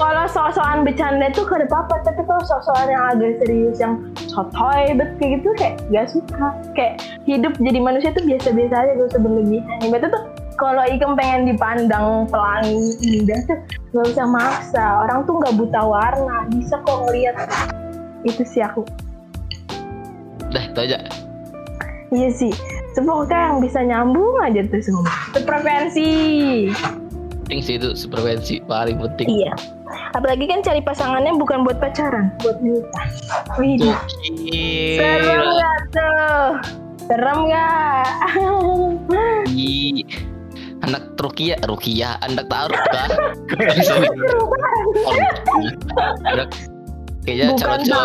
Kalau 0.00 0.24
sok-sokan 0.24 0.88
bercanda 0.88 1.28
tuh 1.36 1.44
gak 1.44 1.62
ada 1.62 1.66
apa-apa 1.68 2.00
tapi 2.02 2.24
kalau 2.24 2.42
sok-sokan 2.48 2.88
yang 2.88 3.04
agak 3.12 3.38
serius 3.44 3.76
yang 3.76 4.00
sotoy 4.24 4.96
bet 4.96 5.20
kayak 5.20 5.38
gitu 5.38 5.48
kayak 5.60 5.74
gak 5.92 6.08
suka. 6.08 6.46
Kayak 6.72 6.94
hidup 7.28 7.52
jadi 7.60 7.78
manusia 7.78 8.10
tuh 8.16 8.24
biasa-biasa 8.24 8.72
aja 8.72 8.92
gak 8.96 9.08
usah 9.12 9.20
berlebihan. 9.20 9.78
Ibaratnya 9.84 10.10
tuh 10.16 10.24
kalau 10.56 10.84
Ikem 10.88 11.12
pengen 11.12 11.42
dipandang 11.44 12.24
pelangi 12.32 12.96
indah 13.04 13.40
tuh 13.44 13.58
gak 13.92 14.06
usah 14.16 14.26
maksa. 14.26 14.86
Orang 15.04 15.28
tuh 15.28 15.38
nggak 15.44 15.54
buta 15.60 15.80
warna. 15.84 16.48
Bisa 16.48 16.80
kok 16.82 16.98
ngeliat. 17.06 17.36
Itu 18.24 18.42
sih 18.48 18.64
aku. 18.64 18.88
Dah 20.50 20.62
itu 20.72 20.80
aja. 20.88 20.98
iya 22.12 22.28
sih. 22.32 22.52
Semoga 22.92 23.32
yang 23.32 23.60
bisa 23.60 23.80
nyambung 23.84 24.40
aja 24.40 24.64
tuh 24.68 24.80
semua. 24.80 25.12
Frekuensi 25.36 26.12
Penting 27.52 27.68
sih 27.68 27.76
itu 27.76 27.92
supervensi 27.92 28.64
paling 28.64 28.96
penting. 28.96 29.28
Iya. 29.28 29.52
Apalagi 30.16 30.48
kan 30.48 30.64
cari 30.64 30.80
pasangannya 30.80 31.36
bukan 31.36 31.68
buat 31.68 31.84
pacaran, 31.84 32.32
buat 32.40 32.56
nikah. 32.64 33.08
Wih, 33.60 33.92
serem 34.96 35.44
gak 35.60 35.78
tuh? 35.92 36.48
Serem 37.12 37.38
gak? 37.52 38.08
Anak 40.88 41.12
Rukia, 41.20 41.60
Rukia, 41.68 42.16
anak 42.24 42.48
taruh 42.48 42.84
kah? 42.96 43.12
Anak 46.24 46.56
kayaknya 47.28 47.52
bukan 47.52 47.80
sih. 47.84 48.00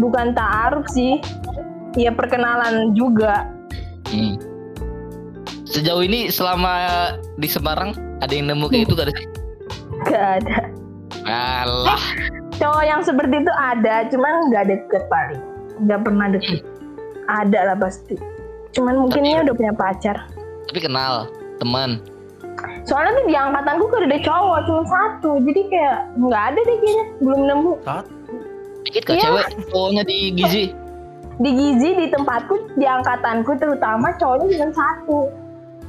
Bukan 0.00 0.26
taaruf 0.32 0.88
sih. 0.88 1.20
Ya 2.00 2.16
perkenalan 2.16 2.96
juga. 2.96 3.44
Hmm. 4.08 4.49
Sejauh 5.70 6.02
ini 6.02 6.26
selama 6.28 6.74
di 7.38 7.46
Semarang 7.46 7.94
ada 8.18 8.32
yang 8.34 8.50
nemu 8.50 8.66
kayak 8.66 8.90
itu 8.90 8.94
gak 8.94 9.06
ada 9.06 9.14
sih? 9.14 9.26
Gak 10.04 10.26
ada. 10.42 10.58
Alah, 11.30 12.02
Cowok 12.58 12.84
yang 12.84 13.00
seperti 13.00 13.40
itu 13.40 13.52
ada, 13.54 14.04
cuman 14.10 14.50
gak 14.50 14.66
deket 14.66 15.02
paling. 15.06 15.40
Gak 15.86 16.00
pernah 16.02 16.26
deket. 16.28 16.60
Ada 17.30 17.72
lah 17.72 17.76
pasti. 17.78 18.18
Cuman 18.74 18.98
mungkin 18.98 19.22
dia 19.22 19.40
udah 19.40 19.54
punya 19.54 19.72
pacar. 19.72 20.16
tapi 20.66 20.86
kenal 20.86 21.26
teman. 21.58 21.98
Soalnya 22.86 23.18
tuh 23.18 23.26
di 23.26 23.34
angkatanku 23.34 23.90
kan 23.90 24.06
ada 24.06 24.18
cowok 24.22 24.58
cuma 24.66 24.82
satu, 24.86 25.30
jadi 25.42 25.60
kayak 25.66 25.96
nggak 26.14 26.42
ada 26.46 26.60
deh 26.62 26.76
kayaknya, 26.78 27.04
belum 27.18 27.40
nemu. 27.46 27.72
Satu. 27.82 28.12
Dikit 28.86 29.02
ke 29.02 29.12
Iya. 29.14 29.22
cewek 29.26 29.46
cowoknya 29.70 30.02
di 30.06 30.18
Gizi. 30.32 30.64
di 31.40 31.50
Gizi 31.50 31.90
di 31.96 32.06
tempatku 32.06 32.54
di 32.76 32.84
angkatanku 32.84 33.56
terutama 33.56 34.12
cowoknya 34.14 34.46
cuma 34.60 34.70
satu 34.76 35.18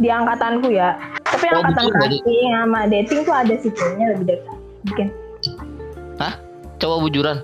di 0.01 0.09
angkatanku 0.09 0.73
ya. 0.73 0.97
Tapi 1.21 1.45
Oh, 1.53 1.61
angkatan 1.61 1.85
casting 1.93 2.49
sama 2.51 2.79
dating 2.89 3.19
tuh 3.23 3.33
ada 3.33 3.53
sih 3.61 3.71
cowoknya 3.71 4.05
lebih 4.17 4.25
dekat. 4.33 4.57
Mungkin. 4.89 5.07
Cowok 6.81 6.99
bujuran. 7.05 7.37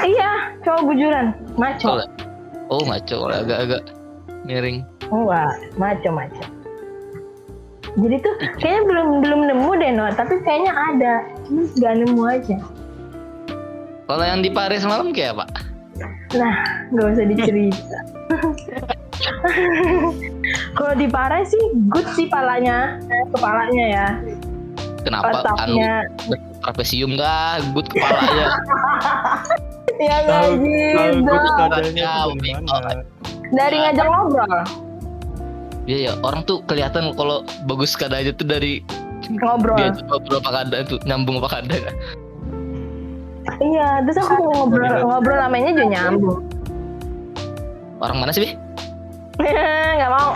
iya 0.00 0.56
cowok 0.64 0.82
bujuran. 0.88 1.36
Maco. 1.60 2.00
Oh 2.72 2.80
ngaco 2.80 3.28
agak-agak 3.28 3.92
miring. 4.48 4.80
enggak 5.12 5.52
maco 5.76 6.08
maco. 6.08 6.44
Jadi 7.98 8.16
tuh 8.24 8.34
kayaknya 8.56 8.82
belum 8.88 9.08
belum 9.20 9.40
nemu 9.52 9.70
deh 9.76 9.90
no 9.92 10.08
tapi 10.16 10.40
kayaknya 10.48 10.72
ada. 10.72 11.14
Cuma 11.44 11.68
nggak 11.76 11.94
nemu 12.00 12.22
aja. 12.24 12.56
Kalau 14.08 14.24
yang 14.24 14.40
di 14.40 14.48
Paris 14.48 14.88
malam 14.88 15.12
kayak 15.12 15.36
apa? 15.36 15.44
nah 16.36 16.60
nggak 16.92 17.06
usah 17.16 17.24
dicerita 17.24 17.98
kalau 20.78 20.94
di 20.94 21.06
Paris 21.10 21.50
sih 21.50 21.64
good 21.90 22.06
sih 22.14 22.30
palanya. 22.30 23.02
Kepalanya 23.34 23.84
ya. 23.90 24.08
Kenapa? 25.02 25.42
Anu 25.58 25.76
trapesium 26.62 27.18
kah? 27.18 27.58
Good 27.74 27.90
kepalanya. 27.90 28.46
ya 29.98 30.16
nggak 30.22 30.38
tahu 30.38 30.50
gitu. 30.62 30.94
Ya, 30.94 31.10
tuh 31.26 31.66
dari 31.74 31.90
dari 33.50 33.76
ngajak 33.82 34.06
ngobrol? 34.06 34.62
Iya 35.88 35.98
ya, 35.98 36.12
orang 36.20 36.44
tuh 36.44 36.62
kelihatan 36.68 37.16
kalau 37.16 37.42
bagus 37.64 37.96
keadaannya 37.96 38.36
tuh 38.36 38.46
dari 38.46 38.84
ngobrol. 39.40 39.74
dia 39.80 39.90
tuh 39.96 40.04
ngobrol 40.06 40.38
apa 40.38 40.50
keadaan 40.62 40.84
tuh 40.86 40.98
nyambung 41.08 41.42
apa 41.42 41.48
keadaan. 41.58 41.94
iya 43.64 44.04
terus 44.04 44.20
aku 44.20 44.44
ngobrol 44.44 44.92
ngobrol 45.02 45.38
namanya 45.40 45.72
juga 45.74 45.86
nyambung. 45.88 46.40
Orang 47.98 48.22
mana 48.22 48.30
sih, 48.30 48.46
Bi? 48.46 48.50
Nggak 49.38 50.10
mau 50.10 50.30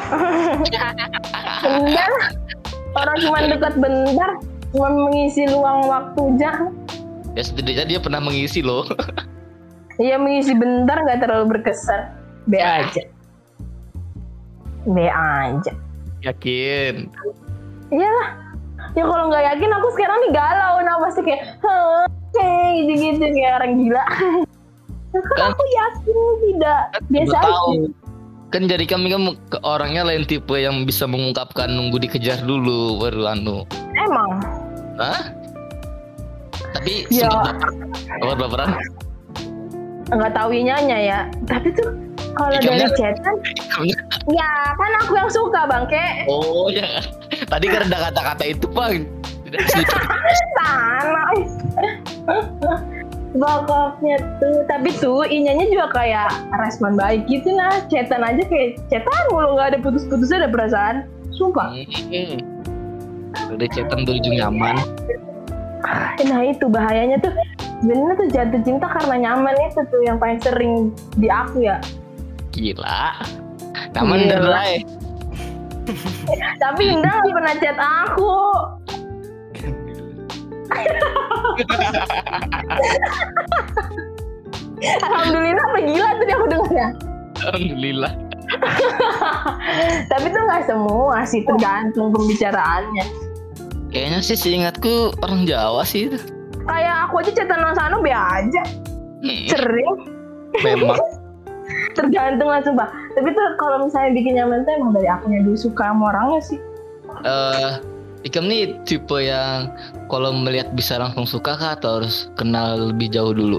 enggak 1.64 2.07
lah. 2.09 2.26
orang 2.94 3.16
cuma 3.18 3.38
dekat 3.44 3.74
bentar 3.76 4.30
cuma 4.70 4.88
mengisi 4.90 5.42
luang 5.46 5.84
waktunya 5.84 6.53
Ya 7.32 7.40
setidaknya 7.40 7.84
dia 7.86 7.98
pernah 7.98 8.20
mengisi 8.20 8.61
loh. 8.61 8.84
iya 9.96 10.16
mengisi 10.16 10.53
bentar 10.53 10.96
nggak 10.98 11.18
terlalu 11.18 11.44
berkesan 11.50 12.12
be 12.44 12.59
aja 12.59 13.03
be 14.84 15.07
aja 15.07 15.72
Yakin. 16.22 17.11
Iyalah. 17.90 18.28
Ya 18.94 19.03
kalau 19.03 19.26
nggak 19.26 19.42
yakin 19.42 19.74
aku 19.74 19.88
sekarang 19.90 20.22
nih 20.22 20.30
galau, 20.30 20.78
nah 20.80 20.94
pasti 21.03 21.18
kayak, 21.20 21.59
"Hah, 21.59 22.07
kayak 22.30 22.70
gitu-gitu 22.78 23.26
kayak 23.26 23.53
orang 23.59 23.72
gila. 23.74 24.05
Kan 25.12 25.22
Kan- 25.26 25.50
aku 25.50 25.62
yakin 25.66 26.18
tidak 26.40 26.80
biasa 27.11 27.26
Gua 27.28 27.42
tahu. 27.42 27.66
aja. 27.74 27.90
Kan 28.53 28.68
jadi 28.68 28.84
kami 28.84 29.09
kan 29.09 29.32
orangnya 29.64 30.05
lain 30.05 30.28
tipe 30.28 30.53
yang 30.55 30.84
bisa 30.84 31.09
mengungkapkan 31.09 31.72
nunggu 31.72 31.96
dikejar 31.96 32.44
dulu 32.44 33.00
baru 33.00 33.32
anu. 33.32 33.64
Emang. 33.96 34.44
Hah? 35.00 35.32
Tapi 36.76 37.09
Ya. 37.09 37.32
sempat 37.32 37.57
baper 38.20 38.36
baperan. 38.38 38.70
nggak 40.12 40.36
tahu 40.36 40.53
inyanya 40.53 40.98
ya 41.00 41.18
tapi 41.48 41.72
tuh 41.72 41.88
kalau 42.36 42.53
dari 42.61 42.84
chatan 43.00 43.32
ya 44.28 44.50
kan 44.76 44.92
aku 45.00 45.16
yang 45.16 45.30
suka 45.32 45.64
bangke 45.64 46.28
Oh 46.28 46.68
ya. 46.68 47.00
Tadi 47.48 47.72
ada 47.72 48.12
kata-kata 48.12 48.44
itu 48.44 48.68
bang. 48.68 49.09
sana 50.61 51.24
Bokapnya 53.32 54.20
tuh 54.36 54.60
tapi 54.68 54.92
tuh 55.00 55.24
inyanya 55.24 55.64
juga 55.72 55.88
kayak 55.96 56.28
respon 56.60 57.00
baik 57.00 57.24
gitu 57.32 57.48
nah 57.56 57.80
chatan 57.88 58.20
aja 58.20 58.44
kayak 58.44 58.76
chatan 58.92 59.22
mulu 59.32 59.56
nggak 59.56 59.72
ada 59.72 59.78
putus-putusnya 59.80 60.44
ada 60.44 60.50
perasaan 60.52 60.96
sumpah 61.32 61.72
Hmm. 62.12 62.38
Udah 63.56 63.68
chatan 63.72 64.04
berujung 64.04 64.36
nyaman. 64.36 64.76
nah 66.28 66.40
itu 66.44 66.68
bahayanya 66.68 67.18
tuh 67.24 67.32
sebenarnya 67.80 68.14
tuh 68.14 68.28
jatuh 68.30 68.60
cinta 68.62 68.86
karena 68.86 69.16
nyaman 69.28 69.56
itu 69.66 69.80
tuh 69.90 70.00
yang 70.04 70.16
paling 70.20 70.38
sering 70.40 70.92
di 71.16 71.26
aku 71.32 71.64
ya 71.64 71.80
Gila. 72.52 73.16
Nyaman 73.96 74.28
dan 74.28 74.44
Rai. 74.44 74.84
tapi 76.62 76.82
Indah 76.92 77.24
pernah 77.24 77.54
chat 77.58 77.78
aku 77.80 78.32
Alhamdulillah 84.82 85.64
apa 85.70 85.78
gila 85.86 86.08
tuh 86.18 86.24
dia 86.26 86.36
aku 86.36 86.46
dengarnya 86.50 86.88
Alhamdulillah. 87.42 88.12
Tapi 90.12 90.26
tuh 90.30 90.42
nggak 90.46 90.62
semua 90.68 91.26
sih 91.26 91.42
tergantung 91.42 92.14
pembicaraannya. 92.14 93.06
Kayaknya 93.90 94.18
sih 94.22 94.38
seingatku 94.38 95.16
orang 95.26 95.42
Jawa 95.48 95.82
sih 95.82 96.06
itu. 96.06 96.18
Kayak 96.62 97.10
aku 97.10 97.24
aja 97.24 97.30
chatan 97.34 97.58
sama 97.58 97.74
Sano 97.74 97.96
be 97.98 98.14
aja, 98.14 98.62
Hmm, 99.22 99.42
sering 99.50 99.90
Memang. 100.62 100.98
tergantung 101.98 102.46
lah 102.46 102.62
sumpah. 102.62 102.88
Tapi 103.18 103.28
tuh 103.34 103.46
kalau 103.58 103.90
misalnya 103.90 104.10
bikin 104.14 104.38
nyaman 104.38 104.62
tuh 104.62 104.72
emang 104.78 104.94
dari 104.94 105.08
akunya 105.10 105.42
dulu 105.42 105.58
suka 105.58 105.90
sama 105.90 106.14
orangnya 106.14 106.40
sih. 106.46 106.58
eh 107.26 107.72
Ikam 108.22 108.46
nih 108.46 108.78
tipe 108.86 109.18
yang 109.18 109.66
kalau 110.06 110.30
melihat 110.30 110.70
bisa 110.78 110.94
langsung 110.94 111.26
suka 111.26 111.58
kah 111.58 111.74
atau 111.74 111.98
harus 111.98 112.30
kenal 112.38 112.94
lebih 112.94 113.10
jauh 113.10 113.34
dulu? 113.34 113.58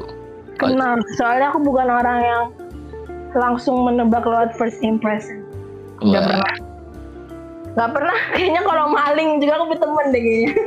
Kenal, 0.56 1.04
soalnya 1.20 1.52
aku 1.52 1.60
bukan 1.68 1.92
orang 1.92 2.20
yang 2.24 2.44
langsung 3.36 3.84
menebak 3.84 4.24
lewat 4.24 4.56
first 4.56 4.80
impression. 4.80 5.44
Wah, 6.00 6.24
pernah. 6.24 6.56
Nggak 7.76 7.90
pernah. 7.92 8.18
Kayaknya 8.38 8.62
kalau 8.64 8.86
maling 8.96 9.30
juga 9.44 9.54
aku 9.60 9.66
berteman 9.76 10.06
deh 10.16 10.22
kayaknya. 10.24 10.52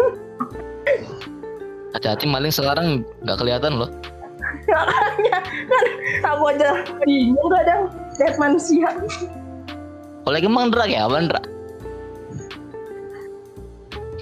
hati-hati 1.97 2.29
maling 2.29 2.53
sekarang 2.53 3.01
nggak 3.25 3.39
kelihatan 3.41 3.81
loh. 3.81 3.89
Makanya 4.69 5.39
kan 5.43 5.85
aku 6.29 6.45
aja 6.53 6.69
bingung 7.09 7.49
kadang 7.49 7.89
lihat 8.21 8.37
manusia. 8.37 8.89
Kalau 10.27 10.35
lagi 10.35 10.45
emang 10.51 10.69
Ndra 10.69 10.85
ya, 10.91 11.09
apa 11.09 11.17
Ndra? 11.23 11.41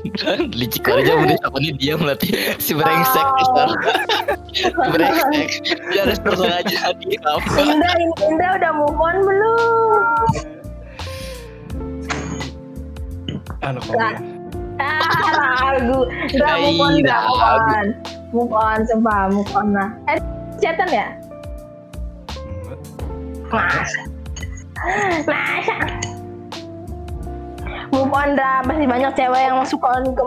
Licik 0.59 0.85
aja 0.85 1.13
udah 1.17 1.37
apa 1.41 1.57
nih 1.65 1.73
diam 1.81 2.05
berarti 2.05 2.29
si 2.61 2.77
brengsek 2.77 3.27
Oh. 3.55 3.73
si 4.53 4.69
brengsek 4.93 5.49
dia 5.91 6.03
respon 6.05 6.45
aja 6.45 6.93
di 7.01 7.17
apa 7.25 7.51
Indah, 7.57 7.95
Indah 8.21 8.51
udah 8.61 8.71
move 8.77 8.99
on 9.01 9.17
belum? 9.25 10.29
Anu 13.65 13.81
komen. 13.81 14.15
Ah, 14.77 15.73
ragu. 15.73 16.05
Udah 16.37 16.55
move 16.61 16.81
on, 16.85 16.93
udah 17.01 17.21
move 17.25 17.41
on. 17.49 17.87
Move 18.35 18.53
on, 18.53 18.79
sumpah, 18.85 19.21
move 19.33 19.53
on 19.57 19.73
lah. 19.73 19.89
Eh, 20.11 20.21
chatan 20.61 20.89
ya? 20.93 21.07
Masa? 23.49 24.01
Masa? 25.25 25.77
Move 27.95 28.11
on 28.11 28.35
dah, 28.35 28.59
pasti 28.67 28.91
banyak 28.91 29.15
cewek 29.15 29.39
yang 29.39 29.63
suka 29.63 29.87
on 29.87 30.19
ke 30.19 30.25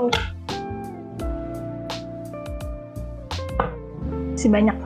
Si 4.40 4.48
banyak. 4.48 4.78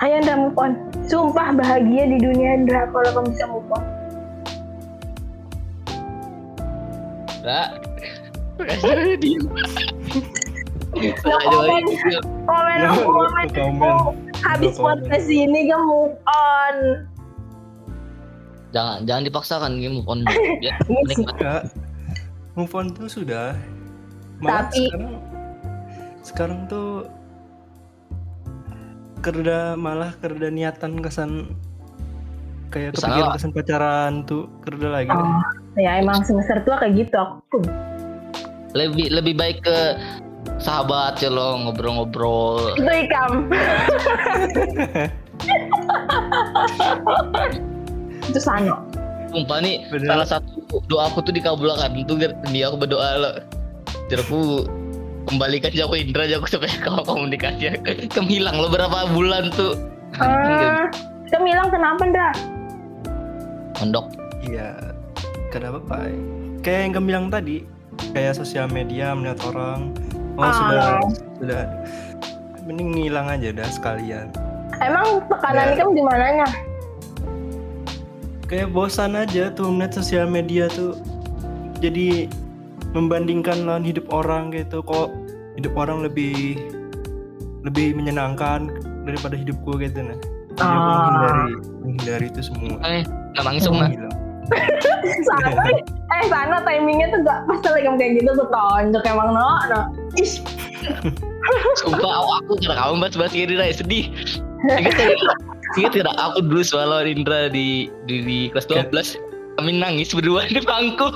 Ayo 0.00 0.24
Ndra 0.24 0.40
move 0.40 0.56
on. 0.56 0.72
Sumpah 1.04 1.52
bahagia 1.52 2.08
di 2.08 2.16
dunia 2.16 2.64
Ndra 2.64 2.88
kalau 2.88 3.10
kamu 3.12 3.28
bisa 3.28 3.44
move 3.44 3.68
on. 3.68 3.84
Ndra 7.44 9.12
diam 9.20 9.44
No 10.96 11.36
comment. 11.44 11.88
Komen 12.48 12.78
komen 12.80 12.80
aku. 12.88 14.16
Habis 14.40 14.80
podcast 14.80 15.28
ini 15.28 15.68
kan 15.68 15.84
move 15.84 16.16
on. 16.24 16.76
Jangan 18.68 18.96
jangan 19.02 19.22
dipaksakan 19.22 19.70
game 19.76 19.92
move 19.96 20.06
on 20.06 20.22
biar 20.22 20.76
Enggak. 21.12 21.60
Move 22.52 22.72
on 22.72 22.86
tuh 22.90 23.06
sudah. 23.06 23.52
Malah 24.38 24.64
Tapi- 24.64 24.86
sekarang 24.86 25.12
sekarang 26.20 26.58
tuh 26.66 26.88
kerja 29.18 29.74
malah 29.74 30.10
kerja 30.16 30.46
niatan 30.48 30.98
kesan 30.98 31.30
kayak 32.68 32.92
Kesan 32.92 33.08
kepikiran 33.08 33.24
apa? 33.24 33.34
kesan 33.34 33.50
pacaran 33.52 34.12
tuh 34.22 34.42
kerja 34.60 34.86
lagi. 34.88 35.08
Oh, 35.08 35.40
ya 35.74 35.96
emang 35.96 36.20
semester 36.22 36.60
tua 36.62 36.76
kayak 36.76 36.92
gitu 36.98 37.14
aku 37.14 37.36
pun. 37.50 37.62
lebih 38.72 39.10
lebih 39.10 39.32
baik 39.32 39.58
ke 39.60 39.76
sahabat 40.58 41.16
ya 41.16 41.28
lo 41.28 41.56
ngobrol-ngobrol 41.60 42.74
Itu 42.74 42.86
ikam. 42.86 43.32
itu 48.26 48.38
Sano. 48.38 48.76
sumpah 49.26 49.58
nih 49.60 49.84
Bener. 49.90 50.08
salah 50.08 50.28
satu 50.28 50.80
doa 50.86 51.06
aku 51.06 51.20
tuh 51.20 51.30
dikabulkan 51.30 51.92
itu 51.92 52.14
dia 52.48 52.64
aku 52.66 52.76
berdoa 52.78 53.10
lo 53.16 53.32
jadi 54.06 54.22
aku 54.22 54.64
kembalikan 55.26 55.68
aku 55.74 55.94
Indra 55.96 56.24
aku 56.30 56.46
supaya 56.46 56.72
kau 56.80 57.02
komunikasi 57.02 57.74
kamu 58.14 58.28
hilang 58.32 58.56
lo 58.56 58.68
berapa 58.68 59.10
bulan 59.10 59.50
tuh 59.52 59.74
Ah, 60.16 60.88
kamu 61.28 61.44
bilang 61.44 61.68
kenapa 61.68 62.00
Ndra? 62.00 62.30
mondok 63.76 64.06
Iya. 64.40 64.94
Kenapa 65.50 65.82
Pak? 65.82 66.08
Kayak 66.62 66.80
yang 66.80 66.92
kamu 66.94 67.06
bilang 67.06 67.26
tadi, 67.28 67.56
kayak 68.12 68.32
sosial 68.32 68.66
media 68.66 69.10
melihat 69.10 69.42
orang, 69.44 69.90
oh 70.36 70.40
Ah. 70.40 70.54
sudah 70.54 70.86
sudah 71.36 71.62
mending 72.62 72.94
ngilang 72.94 73.26
aja 73.26 73.50
dah 73.50 73.66
sekalian. 73.66 74.30
Emang 74.78 75.18
tekanan 75.26 75.66
Ya. 75.68 75.76
kamu 75.76 75.90
di 75.92 76.04
mananya? 76.04 76.46
Kayak 78.46 78.70
bosan 78.70 79.18
aja 79.18 79.50
tuh 79.50 79.68
melihat 79.68 79.98
sosial 79.98 80.30
media 80.30 80.70
tuh 80.70 80.94
jadi 81.82 82.30
membandingkan 82.94 83.66
lawan 83.66 83.82
hidup 83.82 84.06
orang 84.08 84.54
gitu 84.54 84.80
kok 84.80 85.10
hidup 85.58 85.74
orang 85.74 86.00
lebih 86.00 86.56
lebih 87.66 87.98
menyenangkan 87.98 88.70
daripada 89.02 89.34
hidupku 89.34 89.76
gitu 89.76 89.98
nah. 90.00 90.14
Jadi 90.56 90.62
aku 90.62 90.88
Ah. 90.88 90.88
menghindari 90.88 91.52
menghindari 91.82 92.26
itu 92.30 92.40
semua. 92.40 92.78
eh 92.80 93.02
nah 93.36 93.52
Hilang. 93.90 94.14
Sana, 95.26 95.50
eh 96.14 96.24
sana 96.30 96.56
timingnya 96.62 97.10
tuh 97.10 97.20
gak 97.20 97.38
pas 97.44 97.60
lagi 97.66 97.88
kayak 97.92 98.12
gitu 98.16 98.30
tuh 98.32 98.46
tonjok 98.48 99.04
emang 99.04 99.34
no, 99.34 99.48
no. 99.68 99.80
Ih, 100.14 100.30
sumpah 101.76 101.98
aku, 102.14 102.30
aku 102.40 102.52
kira 102.62 102.74
kamu 102.78 102.94
bahas-bahas 103.02 103.34
gini 103.34 103.54
Rai 103.58 103.74
sedih 103.74 104.06
ingat 105.74 105.92
tidak 105.98 106.14
aku 106.14 106.38
dulu 106.46 106.62
soal 106.62 106.94
lawan 106.94 107.10
Indra 107.10 107.50
di 107.50 107.90
di, 108.06 108.16
di 108.22 108.38
kelas 108.54 108.70
12 108.70 109.58
kami 109.58 109.70
nangis 109.74 110.14
berdua 110.14 110.46
di 110.46 110.62
bangku 110.62 111.10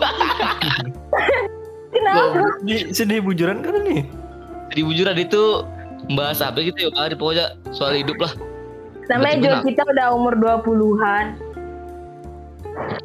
kenapa? 1.94 2.58
Di 2.66 2.90
sedih 2.90 3.22
bujuran 3.22 3.62
kan 3.62 3.78
nih. 3.86 4.02
di 4.70 4.86
bujuran 4.86 5.18
itu 5.18 5.66
membahas 6.06 6.46
apa 6.46 6.62
gitu 6.62 6.90
ya 6.90 7.10
pokoknya 7.18 7.58
soal 7.74 7.90
hidup 7.90 8.14
lah 8.22 8.30
Namanya 9.10 9.36
juga 9.42 9.56
kita 9.66 9.82
udah 9.90 10.06
umur 10.14 10.34
20-an. 10.38 11.34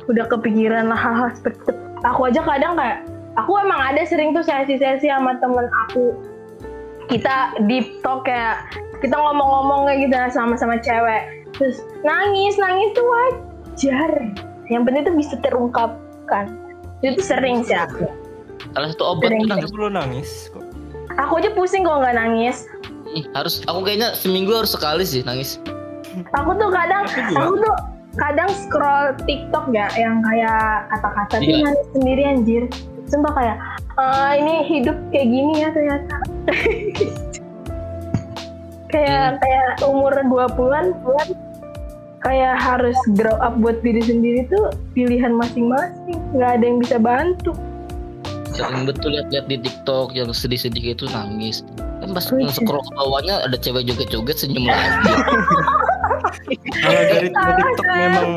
Udah 0.06 0.26
kepikiran 0.30 0.94
lah 0.94 1.00
hal-hal 1.00 1.34
seperti 1.34 1.66
itu. 1.66 1.74
Aku 2.06 2.30
aja 2.30 2.46
kadang 2.46 2.78
kayak, 2.78 3.10
aku 3.34 3.52
emang 3.58 3.82
ada 3.82 4.06
sering 4.06 4.38
tuh 4.38 4.46
sesi-sesi 4.46 5.10
sama 5.10 5.42
temen 5.42 5.66
aku. 5.90 6.14
Kita 7.10 7.58
deep 7.66 8.06
talk 8.06 8.30
kayak, 8.30 8.70
kita 9.02 9.18
ngomong-ngomong 9.18 9.90
kayak 9.90 10.00
gitu 10.06 10.16
sama-sama 10.30 10.78
cewek. 10.78 11.35
Terus 11.56 11.78
nangis, 12.02 12.56
nangis 12.56 12.90
tuh 12.92 13.06
wajar. 13.06 14.12
Yang 14.66 14.82
penting 14.84 15.04
tuh 15.04 15.16
bisa 15.16 15.36
terungkapkan. 15.40 16.46
itu 17.02 17.22
sering 17.22 17.62
sih 17.62 17.76
aku 17.76 18.08
Salah 18.72 18.90
satu 18.90 19.04
obat 19.08 19.30
Sering. 19.30 19.42
tuh 19.42 19.50
nangis. 19.52 19.70
perlu 19.70 19.90
nangis 19.90 20.30
kok. 20.50 20.64
aku 21.14 21.34
aja 21.38 21.50
pusing 21.52 21.82
kalau 21.82 22.02
nggak 22.02 22.18
nangis 22.18 22.66
Ih, 23.08 23.24
harus 23.32 23.62
aku 23.64 23.86
kayaknya 23.86 24.10
seminggu 24.12 24.50
harus 24.52 24.74
sekali 24.74 25.04
sih 25.04 25.22
nangis. 25.22 25.62
aku 26.34 26.56
tuh 26.56 26.70
kadang 26.70 27.06
Aku 27.06 27.36
aku 27.36 27.54
tuh 27.62 27.76
kadang 28.16 28.50
scroll 28.50 29.14
TikTok 29.22 29.70
ya 29.70 29.86
yang 29.94 30.24
kayak 30.24 30.60
kata-kata 30.90 31.36
tuh 31.36 31.46
Iya. 31.46 31.64
nangis 31.64 31.88
sendiri 31.94 32.22
anjir 32.26 32.64
sumpah 33.06 33.34
kayak 33.34 33.58
"Ah, 33.94 34.34
ini 34.34 34.66
hidup 34.66 34.98
kayak 35.10 35.28
gini 35.30 35.54
ya 35.58 35.70
ternyata 35.70 36.16
kayak 38.96 39.44
kayak 39.44 39.68
umur 39.84 40.16
20-an 40.16 40.96
buat 41.04 41.28
kayak 42.24 42.56
harus 42.58 42.96
grow 43.14 43.36
up 43.38 43.60
buat 43.60 43.84
diri 43.84 44.00
sendiri 44.02 44.48
tuh 44.48 44.72
pilihan 44.96 45.36
masing-masing 45.36 46.18
nggak 46.32 46.52
ada 46.58 46.64
yang 46.64 46.80
bisa 46.80 46.96
bantu 46.98 47.52
Sering 48.56 48.88
betul 48.88 49.12
lihat-lihat 49.12 49.52
di 49.52 49.58
TikTok 49.60 50.16
yang 50.16 50.32
sedih-sedih 50.32 50.96
itu 50.96 51.12
nangis. 51.12 51.60
Kan 52.00 52.16
pas 52.16 52.24
Oh, 52.32 52.40
iya. 52.40 52.48
scroll 52.48 52.80
ke 52.80 52.92
bawahnya 52.96 53.44
ada 53.44 53.60
cewek 53.60 53.84
joget-joget 53.84 54.38
senyum 54.40 54.72
lagi. 54.72 55.12
Kalau 56.80 57.02
dari 57.04 57.28
TikTok 57.36 57.84
memang 57.84 58.28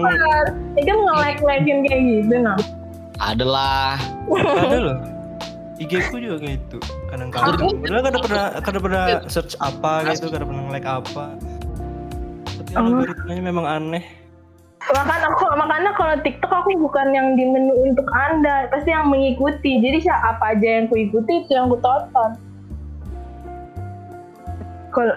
ini 0.75 0.83
kan 0.83 0.99
nge-like-likein 1.07 1.79
kayak 1.87 2.01
gitu 2.03 2.35
nah 2.43 2.59
Adalah. 3.23 3.95
ada 4.59 4.79
loh. 4.83 4.97
IG 5.79 6.11
ku 6.11 6.19
juga 6.19 6.37
kayak 6.43 6.59
itu 6.59 6.79
kadang-kadang. 7.09 7.55
Padahal 7.81 8.03
kadang 8.03 8.23
pernah 8.27 8.47
kadang 8.61 8.83
pernah 8.83 9.05
search 9.31 9.55
apa 9.59 10.11
gitu, 10.11 10.27
kadang 10.29 10.51
pernah 10.51 10.65
like 10.69 10.89
apa. 10.89 11.25
Tapi 12.59 12.71
Oh. 12.75 12.85
algoritmanya 12.85 13.43
memang 13.43 13.67
aneh. 13.67 14.05
makanya 14.89 15.29
aku 15.29 15.45
makanya 15.53 15.91
kalau 16.01 16.17
TikTok 16.23 16.49
aku 16.49 16.71
bukan 16.81 17.13
yang 17.13 17.37
di 17.37 17.45
menu 17.45 17.77
untuk 17.85 18.09
anda 18.09 18.73
pasti 18.73 18.89
yang 18.89 19.13
mengikuti 19.13 19.85
jadi 19.85 20.01
siapa 20.01 20.41
aja 20.41 20.81
yang 20.81 20.87
kuikuti 20.89 21.45
itu 21.45 21.51
yang 21.53 21.69
ku 21.69 21.77
tonton 21.77 22.31
kalau 24.89 25.13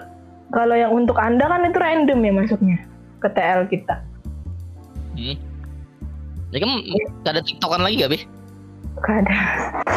kalau 0.52 0.76
yang 0.76 0.92
untuk 0.92 1.16
anda 1.16 1.48
kan 1.48 1.64
itu 1.64 1.78
random 1.80 2.20
ya 2.20 2.32
masuknya 2.36 2.78
ke 3.24 3.28
TL 3.32 3.64
kita 3.72 3.96
Hmm. 5.12 5.36
Ya 6.52 6.58
kan 6.60 6.70
gak 7.24 7.32
ada 7.36 7.42
TikTokan 7.44 7.80
lagi 7.84 8.00
gak, 8.00 8.10
Be? 8.12 8.18
Gak 9.02 9.26
ada. 9.26 9.38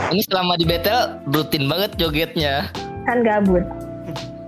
Ini 0.10 0.22
selama 0.26 0.58
di 0.58 0.66
Betel 0.66 1.22
rutin 1.30 1.70
banget 1.70 1.94
jogetnya. 2.02 2.70
kan 3.06 3.22
gabut. 3.22 3.62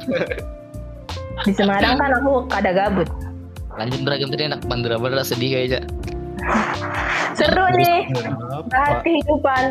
Di 1.46 1.54
Semarang 1.54 2.02
kan 2.02 2.12
aku 2.18 2.50
kada 2.50 2.74
gabut. 2.74 3.06
Lanjut 3.78 4.02
beragam 4.02 4.34
tadi 4.34 4.50
enak 4.50 4.66
bandera-bandera 4.66 5.22
sedih 5.22 5.54
kayaknya. 5.54 5.86
seru 7.38 7.70
nih. 7.78 8.10
bahas 8.74 9.06
kehidupan. 9.06 9.64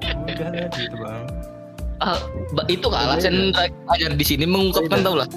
Udah 0.00 0.48
lah 0.48 0.68
gitu 0.72 0.96
bang. 0.96 1.22
Ah, 2.00 2.16
itu 2.72 2.86
kan 2.88 2.98
alasan 3.04 3.52
ajar 3.92 4.16
di 4.16 4.24
sini 4.24 4.48
mengungkapkan 4.48 5.04
tau 5.04 5.20
lah. 5.20 5.28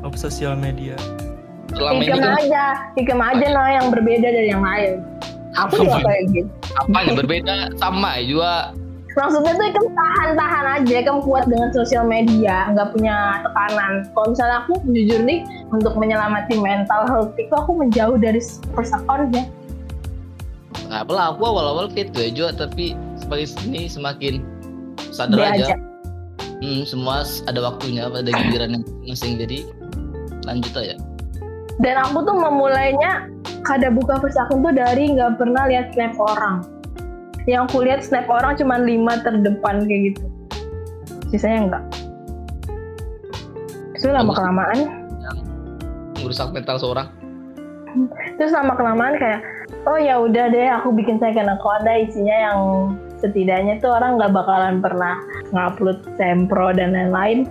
Apa 0.00 0.16
sosial 0.16 0.56
media? 0.56 0.96
Selama 1.76 2.00
ini 2.00 2.08
Ikem 2.08 2.20
kan 2.24 2.34
aja. 2.40 2.64
Ikem 2.96 3.20
aja 3.20 3.46
nah 3.52 3.68
yang 3.68 3.86
berbeda 3.92 4.28
dari 4.32 4.48
yang 4.48 4.64
lain 4.64 5.04
aku 5.56 5.84
juga 5.84 5.98
kayak 6.04 6.22
gitu. 6.32 6.50
Apanya 6.80 7.12
berbeda 7.16 7.54
sama 7.76 8.20
juga. 8.24 8.72
Maksudnya 9.12 9.52
tuh 9.60 9.66
Ikem 9.68 9.86
tahan-tahan 9.92 10.66
aja 10.80 10.94
Ikem 11.04 11.18
kuat 11.20 11.44
dengan 11.44 11.68
sosial 11.76 12.08
media 12.08 12.72
nggak 12.72 12.96
punya 12.96 13.44
tekanan. 13.44 14.08
Kalau 14.16 14.26
misalnya 14.32 14.56
aku 14.64 14.72
jujur 14.88 15.20
nih 15.20 15.44
untuk 15.68 15.92
menyelamati 16.00 16.56
mental 16.56 17.04
health 17.12 17.36
itu 17.36 17.52
aku 17.52 17.76
menjauh 17.76 18.16
dari 18.16 18.40
first 18.72 18.96
account 18.96 19.28
ya. 19.36 19.44
Nggak 20.88 21.00
apalah 21.08 21.36
aku 21.36 21.42
awal-awal 21.44 21.86
kayak 21.92 22.16
itu 22.16 22.18
ya 22.24 22.30
juga 22.32 22.50
tapi 22.64 22.96
sebagai 23.20 23.52
sini 23.52 23.84
semakin 23.84 24.40
sadar 25.12 25.52
aja. 25.52 25.76
aja. 25.76 25.76
hmm, 26.64 26.88
semua 26.88 27.28
ada 27.44 27.60
waktunya 27.60 28.08
ada 28.08 28.32
giliran 28.32 28.80
yang 28.80 28.84
masing 29.04 29.36
jadi 29.36 29.68
lanjut 30.48 30.72
aja. 30.72 30.96
Dan 31.80 32.00
aku 32.00 32.24
tuh 32.24 32.36
memulainya 32.36 33.28
kada 33.62 33.88
buka 33.90 34.18
first 34.18 34.38
account 34.38 34.66
tuh 34.66 34.74
dari 34.74 35.12
nggak 35.14 35.38
pernah 35.38 35.66
lihat 35.70 35.94
snap 35.94 36.14
orang. 36.18 36.66
Yang 37.46 37.62
aku 37.70 37.78
lihat 37.82 38.00
snap 38.06 38.26
orang 38.30 38.54
cuma 38.54 38.78
lima 38.78 39.18
terdepan 39.22 39.86
kayak 39.86 40.14
gitu. 40.14 40.24
Sisanya 41.30 41.60
enggak 41.66 41.84
itu 44.02 44.10
lama 44.10 44.34
kelamaan. 44.34 44.78
merusak 46.18 46.50
mental 46.50 46.78
seorang. 46.78 47.06
Terus 48.38 48.50
lama 48.50 48.74
kelamaan 48.74 49.14
kayak 49.18 49.42
oh 49.86 49.98
ya 49.98 50.18
udah 50.18 50.50
deh 50.50 50.70
aku 50.70 50.94
bikin 50.94 51.18
second 51.18 51.50
account 51.50 51.82
deh 51.82 52.06
isinya 52.06 52.36
yang 52.50 52.58
setidaknya 53.18 53.78
tuh 53.82 53.94
orang 53.94 54.18
nggak 54.18 54.34
bakalan 54.34 54.78
pernah 54.82 55.18
ngupload 55.54 56.02
sempro 56.18 56.74
dan 56.74 56.94
lain-lain. 56.94 57.46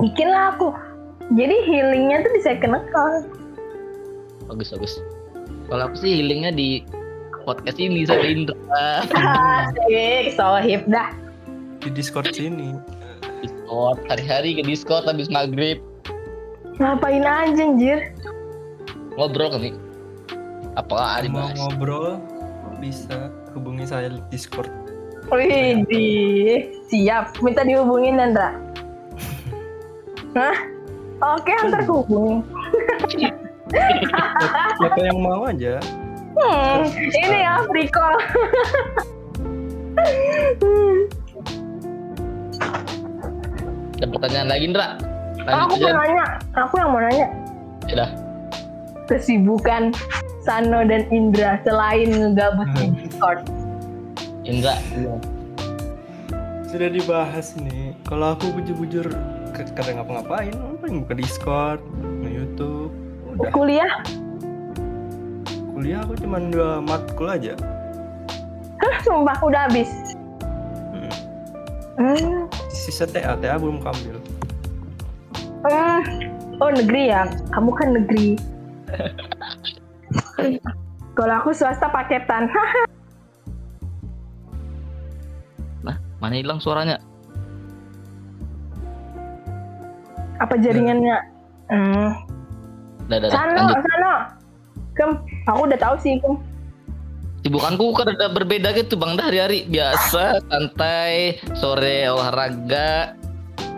Bikin 0.00 0.28
lah 0.28 0.56
aku. 0.56 0.72
Jadi 1.36 1.56
healingnya 1.68 2.24
tuh 2.24 2.32
di 2.32 2.40
second 2.40 2.76
account. 2.80 3.24
Bagus 4.48 4.72
bagus 4.72 4.96
kalau 5.68 5.92
aku 5.92 5.96
sih 6.00 6.12
healingnya 6.20 6.52
di 6.56 6.82
podcast 7.44 7.76
ini 7.76 8.08
saya 8.08 8.24
Indra. 8.24 8.56
Asik 9.12 10.32
sohib 10.32 10.82
dah. 10.88 11.12
Di 11.84 11.92
Discord 11.92 12.32
sini. 12.32 12.76
Discord 13.44 14.00
hari-hari 14.08 14.58
ke 14.58 14.62
Discord 14.64 15.04
habis 15.04 15.28
maghrib. 15.28 15.78
Ngapain 16.80 17.22
aja 17.22 17.62
anjir? 17.62 18.16
Ngobrol 19.14 19.50
kami 19.52 19.70
apa 20.78 20.94
Mau 20.94 21.22
dibahas 21.26 21.58
ngobrol 21.58 22.22
bisa 22.78 23.34
hubungi 23.52 23.84
saya 23.84 24.14
di 24.14 24.22
Discord. 24.30 24.70
Wih, 25.28 25.84
siap 26.88 27.36
minta 27.44 27.60
dihubungin 27.60 28.16
Nandra 28.16 28.56
Hah? 30.38 30.56
Oke, 31.36 31.52
antar 31.52 31.84
hubungi. 31.84 32.40
Siapa 34.78 35.00
yang 35.00 35.18
mau 35.20 35.44
aja. 35.44 35.78
Hmm, 36.38 36.86
ini 36.94 37.38
ya 37.42 37.60
free 37.66 37.90
call. 37.90 38.14
ada 43.98 44.06
pertanyaan 44.14 44.46
lagi 44.46 44.62
Indra 44.70 44.86
aku 45.42 45.74
lanjut 45.74 45.90
mau 45.90 45.90
aja 45.90 45.90
nanya, 45.98 46.26
aku 46.54 46.74
yang 46.78 46.90
mau 46.94 47.00
nanya 47.02 47.26
ya 47.90 47.94
dah 48.06 48.10
kesibukan 49.10 49.90
Sano 50.38 50.80
dan 50.86 51.04
Indra 51.12 51.60
selain 51.60 52.08
ngegabut 52.08 52.68
di 52.76 52.88
Discord. 53.04 53.44
Indra 54.48 54.80
Sudah 56.68 56.88
dibahas 56.88 57.52
nih. 57.56 57.92
Kalau 58.04 58.32
aku 58.32 58.52
bujur-bujur 58.56 59.12
ke- 59.52 59.72
kadang 59.76 60.00
ngapa-ngapain, 60.00 60.52
paling 60.80 61.04
buka 61.04 61.14
Discord, 61.16 61.80
nge 62.24 62.30
YouTube. 62.32 62.87
Udah. 63.38 63.52
Kuliah, 63.54 63.92
Kuliah 65.74 66.02
aku 66.02 66.18
cuma 66.18 66.42
dua 66.42 66.82
matkul 66.82 67.30
aja. 67.30 67.54
Hah, 68.82 68.96
sumpah 69.06 69.38
udah 69.46 69.70
habis. 69.70 69.90
Hmm. 70.90 71.12
Hmm, 71.98 72.50
Sisa 72.70 73.06
TA, 73.06 73.38
TA 73.38 73.58
belum 73.58 73.78
kambil. 73.78 74.18
hmm. 75.62 76.02
Oh 76.58 76.74
negeri 76.74 77.14
ya, 77.14 77.30
kamu 77.54 77.70
kan 77.78 77.88
negeri. 77.94 78.34
Kalau 81.18 81.34
aku 81.38 81.54
swasta 81.54 81.86
paketan. 81.90 82.50
Nah 85.78 85.94
mana 86.18 86.34
hilang 86.34 86.58
suaranya 86.58 86.98
apa 90.38 90.54
jaringannya? 90.58 91.16
Hmm. 91.70 92.10
Dah 93.08 93.18
dah, 93.18 93.28
dah 93.28 93.30
Sano, 93.30 93.52
lanjut 93.56 93.78
Sano. 93.82 94.14
Kem, 94.92 95.10
aku 95.44 95.60
udah 95.64 95.78
tahu 95.78 95.94
sih, 95.98 96.14
Kem. 96.18 96.34
Sibukanku 97.40 97.94
kan 97.94 98.10
ada 98.10 98.26
berbeda 98.28 98.74
gitu 98.74 98.94
bang 98.94 99.14
dah 99.14 99.24
hari-hari 99.24 99.62
biasa 99.64 100.42
santai 100.44 101.38
sore 101.54 102.04
olahraga 102.04 103.14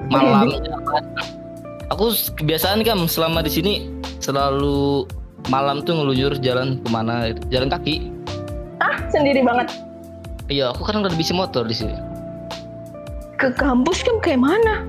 malam 0.08 0.48
aku 1.86 2.08
kebiasaan 2.34 2.80
kan 2.80 3.04
selama 3.04 3.44
di 3.44 3.52
sini 3.52 3.74
selalu 4.16 5.04
malam 5.46 5.84
tuh 5.84 5.92
ngelujur 5.92 6.40
jalan 6.40 6.80
ke 6.80 6.88
mana 6.88 7.30
gitu. 7.30 7.40
jalan 7.52 7.68
kaki 7.68 8.08
Ah, 8.80 8.96
sendiri 9.06 9.44
banget. 9.44 9.68
iya 10.48 10.72
aku 10.72 10.80
kan 10.80 11.04
udah 11.04 11.12
bisa 11.12 11.30
motor 11.30 11.62
di 11.62 11.76
sini 11.76 11.94
Ke 13.36 13.52
kampus 13.52 14.00
kan 14.00 14.16
kayak 14.18 14.40
mana? 14.40 14.88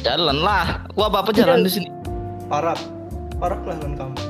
jalan 0.00 0.38
lah 0.38 0.84
aku 0.86 1.00
apa 1.02 1.24
apa 1.24 1.30
jalan 1.32 1.64
di 1.64 1.72
sini 1.72 1.88
Parak. 2.46 2.76
Parak 3.40 3.62
lah 3.64 3.76
kan 3.80 3.92
kampus. 3.96 4.26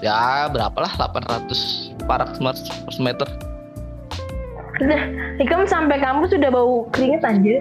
ya 0.00 0.48
berapa 0.48 0.74
lah 0.80 0.92
800 0.96 1.92
parak 2.08 2.34
smart 2.34 2.56
100 2.88 2.98
meter. 2.98 3.28
Udah, 4.80 5.02
Ikam 5.36 5.68
sampai 5.68 6.00
kampus 6.00 6.32
udah 6.32 6.50
bau 6.50 6.88
keringet 6.90 7.20
anjir. 7.22 7.60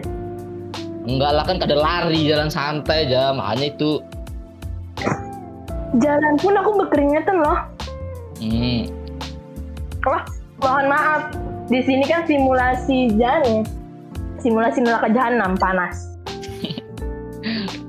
enggak 1.03 1.31
lah 1.31 1.43
kan 1.43 1.57
kada 1.57 1.75
lari 1.75 2.25
jalan 2.25 2.47
santai 2.47 3.05
aja 3.05 3.33
makanya 3.33 3.69
itu. 3.69 3.91
Jalan 5.99 6.33
pun 6.37 6.53
aku 6.53 6.71
berkeringetan 6.79 7.37
loh. 7.41 7.59
hmm, 8.39 8.87
Wah, 10.05 10.23
mohon 10.61 10.85
maaf. 10.87 11.21
Di 11.67 11.81
sini 11.83 12.01
kan 12.07 12.23
simulasi 12.25 13.13
jalan 13.19 13.61
simulasi 14.39 14.79
neraka 14.79 15.11
jahanam 15.11 15.53
panas 15.59 16.07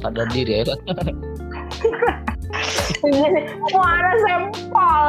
pada 0.00 0.24
diri 0.32 0.64
ya 0.64 0.64
mau 3.72 3.84
ada 3.84 4.12
sempol 4.26 5.04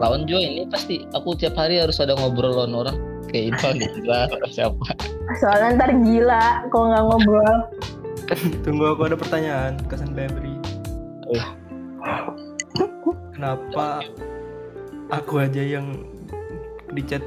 lawan 0.00 0.24
juga 0.24 0.44
ini 0.44 0.64
pasti 0.70 1.04
aku 1.12 1.36
tiap 1.36 1.58
hari 1.60 1.76
harus 1.80 2.00
ada 2.00 2.16
ngobrol 2.16 2.56
lawan 2.56 2.72
orang 2.72 2.96
kayak 3.28 3.58
Ivan 3.58 3.82
Indra 3.84 4.30
siapa 4.48 4.96
soalnya 5.40 5.76
ntar 5.76 5.90
gila 6.04 6.64
kalau 6.72 6.86
nggak 6.88 7.04
ngobrol 7.04 7.58
Tunggu 8.64 8.94
aku 8.94 9.10
ada 9.10 9.16
pertanyaan 9.18 9.74
kesan 9.90 10.14
Febri. 10.14 10.54
Oh. 11.30 11.46
Kenapa 13.34 14.04
aku 15.10 15.42
aja 15.42 15.62
yang 15.62 16.06
di 16.94 17.02
chat? 17.02 17.22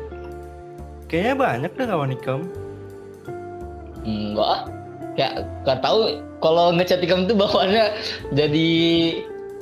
Kayaknya 1.12 1.36
banyak 1.36 1.72
deh 1.76 1.88
kawan 1.88 2.16
ikam. 2.16 2.42
enggak 4.04 4.68
ya 5.20 5.46
gak 5.66 5.80
tahu 5.86 6.22
kalau 6.42 6.74
ngechat 6.76 7.00
ikam 7.06 7.30
tuh 7.30 7.38
bawaannya 7.38 7.94
jadi 8.36 8.70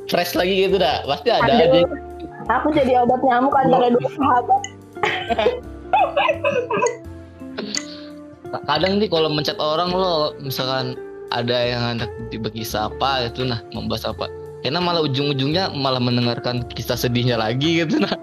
fresh 0.10 0.34
lagi 0.36 0.68
gitu 0.68 0.82
dah. 0.82 1.04
Pasti 1.06 1.30
ada 1.32 1.52
aja. 1.52 1.84
aku 2.50 2.74
jadi 2.74 3.06
obat 3.06 3.22
nyamuk 3.24 3.54
antara 3.56 3.94
dua 3.94 4.10
sahabat. 4.12 4.62
Kadang 8.68 9.00
nih 9.00 9.08
kalau 9.08 9.32
mencet 9.32 9.56
orang 9.64 9.96
lo 9.96 10.36
misalkan 10.44 11.00
ada 11.32 11.56
yang 11.56 11.96
hendak 11.96 12.12
berkisah 12.44 12.92
apa 12.92 13.32
itu 13.32 13.48
nah 13.48 13.64
membahas 13.72 14.12
apa 14.12 14.28
karena 14.68 14.84
malah 14.84 15.08
ujung-ujungnya 15.08 15.72
malah 15.72 16.04
mendengarkan 16.04 16.68
kisah 16.76 17.00
sedihnya 17.00 17.40
lagi 17.40 17.88
gitu 17.88 18.04
nah. 18.04 18.12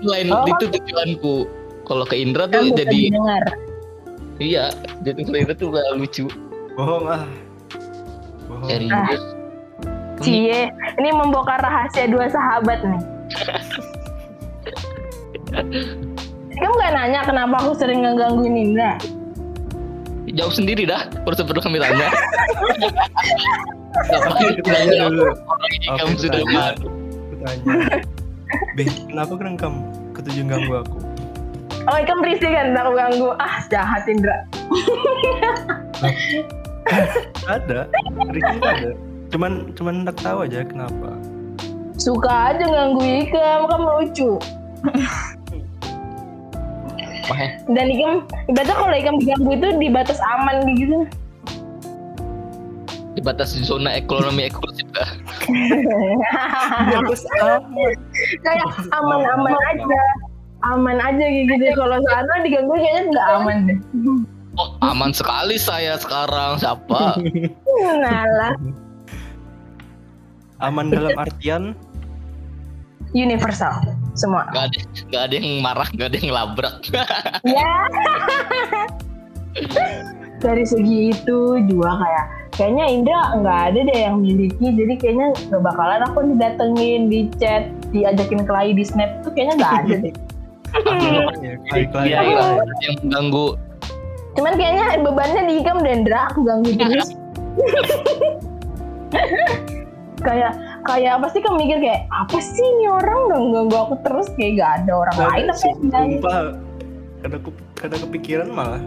Lain 0.00 0.32
Oh. 0.32 0.48
itu 0.48 0.64
tujuanku. 0.72 1.44
Kalau 1.84 2.08
ke 2.08 2.16
Indra 2.16 2.48
tuh 2.48 2.72
jadi 2.72 3.12
dengar 3.12 3.44
iya 4.40 4.72
jadi 5.04 5.20
ke 5.22 5.36
Indra 5.36 5.54
tuh 5.54 5.70
gak 5.70 5.86
lucu 5.94 6.26
Bohong 6.74 7.06
ah. 7.06 7.22
Bohong. 8.48 8.66
serius 8.66 9.22
Cie, 10.20 10.68
ini 11.00 11.10
membongkar 11.16 11.64
rahasia 11.64 12.04
dua 12.04 12.28
sahabat 12.28 12.84
nih. 12.84 13.00
Kamu 16.60 16.74
gak 16.76 16.92
nanya 16.92 17.24
kenapa 17.24 17.56
aku 17.56 17.72
sering 17.72 18.04
ngegangguin 18.04 18.52
Indra? 18.52 19.00
jauh 20.30 20.52
sendiri 20.52 20.86
dah 20.86 21.10
perlu 21.26 21.42
perlu 21.42 21.58
kami 21.58 21.82
tanya 21.82 22.06
Aku 24.30 24.62
tanya 24.62 25.10
dulu. 25.10 25.34
kamu 25.98 26.14
sudah 26.14 26.38
malu 26.46 26.86
Aku 26.86 27.34
tanya. 27.42 27.98
Be, 28.78 28.86
kenapa 28.86 29.34
kamu 29.34 29.82
ketujuh 30.14 30.46
ganggu 30.46 30.86
aku? 30.86 31.09
Oh, 31.88 31.96
ikan 31.96 32.20
berisik 32.20 32.52
kan 32.52 32.76
aku 32.76 32.92
ganggu. 32.92 33.28
Ah, 33.40 33.64
jahat 33.72 34.04
Indra. 34.04 34.44
Ada. 37.48 37.88
Ricky 38.28 38.56
ada. 38.60 38.92
Cuman 39.30 39.72
cuman 39.78 40.04
hendak 40.04 40.18
tahu 40.20 40.44
aja 40.44 40.66
kenapa. 40.66 41.14
Suka 41.96 42.52
aja 42.52 42.64
ganggu 42.64 43.00
Ikam, 43.00 43.68
kamu 43.68 43.88
lucu. 44.00 44.30
Wah. 47.30 47.48
Dan 47.70 47.86
Ikam, 47.94 48.12
ibaratnya 48.50 48.74
kalau 48.74 48.96
Ikam 48.96 49.16
diganggu 49.22 49.50
itu 49.54 49.68
di 49.78 49.88
batas 49.88 50.18
aman 50.36 50.66
gitu. 50.76 51.06
di 53.10 53.18
batas 53.26 53.58
zona 53.66 53.98
ekonomi 53.98 54.46
eksklusif 54.46 54.86
Bagus 56.94 57.26
amat. 57.42 57.98
Kayak 58.46 58.70
aman-aman 58.94 59.58
aja. 59.74 60.02
Aman 60.60 60.98
aja 61.00 61.24
gitu. 61.24 61.54
Kalau 61.72 61.98
sana 62.04 62.34
diganggu 62.44 62.74
kayaknya 62.76 63.02
nggak 63.08 63.26
aman 63.40 63.56
deh. 63.68 63.78
oh 64.58 64.74
aman 64.82 65.14
sekali 65.14 65.54
saya 65.56 65.94
sekarang 65.94 66.58
siapa 66.58 67.16
Nah 68.02 68.24
lah, 68.26 68.54
Aman 70.60 70.92
dalam 70.92 71.16
artian 71.16 71.72
universal 73.16 73.80
semua. 74.12 74.44
Gak 74.52 74.64
ada, 74.70 74.78
gak 75.08 75.22
ada 75.30 75.34
yang 75.40 75.48
marah, 75.64 75.88
gak 75.96 76.08
ada 76.12 76.16
yang 76.20 76.32
labrak. 76.34 76.76
Ya. 77.48 77.72
Dari 80.40 80.64
segi 80.64 81.10
itu 81.10 81.38
juga 81.66 81.90
kayak 82.00 82.26
kayaknya 82.54 82.84
Indra 82.86 83.20
nggak 83.40 83.60
ada 83.72 83.78
deh 83.82 83.98
yang 83.98 84.16
miliki 84.22 84.66
jadi 84.72 84.94
kayaknya 84.96 85.26
nggak 85.48 85.62
bakalan 85.64 86.00
aku 86.06 86.18
didatengin 86.32 87.10
di 87.10 87.26
chat 87.40 87.66
diajakin 87.90 88.46
kelahi 88.46 88.72
di 88.72 88.84
snap 88.86 89.10
tuh 89.26 89.34
kayaknya 89.34 89.54
nggak 89.58 89.74
ada 89.84 89.94
deh. 90.06 90.14
Iya, 92.00 92.18
iya, 92.22 92.42
ada 92.62 92.74
yang 92.86 92.96
mengganggu. 93.02 93.46
cuman 94.38 94.52
kayaknya 94.54 94.86
bebannya 95.02 95.42
di 95.50 95.54
Ikam 95.58 95.82
dan 95.82 96.06
Indra 96.06 96.30
aku 96.30 96.46
ganggu 96.46 96.70
terus 96.78 97.10
kayak 100.26 100.52
kayak 100.86 101.12
apa 101.18 101.26
sih 101.34 101.40
kamu 101.42 101.56
mikir 101.66 101.78
kayak 101.82 102.06
apa 102.14 102.38
sih 102.38 102.62
ini 102.62 102.86
orang 102.86 103.20
dong 103.26 103.46
ganggu 103.50 103.76
aku 103.76 103.94
terus 104.06 104.30
kayak 104.38 104.62
gak 104.62 104.70
ada 104.84 104.92
orang 105.02 105.16
lain 105.18 105.46
apa 105.50 105.64
yang 105.66 105.78
kada, 107.20 107.36
ku, 107.42 107.50
kada 107.76 107.96
kepikiran 108.00 108.48
malah. 108.48 108.80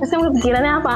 terus 0.00 0.10
kamu 0.10 0.32
pikirannya 0.40 0.72
apa. 0.82 0.94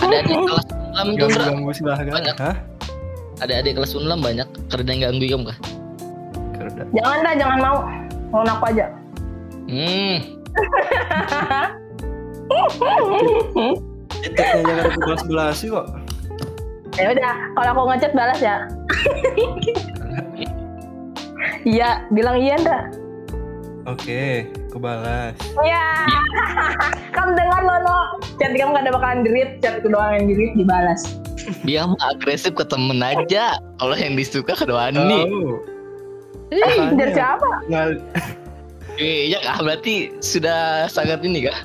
Ada 0.00 0.14
adik 0.24 0.38
kelas 0.48 0.66
unlam 0.72 1.08
tuh. 1.16 1.28
Banyak. 2.08 2.36
Hah? 2.40 2.56
Ada 3.40 3.52
adik 3.60 3.72
kelas 3.76 3.92
unlam 3.96 4.20
banyak. 4.24 4.48
Karena 4.72 4.90
yang 4.96 5.00
ganggu 5.12 5.26
kamu 5.28 5.44
kah? 5.52 5.58
Kerda. 6.72 6.92
jangan 6.94 7.18
dah 7.20 7.34
jangan 7.36 7.58
mau 7.58 7.76
mau 8.30 8.42
aku 8.44 8.64
aja 8.68 8.86
Hmm, 9.66 10.16
Chatnya 14.30 14.60
jangan 14.60 14.84
ada 14.84 14.96
kelas 14.96 15.22
belas 15.24 15.52
sih 15.56 15.68
kok. 15.68 15.86
ya 16.98 17.06
udah 17.08 17.32
kalau 17.54 17.70
aku 17.72 17.82
ngechat 17.88 18.12
balas 18.12 18.38
ya 18.38 18.56
iya 21.64 22.04
bilang 22.10 22.36
iya 22.36 22.58
ndak 22.58 22.84
Oke, 23.88 24.44
kebalas. 24.68 25.32
Iya. 25.56 26.04
kamu 27.16 27.32
dengar 27.32 27.60
loh, 27.64 27.78
no. 27.80 27.98
Chat 28.36 28.52
kamu 28.52 28.76
gak 28.76 28.84
ada 28.84 28.92
bakalan 28.92 29.24
dirit, 29.24 29.56
chat 29.58 29.80
itu 29.80 29.88
doang 29.88 30.12
yang 30.14 30.26
dirit 30.28 30.52
dibalas. 30.52 31.16
dia 31.64 31.88
mah 31.88 31.96
agresif 32.12 32.52
ke 32.52 32.62
temen 32.62 33.00
aja. 33.00 33.56
Kalau 33.80 33.96
yang 33.96 34.14
disuka 34.14 34.52
ke 34.52 34.68
Wani. 34.68 35.00
Tahu. 35.00 35.16
Ih, 35.16 35.56
Dari 36.50 37.12
siapa? 37.14 37.50
Ngal 37.70 38.02
Iya 39.00 39.38
kah? 39.46 39.56
Berarti 39.64 40.12
sudah 40.20 40.90
sangat 40.90 41.24
ini 41.24 41.48
kah? 41.48 41.58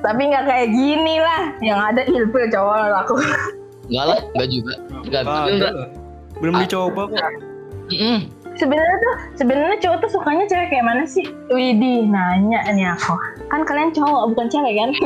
Tapi 0.00 0.22
nggak 0.32 0.44
kayak 0.48 0.68
gini 0.72 1.20
lah. 1.20 1.52
Yang 1.60 1.80
ada 1.92 2.02
ilfil 2.08 2.46
cowok 2.48 3.04
aku. 3.04 3.14
Enggak 3.90 4.06
lah, 4.06 4.20
enggak 4.32 4.48
juga. 4.48 4.74
Ndra. 5.04 5.20
lah. 5.60 5.88
Belum 6.40 6.54
dicoba 6.56 7.02
kok. 7.12 7.20
Mm-mm. 7.90 8.18
Sebenarnya 8.56 8.96
tuh, 9.00 9.14
sebenarnya 9.40 9.76
cowok 9.80 9.98
tuh 10.04 10.10
sukanya 10.14 10.44
cewek 10.48 10.68
kayak 10.72 10.84
mana 10.84 11.04
sih? 11.08 11.24
Widih, 11.52 12.08
nanya 12.08 12.60
nih 12.72 12.92
aku. 12.92 13.16
Kan 13.48 13.64
kalian 13.64 13.92
cowok 13.92 14.36
bukan 14.36 14.46
cewek 14.52 14.72
kan? 14.76 14.90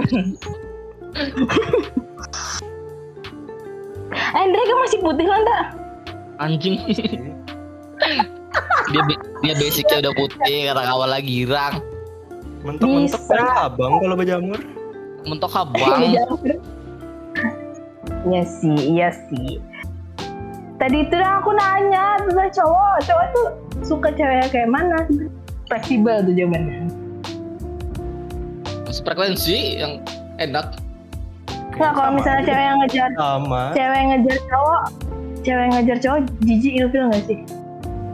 eh, 4.14 4.38
Andre 4.38 4.62
kan 4.62 4.78
masih 4.84 4.98
putih 5.02 5.26
kan, 5.26 5.40
tak? 5.46 5.62
Anjing. 6.42 6.78
Dia 8.92 9.02
dia 9.42 9.54
basicnya 9.56 9.96
udah 10.04 10.12
putih, 10.14 10.58
kata 10.70 10.82
awal 10.86 11.08
lagi 11.10 11.44
girang. 11.44 11.82
Mentok-mentok 12.64 13.28
abang 13.60 14.00
kalau 14.00 14.16
berjamur. 14.16 14.60
Mentok 15.28 15.52
abang. 15.52 16.00
Iya 18.24 18.40
sih, 18.48 18.96
iya 18.96 19.12
sih. 19.28 19.60
Tadi 20.80 21.04
itu 21.04 21.12
dah 21.12 21.44
aku 21.44 21.52
nanya 21.52 22.16
tentang 22.24 22.50
cowok, 22.56 22.96
cowok 23.04 23.24
tuh 23.36 23.46
suka 23.84 24.08
cewek 24.16 24.48
kayak 24.48 24.72
mana? 24.72 25.04
Fleksibel 25.68 26.24
tuh 26.24 26.32
jawabannya. 26.32 26.88
Frekuensi 29.04 29.76
yang 29.76 30.00
enak. 30.40 30.80
Nah, 31.76 31.90
kalau 31.92 32.16
misalnya 32.16 32.42
cewek 32.48 32.64
yang 32.64 32.78
ngejar, 32.80 33.10
Sama. 33.18 33.62
cewek 33.76 33.96
yang 33.98 34.10
ngejar 34.16 34.38
cowok, 34.48 34.82
cewek 35.44 35.62
yang 35.62 35.74
ngejar 35.76 35.98
cowok, 36.00 36.20
jijik 36.46 36.72
ilfil 36.80 37.04
gak 37.12 37.22
sih? 37.28 37.40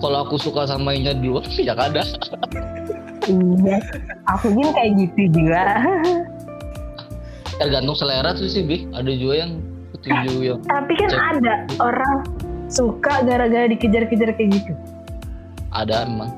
Kalau 0.01 0.25
aku 0.25 0.41
suka 0.41 0.65
sama 0.65 0.97
Inya 0.97 1.13
duluan, 1.13 1.45
ya 1.61 1.77
ada. 1.77 2.01
Iya, 3.29 3.77
aku 4.27 4.49
pun 4.51 4.73
kayak 4.73 4.97
gitu 4.97 5.23
juga. 5.37 5.63
Tergantung 7.61 7.93
selera 7.95 8.33
tuh 8.33 8.49
sih, 8.49 8.65
Bi. 8.65 8.89
Ada 8.97 9.13
juga 9.13 9.35
yang 9.45 9.53
ketujuh 10.01 10.37
yang 10.41 10.61
Tapi 10.65 10.93
kan 10.97 11.09
Cewek. 11.13 11.25
ada 11.37 11.55
orang 11.79 12.17
suka 12.73 13.21
gara-gara 13.29 13.69
dikejar-kejar 13.69 14.33
kayak 14.33 14.51
gitu. 14.57 14.73
ada 15.71 16.03
emang. 16.09 16.33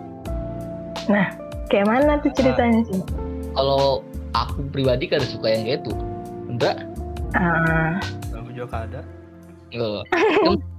Kayak 1.70 1.86
mana 1.88 2.20
tuh 2.20 2.28
ceritanya 2.36 2.84
sih? 2.84 3.00
Kalau 3.56 4.04
aku 4.36 4.60
pribadi 4.68 5.08
kan 5.08 5.24
suka 5.24 5.48
yang 5.48 5.62
kayak 5.64 5.80
itu. 5.86 5.92
Enggak. 6.52 6.76
Ah, 7.32 7.96
Aku 8.36 8.50
juga 8.52 8.84
ada. 8.84 9.00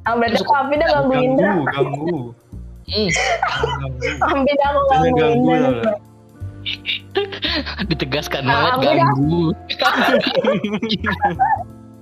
Ah, 0.05 0.13
berarti 0.21 0.37
aku 0.37 0.53
Ampi 0.53 0.75
dah 0.77 0.87
ganggu 0.91 1.13
Indra. 1.17 1.49
Ganggu, 1.49 1.65
ganggu. 1.65 2.19
Hmm, 2.83 3.07
dah 4.43 4.69
aku 4.75 5.15
ganggu 5.15 5.55
ditegaskan 7.87 8.43
Ah, 8.47 8.75
banget 8.79 9.03
ganggu. 9.03 9.51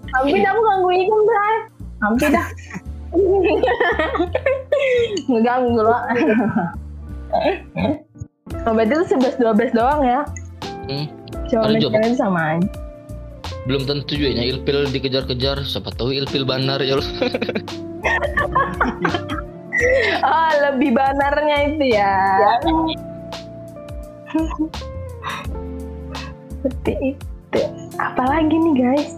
Dah 0.10 0.20
aku 0.22 0.62
ganggu 0.66 0.90
Ikam 0.94 1.22
Bray. 1.26 1.56
Ampi 2.02 2.26
dah. 2.34 2.48
Ngeganggu 5.30 5.80
lo. 5.82 5.98
Oh, 8.68 8.74
berarti 8.76 8.94
itu 8.94 9.06
11-12 9.40 9.78
doang 9.78 10.02
ya? 10.04 10.22
Hmm. 10.90 11.06
Cewek 11.48 12.18
sama 12.18 12.58
aja. 12.58 12.68
Belum 13.70 13.86
tentu 13.86 14.18
juga 14.18 14.34
ya 14.34 14.44
ilpil 14.50 14.90
dikejar-kejar, 14.90 15.62
siapa 15.62 15.94
tahu 15.94 16.10
ilpil 16.18 16.42
banar 16.44 16.82
ya. 16.82 16.98
Oh, 20.22 20.52
lebih 20.70 20.92
banarnya 20.94 21.58
itu 21.68 21.86
ya. 21.92 22.14
Seperti 26.62 26.94
itu. 27.16 27.62
Apalagi 27.98 28.56
nih 28.56 28.74
guys? 28.78 29.10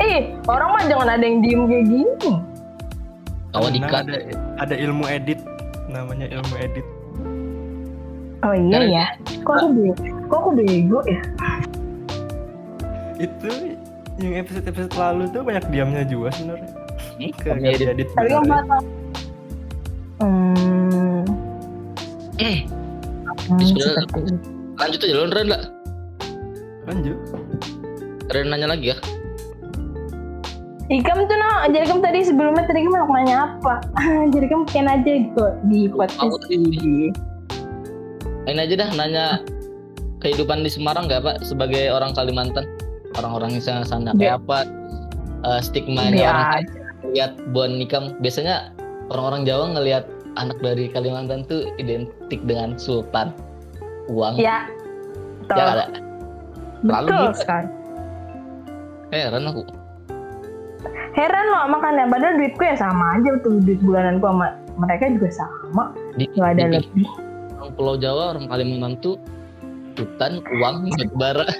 Eh, 0.00 0.32
orang 0.48 0.68
mah 0.72 0.84
jangan 0.88 1.08
ada 1.12 1.24
yang 1.24 1.42
diem 1.42 1.62
kayak 1.66 1.86
gini. 1.86 2.32
Karena 3.52 3.68
dikat. 3.68 4.02
ada 4.08 4.16
ada 4.56 4.74
ilmu 4.80 5.04
edit 5.04 5.36
namanya 5.92 6.24
ilmu 6.24 6.56
edit 6.56 6.86
Oh 8.42 8.56
iya 8.56 8.80
Karena- 8.80 8.90
ya. 8.90 9.06
Kok 9.44 9.54
aku 9.54 9.68
bego? 9.70 9.92
Kok 10.26 10.38
aku 10.40 10.50
bego 10.56 10.98
ya? 11.06 11.20
itu 13.22 13.78
yang 14.18 14.34
episode 14.42 14.66
episode 14.66 14.94
lalu 14.98 15.30
tuh 15.30 15.46
banyak 15.46 15.62
diamnya 15.70 16.02
juga 16.02 16.34
sebenarnya 16.34 16.70
Ke- 17.38 17.54
edit. 17.54 18.08
Tapi 18.18 18.28
tahu. 18.34 18.82
Hmm, 22.44 23.56
Bismillah. 23.56 24.02
seperti 24.02 24.18
itu. 24.28 24.48
lanjut 24.74 25.00
aja 25.00 25.14
lo 25.14 25.24
Ren 25.28 25.48
lah. 25.48 25.62
lanjut 26.84 27.16
Ren 28.28 28.46
nanya 28.48 28.68
lagi 28.68 28.90
ya. 28.90 28.96
Ikam 30.88 31.24
tuh 31.24 31.36
no, 31.36 31.48
jadi 31.68 31.84
kamu 31.86 32.00
tadi 32.00 32.20
sebelumnya 32.20 32.64
tadi 32.64 32.84
kamu 32.84 32.92
mau 32.98 33.16
nanya 33.16 33.36
apa? 33.48 33.80
jadi 34.34 34.44
kamu 34.44 34.62
bikin 34.66 34.86
aja 34.86 35.10
gitu 35.24 35.44
di 35.66 35.80
podcast 35.88 36.42
ini. 36.48 37.08
Ini 38.44 38.60
aja 38.60 38.74
dah 38.76 38.90
nanya 38.92 39.24
kehidupan 40.18 40.60
di 40.60 40.68
Semarang 40.68 41.06
gak 41.06 41.22
pak 41.22 41.40
sebagai 41.40 41.88
orang 41.88 42.12
Kalimantan 42.12 42.66
orang-orang 43.14 43.54
di 43.54 43.62
sana 43.62 43.82
sana 43.82 44.12
Iya. 44.12 44.18
kayak 44.18 44.34
apa 44.42 44.58
eh, 45.42 45.60
stigma 45.62 46.02
Biar 46.06 46.28
orang 46.28 46.50
aja. 46.60 46.72
lihat 47.08 47.32
bon 47.50 47.70
nikam 47.74 48.04
biasanya 48.18 48.70
orang-orang 49.08 49.42
Jawa 49.42 49.64
ngelihat 49.72 50.04
anak 50.36 50.58
dari 50.64 50.88
Kalimantan 50.88 51.44
tuh 51.46 51.68
identik 51.76 52.40
dengan 52.48 52.76
sultan 52.80 53.36
uang. 54.08 54.40
Ya. 54.40 54.66
Betul. 55.44 55.58
ya 55.58 55.64
ada. 55.68 55.86
Lalu 56.82 57.08
Betul 57.10 57.30
gitu. 57.30 57.38
sekali. 57.38 57.68
heran 59.12 59.44
aku. 59.44 59.62
Heran 61.12 61.46
loh 61.52 61.64
makanya 61.68 62.08
padahal 62.08 62.40
duitku 62.40 62.64
ya 62.64 62.76
sama 62.80 63.20
aja 63.20 63.36
tuh 63.44 63.60
duit 63.60 63.76
bulananku 63.84 64.24
sama 64.24 64.56
mereka 64.80 65.12
juga 65.12 65.28
sama. 65.36 65.84
Di, 66.16 66.24
nggak 66.32 66.50
ada 66.56 66.62
di- 66.64 66.72
lebih 66.80 67.06
orang 67.60 67.72
Pulau 67.76 67.94
Jawa 68.00 68.22
orang 68.34 68.48
Kalimantan 68.48 68.92
tuh 69.04 69.16
sultan 69.94 70.40
uang 70.58 70.88
batu 70.88 71.14
bara 71.20 71.44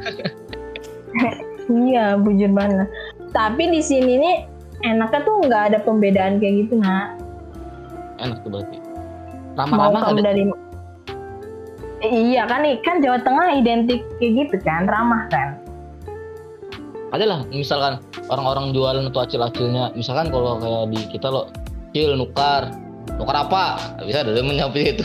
iya 1.92 2.16
bujur 2.16 2.50
banget. 2.56 2.88
Tapi 3.36 3.68
di 3.68 3.84
sini 3.84 4.16
nih 4.16 4.36
enaknya 4.82 5.20
tuh 5.22 5.34
nggak 5.46 5.62
ada 5.72 5.78
pembedaan 5.84 6.40
kayak 6.40 6.66
gitu 6.66 6.80
nak 6.80 7.21
enak 8.22 8.38
tuh 8.46 8.50
berarti. 8.54 8.76
Ramah-ramah 9.52 10.02
ada 10.16 10.22
dari 10.24 10.42
iya 12.02 12.48
kan 12.48 12.64
kan 12.82 12.98
Jawa 12.98 13.22
Tengah 13.22 13.46
identik 13.54 14.02
kayak 14.18 14.32
gitu 14.46 14.56
kan 14.64 14.88
ramah 14.88 15.28
kan? 15.30 15.58
Ada 17.12 17.24
lah 17.28 17.40
misalkan 17.52 18.00
orang-orang 18.32 18.72
jualan 18.72 19.04
atau 19.12 19.20
acil-acilnya. 19.22 19.92
Misalkan 19.92 20.32
kalau 20.32 20.56
kayak 20.56 20.84
di 20.96 21.00
kita 21.12 21.28
lo 21.28 21.52
cil 21.92 22.16
nukar. 22.16 22.72
Nukar 23.20 23.36
apa? 23.44 23.76
Bisa 24.06 24.24
ada 24.24 24.32
yang 24.32 24.48
menyapu 24.48 24.80
itu 24.80 25.04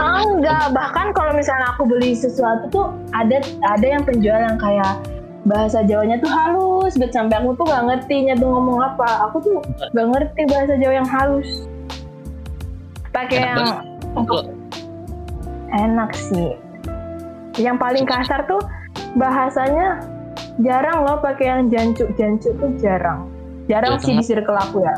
Ah, 0.00 0.24
enggak 0.24 0.72
bahkan 0.72 1.12
kalau 1.12 1.36
misalnya 1.36 1.76
aku 1.76 1.84
beli 1.84 2.16
sesuatu 2.16 2.64
tuh 2.72 2.86
ada 3.12 3.44
ada 3.60 3.84
yang 3.84 4.00
penjual 4.08 4.40
yang 4.40 4.56
kayak 4.56 4.96
bahasa 5.44 5.84
Jawanya 5.84 6.16
tuh 6.16 6.32
halus 6.32 6.96
bet 6.96 7.12
sampai 7.12 7.36
aku 7.36 7.52
tuh 7.60 7.68
nggak 7.68 7.84
ngertinya 7.84 8.32
tuh 8.40 8.48
ngomong 8.48 8.80
apa. 8.80 9.28
Aku 9.28 9.44
tuh 9.44 9.60
nggak 9.92 10.06
ngerti 10.16 10.42
bahasa 10.48 10.80
Jawa 10.80 10.94
yang 11.04 11.08
halus 11.12 11.68
pakai 13.12 13.38
yang 13.38 13.60
Kalau 14.12 14.44
enak 15.72 16.10
sih. 16.16 16.56
Yang 17.60 17.76
paling 17.80 18.04
kasar 18.08 18.44
tuh 18.48 18.60
bahasanya 19.16 20.00
jarang 20.60 21.04
loh 21.04 21.20
pakai 21.20 21.48
yang 21.48 21.62
jancuk 21.68 22.08
jancuk 22.16 22.52
tuh 22.60 22.72
jarang. 22.80 23.28
Jarang 23.68 24.00
Jawa 24.00 24.04
sih 24.04 24.16
di 24.16 24.24
circle 24.24 24.56
aku 24.56 24.84
ya. 24.84 24.96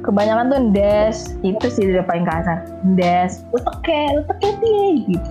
Kebanyakan 0.00 0.46
tuh 0.50 0.60
des 0.74 1.16
itu 1.42 1.66
sih 1.70 1.84
udah 1.90 2.04
paling 2.06 2.26
kasar. 2.26 2.66
Des 2.94 3.42
uteke 3.54 4.00
uteke 4.26 4.48
piye 4.58 4.86
gitu. 5.14 5.30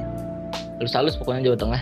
Halus-halus 0.79 1.15
pokoknya 1.19 1.51
Jawa 1.51 1.57
Tengah. 1.59 1.81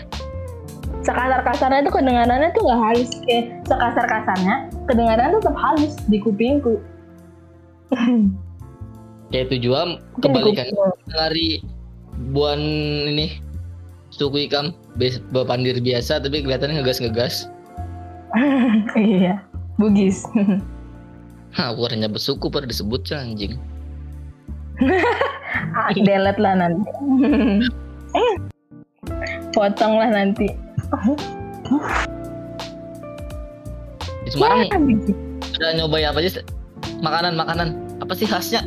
Sekasar 1.05 1.41
kasarnya 1.45 1.81
tuh 1.87 1.93
kedengarannya 2.01 2.49
tuh 2.53 2.61
nggak 2.65 2.81
halus. 2.81 3.11
Eh 3.29 3.53
sekasar 3.65 4.05
kasarnya 4.09 4.69
kedengarannya 4.87 5.37
tuh 5.37 5.41
tetap 5.45 5.57
halus 5.59 5.93
di 6.07 6.17
kupingku 6.17 6.79
kayak 9.31 9.51
itu 9.51 9.69
juga 9.69 9.99
kebalikan 10.23 10.67
kuping. 10.71 11.11
dari 11.11 11.49
buan 12.31 12.59
ini 13.11 13.43
suku 14.09 14.47
ikam 14.47 14.71
bes- 14.95 15.21
pandir 15.45 15.77
biasa 15.77 16.23
tapi 16.23 16.41
kelihatannya 16.41 16.81
ngegas-ngegas 16.81 17.51
iya 18.97 19.43
bugis 19.77 20.25
Hah, 21.55 21.71
warnanya 21.73 22.11
bersuku 22.11 22.51
pada 22.51 22.67
disebut 22.67 23.07
ya, 23.07 23.23
anjing. 23.23 23.55
ah, 25.79 25.89
delete 25.95 26.37
lah 26.37 26.53
nanti 26.59 26.85
potong 29.55 29.95
lah 29.97 30.11
nanti 30.11 30.51
Di 34.27 34.29
Semarang 34.35 34.67
Ya, 34.67 34.77
udah 35.57 35.69
nyobain 35.81 36.05
apa 36.11 36.19
aja? 36.21 36.43
Makanan, 37.01 37.33
makanan. 37.39 37.67
Apa 38.03 38.13
sih 38.13 38.27
khasnya? 38.29 38.61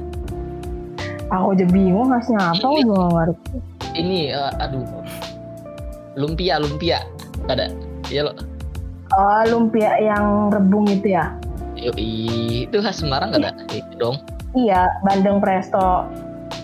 Aku 1.31 1.55
aja 1.55 1.67
bingung 1.67 2.09
khasnya 2.09 2.39
apa 2.43 2.59
aku 2.59 2.79
juga 2.81 3.07
ngerti 3.09 3.57
Ini, 3.91 4.31
eh, 4.31 4.53
aduh. 4.63 4.87
Lumpia, 6.15 6.59
lumpia. 6.59 7.03
Ada. 7.47 7.67
Iya 8.07 8.27
lo. 8.27 8.33
oh 9.11 9.43
lumpia 9.47 9.91
yang 9.99 10.47
rebung 10.49 10.87
itu 10.87 11.11
ya 11.11 11.35
Yoi, 11.75 12.23
itu 12.67 12.77
khas 12.79 12.99
Semarang 12.99 13.33
gak 13.33 13.43
ada? 13.43 13.51
Itu 13.69 13.95
dong. 13.97 14.17
iya 14.53 14.87
Bandeng 15.03 15.39
Presto 15.39 16.07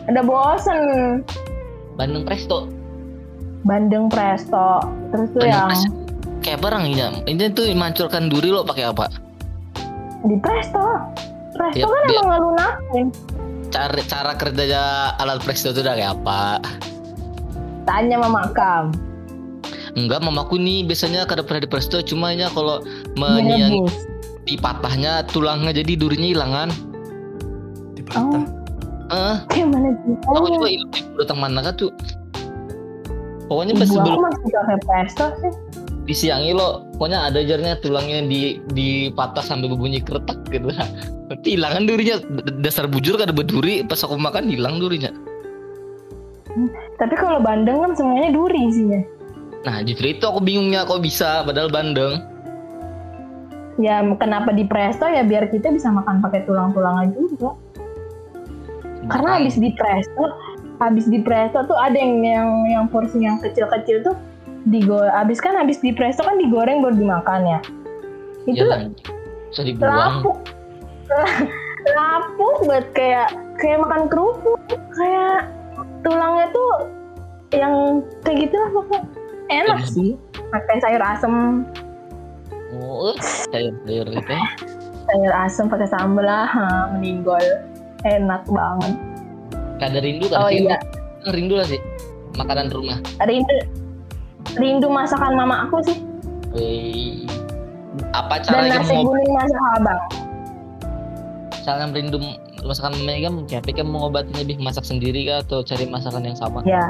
udah 0.07 0.23
bosen 0.23 0.79
Bandeng 1.95 2.23
Presto. 2.23 2.71
Bandeng 3.63 4.07
Presto 4.07 4.79
terus 5.11 5.27
tuh 5.31 5.41
Bandeng 5.41 5.51
yang 5.51 5.71
Presto. 5.73 5.91
Kayak 6.39 6.61
barang 6.63 6.85
ini. 6.85 7.03
Ini 7.27 7.45
tuh 7.51 7.67
mancurkan 7.73 8.29
duri 8.29 8.51
lo 8.51 8.63
pakai 8.63 8.87
apa? 8.87 9.07
di 10.23 10.37
Presto 10.37 10.83
Presto 11.53 11.79
Ya, 11.79 11.87
kan 11.87 12.03
dia- 12.05 12.19
emang 12.19 12.31
ngelunakin 12.33 13.07
Cara 13.71 14.01
cara 14.07 14.33
kerja 14.39 15.13
alat 15.19 15.43
Presto 15.43 15.75
itu 15.75 15.83
udah 15.83 15.95
kayak 15.95 16.13
apa? 16.23 16.63
tanya 17.87 18.19
mama 18.19 18.51
kam 18.53 18.91
Enggak, 19.97 20.21
mamaku 20.21 20.61
nih 20.61 20.85
biasanya 20.85 21.25
kada 21.25 21.41
pernah 21.41 21.65
di 21.65 21.71
Presto, 21.73 22.05
cuma 22.05 22.29
nya 22.37 22.53
kalau 22.53 22.85
menyiang 23.17 23.81
rebus. 23.81 23.97
dipatahnya 24.45 25.25
tulangnya 25.33 25.73
jadi 25.73 25.97
durinya 25.97 26.29
hilangan. 26.37 26.69
dipatah 27.97 28.45
Eh, 29.07 29.37
gimana 29.55 29.97
aku 30.29 30.47
juga 30.53 30.69
ilmu 30.69 31.17
datang 31.17 31.39
mana 31.41 31.65
kan 31.65 31.81
tuh. 31.81 31.95
Pokoknya 33.49 33.73
pas 33.79 33.89
sebelum 33.89 34.21
masih 34.21 34.51
pakai 34.53 34.79
Presto 34.85 35.27
sih 35.41 35.53
disiangi 36.07 36.53
lo, 36.55 36.85
pokoknya 37.01 37.33
ada 37.33 37.41
jarnya 37.43 37.81
tulangnya 37.81 38.23
di 38.29 38.63
dipatah 38.77 39.43
sampai 39.43 39.71
berbunyi 39.73 40.05
keretak 40.05 40.39
gitu. 40.53 40.69
Nanti 41.27 41.59
hilangan 41.59 41.83
durinya. 41.85 42.17
D- 42.23 42.63
Dasar 42.63 42.87
bujur 42.87 43.19
kada 43.19 43.35
berduri, 43.35 43.83
pas 43.83 43.99
aku 44.01 44.15
makan 44.15 44.47
hilang 44.47 44.79
durinya. 44.79 45.11
tapi 46.97 47.13
kalau 47.13 47.37
bandeng 47.37 47.85
kan 47.85 47.93
semuanya 47.93 48.33
duri 48.33 48.57
isinya 48.65 49.05
Nah, 49.61 49.85
justru 49.85 50.17
itu 50.17 50.25
aku 50.25 50.41
bingungnya 50.41 50.89
kok 50.89 51.05
bisa 51.05 51.45
padahal 51.45 51.69
bandeng. 51.69 52.17
ya 53.77 54.01
kenapa 54.17 54.57
di 54.57 54.65
Presto 54.65 55.05
ya 55.05 55.21
biar 55.21 55.53
kita 55.53 55.69
bisa 55.69 55.93
makan 55.93 56.25
pakai 56.25 56.49
tulang-tulangnya 56.49 57.13
juga 57.13 57.53
karena 59.13 59.37
habis 59.37 59.61
di 59.61 59.69
presto 59.77 60.25
habis 60.81 61.05
di 61.07 61.21
presto 61.21 61.61
tuh 61.69 61.77
ada 61.77 61.93
yang 61.93 62.25
yang 62.25 62.49
yang 62.73 62.85
porsi 62.89 63.21
yang 63.21 63.37
kecil-kecil 63.37 64.01
tuh 64.01 64.17
digo 64.65 64.97
habis 65.13 65.45
kan 65.45 65.61
habis 65.61 65.77
di 65.79 65.93
presto 65.93 66.25
kan 66.25 66.41
digoreng 66.41 66.81
baru 66.81 66.97
dimakan 66.97 67.45
ya 67.45 67.61
itu 68.49 68.65
Bang. 68.65 68.97
bisa 69.53 69.61
dibuang. 69.61 70.25
lapuk 70.25 70.37
lapuk 71.89 72.57
banget 72.65 72.87
kayak 72.93 73.29
kayak 73.57 73.79
makan 73.79 74.03
kerupuk 74.07 74.59
kayak 74.93 75.49
tulangnya 76.01 76.47
tuh 76.51 76.73
yang 77.51 77.75
kayak 78.21 78.37
gitu 78.43 78.57
lah 78.57 78.71
pokoknya 78.73 79.01
enak 79.49 79.77
Enak. 79.77 79.87
sih 79.87 80.11
pakai 80.49 80.77
sayur 80.81 81.03
asem 81.03 81.35
Oh, 82.77 83.15
sayur-sayur 83.47 84.07
gitu. 84.11 84.33
ya. 84.35 84.43
sayur 85.07 85.33
asem 85.33 85.65
pakai 85.67 85.87
sambal 85.87 86.23
lah 86.23 86.45
ha, 86.45 86.65
meninggal 86.91 87.41
enak 88.03 88.43
banget 88.47 88.95
Kada 89.77 90.01
rindu 90.01 90.27
kan 90.27 90.41
oh 90.41 90.51
sih? 90.51 90.65
iya 90.65 90.77
Rindu 91.27 91.55
lah 91.55 91.67
sih. 91.67 91.79
Makanan 92.35 92.71
rumah. 92.71 92.99
rindu 93.23 93.55
rindu 94.55 94.87
masakan 94.87 95.33
mama 95.33 95.67
aku 95.67 95.79
sih 95.85 95.99
Wih. 96.53 97.25
Apa 98.13 98.41
dan 98.41 98.67
caranya 98.67 98.81
nasi 98.81 98.93
mau 98.93 99.09
kuning 99.09 99.33
masak 99.33 99.63
abang 99.75 100.01
cara 101.67 101.83
merindu 101.91 102.23
masakan 102.63 102.95
Mega 103.03 103.27
tapi 103.59 103.75
kan 103.75 103.91
mengobati 103.91 104.31
lebih 104.39 104.63
masak 104.63 104.87
sendiri 104.87 105.27
kah 105.27 105.43
atau 105.43 105.67
cari 105.67 105.91
masakan 105.91 106.23
yang 106.23 106.39
sama? 106.39 106.63
ya 106.63 106.87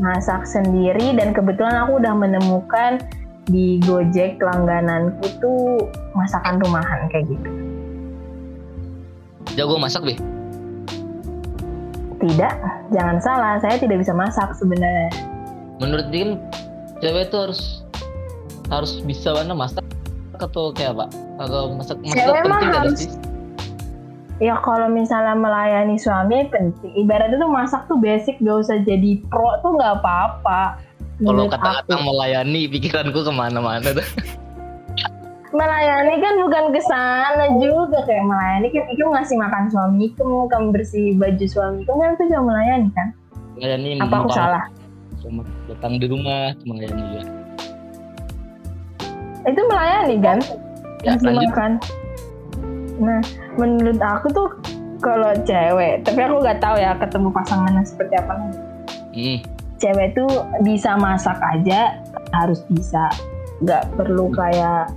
masak 0.00 0.48
sendiri 0.48 1.12
dan 1.12 1.36
kebetulan 1.36 1.76
aku 1.84 2.00
udah 2.00 2.14
menemukan 2.16 2.96
di 3.52 3.76
Gojek 3.84 4.40
langgananku 4.40 5.28
tuh 5.44 5.84
masakan 6.16 6.56
rumahan 6.64 7.04
kayak 7.12 7.28
gitu 7.28 7.50
Jago 9.56 9.76
masak 9.76 10.06
deh. 10.08 10.18
tidak 12.18 12.54
jangan 12.90 13.16
salah 13.20 13.60
saya 13.60 13.76
tidak 13.76 14.00
bisa 14.00 14.10
masak 14.16 14.50
sebenarnya 14.56 15.12
Menurut 15.78 16.10
dia 16.10 16.26
kan 16.26 16.32
cewek 16.98 17.30
tuh 17.30 17.40
harus 17.46 17.60
harus 18.68 18.92
bisa 19.06 19.30
mana 19.30 19.54
masak 19.54 19.86
atau 20.34 20.74
kayak 20.74 20.98
apa? 20.98 21.06
Atau 21.38 21.78
masak 21.78 21.96
masak 22.02 22.18
Cewek 22.18 22.42
penting 22.42 22.70
harus- 22.74 22.98
sih? 23.06 23.10
Ya 24.38 24.54
kalau 24.62 24.86
misalnya 24.86 25.34
melayani 25.34 25.98
suami 25.98 26.46
penting 26.46 26.94
ibaratnya 26.94 27.42
tuh 27.42 27.50
masak 27.50 27.82
tuh 27.90 27.98
basic 27.98 28.38
gak 28.38 28.62
usah 28.62 28.78
jadi 28.86 29.18
pro 29.26 29.58
tuh 29.62 29.74
nggak 29.74 30.02
apa-apa. 30.02 30.78
Kalau 31.18 31.50
kata-kata 31.50 31.98
melayani 31.98 32.70
pikiranku 32.70 33.26
ke 33.26 33.32
mana-mana 33.34 33.90
tuh. 33.90 34.06
melayani 35.58 36.14
kan 36.22 36.34
bukan 36.38 36.64
ke 36.70 36.80
sana 36.86 37.46
juga. 37.58 38.06
Kayak 38.06 38.24
melayani 38.30 38.68
kan 38.70 38.84
itu 38.86 39.02
ngasih 39.02 39.36
makan 39.42 39.64
suamiku 39.66 40.46
kamu 40.46 40.66
bersih 40.70 41.18
baju 41.18 41.46
suamiku. 41.50 41.90
Kan 41.98 42.14
itu 42.14 42.24
juga 42.30 42.42
melayani 42.46 42.88
kan? 42.94 43.08
Melayani 43.58 43.88
apa 43.98 44.16
aku 44.22 44.30
salah? 44.30 44.64
Sama 45.18 45.42
datang 45.66 45.98
di 45.98 46.06
rumah 46.06 46.54
melayani 46.62 47.02
juga. 47.10 47.22
itu 49.48 49.62
melayani 49.64 50.16
kan? 50.20 50.38
Ya, 51.02 51.14
ngasih 51.16 51.26
lanjut. 51.30 51.50
makan 51.50 51.70
nah 52.98 53.22
menurut 53.54 54.02
aku 54.02 54.26
tuh 54.34 54.48
kalau 54.98 55.30
cewek 55.46 56.02
tapi 56.02 56.20
aku 56.26 56.42
nggak 56.42 56.58
tahu 56.58 56.76
ya 56.78 56.98
ketemu 56.98 57.30
pasangannya 57.30 57.82
seperti 57.86 58.14
apa 58.18 58.32
Hmm. 59.18 59.38
cewek 59.82 60.14
tuh 60.14 60.30
bisa 60.62 60.94
masak 60.94 61.38
aja 61.42 61.98
harus 62.34 62.62
bisa. 62.70 63.10
Nggak 63.62 63.90
perlu 63.98 64.30
kayak 64.30 64.94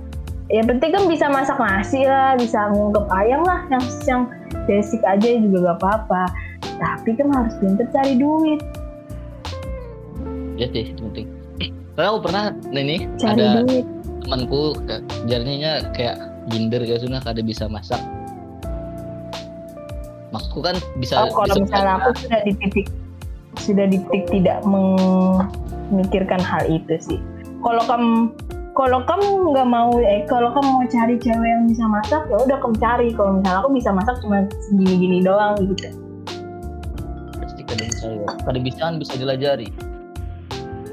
ya 0.50 0.62
penting 0.62 0.90
kan 0.94 1.04
bisa 1.10 1.26
masak 1.26 1.58
nasi 1.58 2.06
lah 2.06 2.38
bisa 2.38 2.70
ngungkep 2.70 3.06
ayam 3.10 3.42
lah 3.42 3.66
yang 3.72 3.82
yang 4.06 4.22
basic 4.68 5.02
aja 5.02 5.26
juga 5.38 5.74
gak 5.74 5.78
apa-apa. 5.82 6.22
Tapi 6.78 7.10
kan 7.18 7.30
harus 7.34 7.54
pinter 7.58 7.86
cari 7.90 8.14
duit. 8.18 8.60
Ya 10.58 10.70
deh, 10.70 10.86
itu 10.92 11.02
penting. 11.10 11.26
Aku 11.98 12.18
pernah 12.22 12.54
ini 12.70 13.06
cari 13.18 13.42
ada 13.42 13.62
duit. 13.66 13.86
temanku 14.22 14.78
jarnya 15.26 15.82
kayak 15.94 16.31
ginder 16.50 16.82
kayak 16.82 17.04
sudah 17.04 17.20
kada 17.22 17.42
bisa 17.44 17.70
masak. 17.70 18.00
Maksudku 20.32 20.64
kan 20.64 20.76
bisa 20.96 21.22
oh, 21.22 21.30
kalau 21.30 21.54
bisa 21.54 21.62
misalnya 21.68 21.92
aku 22.00 22.10
sudah 22.24 22.40
di 22.42 22.52
titik 22.56 22.86
sudah 23.60 23.86
di 23.86 23.98
titik 24.08 24.24
tidak 24.32 24.58
memikirkan 24.64 26.40
hal 26.40 26.64
itu 26.72 26.96
sih 26.98 27.20
kalau 27.60 27.82
kamu 27.84 28.32
kalau 28.72 29.04
kamu 29.04 29.28
nggak 29.52 29.68
mau 29.68 29.92
eh 30.00 30.24
kalau 30.24 30.48
kamu 30.56 30.68
mau 30.80 30.86
cari 30.88 31.14
cewek 31.20 31.44
yang 31.44 31.68
bisa 31.68 31.84
masak 31.84 32.22
ya 32.32 32.36
udah 32.40 32.56
kamu 32.58 32.76
cari 32.80 33.08
kalau 33.12 33.38
misalnya 33.38 33.58
aku 33.60 33.70
bisa 33.76 33.90
masak 33.92 34.16
cuma 34.24 34.38
gini-gini 34.72 35.20
doang 35.20 35.54
gitu 35.60 35.88
pasti 37.38 37.60
kada 37.68 37.84
bisa 37.84 38.06
ya. 38.08 38.26
Kada 38.42 38.58
bisa 38.58 38.78
kan 38.80 38.94
bisa 38.96 39.14
dilajari. 39.18 39.68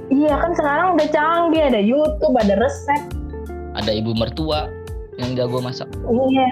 Iya 0.09 0.33
kan 0.41 0.51
sekarang 0.57 0.97
udah 0.97 1.07
canggih 1.13 1.63
ada 1.69 1.77
YouTube 1.77 2.33
ada 2.33 2.57
resep 2.57 3.13
Ada 3.77 3.93
ibu 3.93 4.17
mertua 4.17 4.65
yang 5.19 5.35
jago 5.35 5.59
masak. 5.59 5.87
iya 6.31 6.47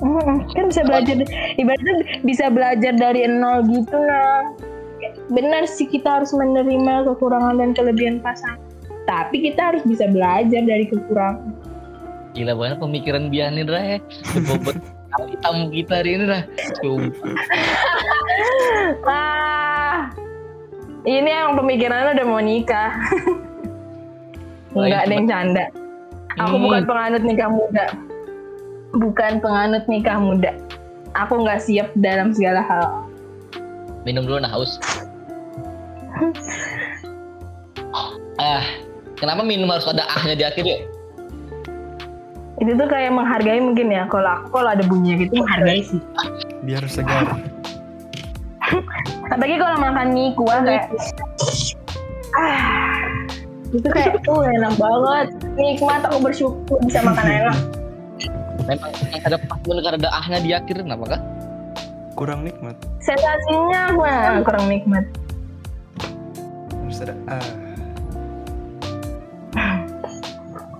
Mm, 0.00 0.48
kan 0.56 0.64
bisa 0.72 0.80
belajar 0.80 1.12
ibaratnya 1.56 1.92
bisa 2.24 2.48
belajar 2.48 2.96
dari 2.96 3.20
nol 3.28 3.68
gitu 3.68 4.00
nah 4.00 4.48
benar 5.28 5.68
sih 5.68 5.84
kita 5.84 6.20
harus 6.20 6.32
menerima 6.32 7.04
kekurangan 7.04 7.60
dan 7.60 7.76
kelebihan 7.76 8.16
pasangan 8.16 8.56
tapi 9.04 9.44
kita 9.44 9.60
harus 9.60 9.84
bisa 9.84 10.08
belajar 10.08 10.64
dari 10.64 10.88
kekurangan 10.88 11.52
Gila 12.32 12.56
banget 12.56 12.78
pemikiran 12.78 13.26
Bianin 13.26 13.68
Rah 13.68 13.84
ya. 13.84 13.98
Bobot 14.46 14.78
kali 15.10 15.34
tamu 15.42 15.66
kita 15.68 15.98
hari 15.98 16.14
ini. 16.16 16.40
Sumpah. 16.78 17.32
ah 19.10 20.08
ini 21.02 21.28
yang 21.28 21.58
pemikirannya 21.58 22.16
udah 22.16 22.24
mau 22.24 22.40
nikah 22.40 22.96
Enggak 24.72 25.00
ada 25.04 25.12
yang 25.12 25.26
canda 25.28 25.64
aku 26.38 26.54
Hmm. 26.56 26.64
bukan 26.64 26.82
penganut 26.86 27.20
nikah 27.20 27.50
muda 27.50 27.86
bukan 28.94 29.38
penganut 29.38 29.84
nikah 29.86 30.18
muda. 30.18 30.54
Aku 31.14 31.42
nggak 31.42 31.62
siap 31.62 31.90
dalam 31.98 32.30
segala 32.34 32.62
hal. 32.62 32.86
Minum 34.06 34.26
dulu 34.26 34.38
nah 34.42 34.50
haus. 34.50 34.78
ah, 38.40 38.64
kenapa 39.18 39.42
minum 39.42 39.70
harus 39.70 39.86
ada 39.88 40.06
ahnya 40.16 40.34
di 40.36 40.44
akhir 40.46 40.64
ya? 40.66 40.80
itu 42.60 42.76
tuh 42.76 42.88
kayak 42.92 43.08
menghargai 43.16 43.56
mungkin 43.56 43.88
ya. 43.88 44.04
Kalau 44.12 44.28
aku 44.36 44.60
kalau 44.60 44.68
ada 44.68 44.84
bunyinya 44.84 45.24
gitu 45.24 45.32
menghargai 45.40 45.80
sih. 45.80 46.00
Biar 46.60 46.84
segar. 46.92 47.24
Apalagi 49.32 49.56
kalau 49.56 49.80
makan 49.80 50.12
mie 50.12 50.36
kuah 50.36 50.60
kayak 50.60 50.92
ah 52.36 53.00
itu 53.72 53.88
kayak 53.88 54.20
tuh 54.28 54.44
enak 54.44 54.76
banget. 54.76 55.26
Nikmat 55.56 56.04
aku 56.04 56.20
bersyukur 56.20 56.76
bisa 56.84 57.00
makan 57.00 57.24
enak 57.24 57.79
Memang 58.68 58.90
ada 59.24 59.36
pas 59.40 59.58
bener 59.62 59.94
ada 59.96 60.08
ahnya 60.12 60.38
di 60.40 60.50
akhir 60.52 60.84
kenapa 60.84 61.16
kah? 61.16 61.22
kurang 62.18 62.44
nikmat 62.44 62.76
sensasinya 63.00 63.96
mah 63.96 64.44
kurang 64.44 64.68
nikmat 64.68 65.08
harus 66.84 67.00
ada 67.00 67.14
ah 67.32 67.48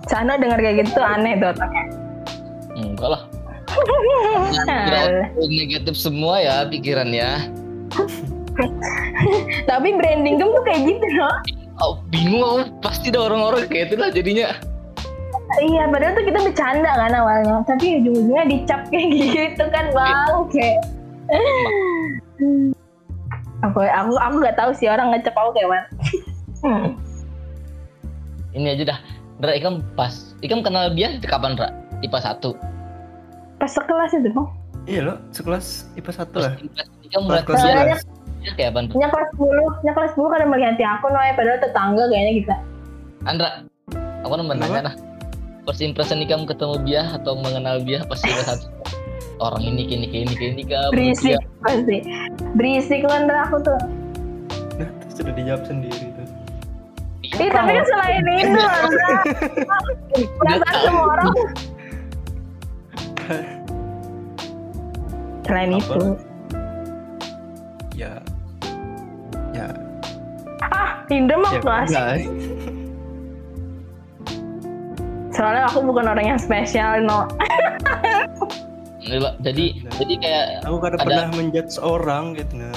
Sano 0.05 0.37
denger 0.37 0.59
kayak 0.59 0.75
gitu 0.85 1.01
aneh 1.01 1.39
tuh 1.41 1.49
otaknya 1.49 1.83
Enggak 2.77 3.09
lah. 3.15 3.21
Negatif 5.39 5.95
semua 5.95 6.37
ya 6.39 6.55
pikirannya. 6.67 7.47
tapi 9.65 9.89
branding 9.95 10.35
kamu 10.37 10.51
tuh 10.51 10.63
kayak 10.67 10.81
gitu 10.85 11.07
loh 11.17 11.35
Oh, 11.81 11.97
bingung 12.13 12.45
aku 12.45 12.77
pasti 12.85 13.09
ada 13.09 13.25
orang-orang 13.25 13.65
kayak 13.65 13.89
itu 13.89 13.95
lah 13.97 14.13
jadinya. 14.13 14.53
Iya 15.59 15.83
padahal 15.91 16.15
tuh 16.15 16.23
kita 16.23 16.39
bercanda 16.39 16.91
kan 16.95 17.11
awalnya 17.11 17.59
tapi 17.67 17.99
ujung-ujungnya 17.99 18.43
dicap 18.47 18.81
kayak 18.87 19.07
gitu 19.35 19.65
kan 19.67 19.85
bang 19.91 20.39
kayak 20.53 20.79
aku 23.67 23.79
aku 23.83 24.11
aku 24.15 24.35
nggak 24.39 24.57
tahu 24.57 24.71
sih 24.71 24.87
orang 24.87 25.11
ngecap 25.11 25.35
aku 25.35 25.51
kayak 25.57 25.69
mana 25.69 25.87
Hmm. 26.61 26.93
Ini 28.53 28.77
aja 28.77 28.93
dah. 28.93 28.99
Ra, 29.41 29.57
ikam 29.57 29.81
pas. 29.97 30.37
Ikam 30.45 30.61
kenal 30.61 30.93
dia 30.93 31.17
kapan, 31.25 31.57
Ra? 31.57 31.73
IPA 32.05 32.37
1. 32.37 32.53
pas 33.61 33.69
sekelas 33.69 34.11
itu 34.17 34.29
bang 34.33 34.47
iya 34.89 34.99
lo 35.05 35.15
sekelas 35.29 35.85
IPA 35.93 36.11
satu 36.17 36.37
lah 36.41 36.57
Ikam 37.05 37.29
mulai 37.29 37.45
kelas 37.45 37.61
dia 38.41 38.57
kayak 38.57 38.73
apa? 38.73 38.89
Nya 38.97 39.05
kelas 39.13 39.29
10, 39.37 39.85
nya 39.85 39.91
kelas 39.93 40.11
10 40.17 40.33
kan 40.33 40.49
melihat 40.49 40.73
aku 40.97 41.13
noy 41.13 41.29
padahal 41.37 41.61
tetangga 41.61 42.03
kayaknya 42.09 42.33
kita. 42.41 42.55
Andra, 43.29 43.49
aku 44.25 44.33
Kenapa? 44.33 44.57
nanya 44.57 44.81
nah. 44.89 44.95
First 45.61 45.85
impression 45.85 46.25
ikam 46.25 46.49
ketemu 46.49 46.81
dia 46.81 47.05
atau 47.13 47.37
mengenal 47.37 47.85
dia 47.85 48.01
pas 48.09 48.17
IPA 48.17 48.65
1? 48.65 48.65
Orang 49.41 49.61
ini 49.61 49.85
kini 49.85 50.09
kini 50.09 50.33
kini 50.33 50.65
kah? 50.65 50.89
Berisik 50.89 51.37
pasti. 51.61 52.01
Berisik 52.57 53.05
kan 53.05 53.29
aku 53.29 53.61
tuh. 53.61 53.77
nah 54.81 54.89
sudah 55.13 55.29
dijawab 55.35 55.61
sendiri 55.67 56.07
tuh 56.17 56.25
Ih, 57.21 57.53
tapi 57.53 57.77
kan 57.77 57.85
selain 57.85 58.25
itu 58.25 58.57
Andra. 58.57 59.13
Perasaan 60.41 60.75
semua 60.81 61.05
orang 61.13 61.29
Selain 65.45 65.77
itu 65.77 66.17
ya 67.93 68.17
ya 69.53 69.69
Ah, 70.71 71.03
Indra 71.11 71.35
mah 71.37 71.51
ya 71.53 71.59
kelas. 71.61 71.89
Soalnya 75.41 75.65
aku 75.73 75.81
bukan 75.81 76.05
orang 76.05 76.37
yang 76.37 76.37
spesial 76.37 77.01
no 77.01 77.25
Jadi 79.41 79.81
Nah. 79.81 79.93
jadi 79.97 80.13
kayak 80.21 80.45
Aku 80.69 80.77
kada 80.77 81.01
Ada- 81.01 81.05
pernah 81.09 81.27
menjudge 81.33 81.81
orang 81.81 82.37
gitu 82.37 82.61
nah. 82.61 82.69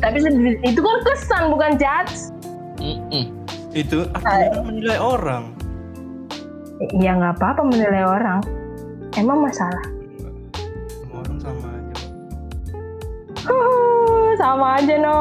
Tapi 0.00 0.24
itu 0.64 0.80
kan 0.80 0.96
kesan 1.04 1.52
bukan 1.52 1.76
judge. 1.76 2.32
mm-mm. 2.80 3.28
Itu 3.72 4.08
artinya 4.16 4.48
kan 4.56 4.64
menilai 4.64 4.96
orang. 4.96 5.52
Ya 6.96 7.12
nggak 7.12 7.36
apa-apa 7.36 7.60
menilai 7.68 8.04
orang. 8.04 8.40
Emang 9.14 9.44
masalah. 9.44 9.84
Semua 10.88 11.20
orang 11.20 11.38
sama 11.40 11.68
aja. 11.68 11.94
Sama 14.40 14.66
aja 14.80 14.94
no. 14.96 15.16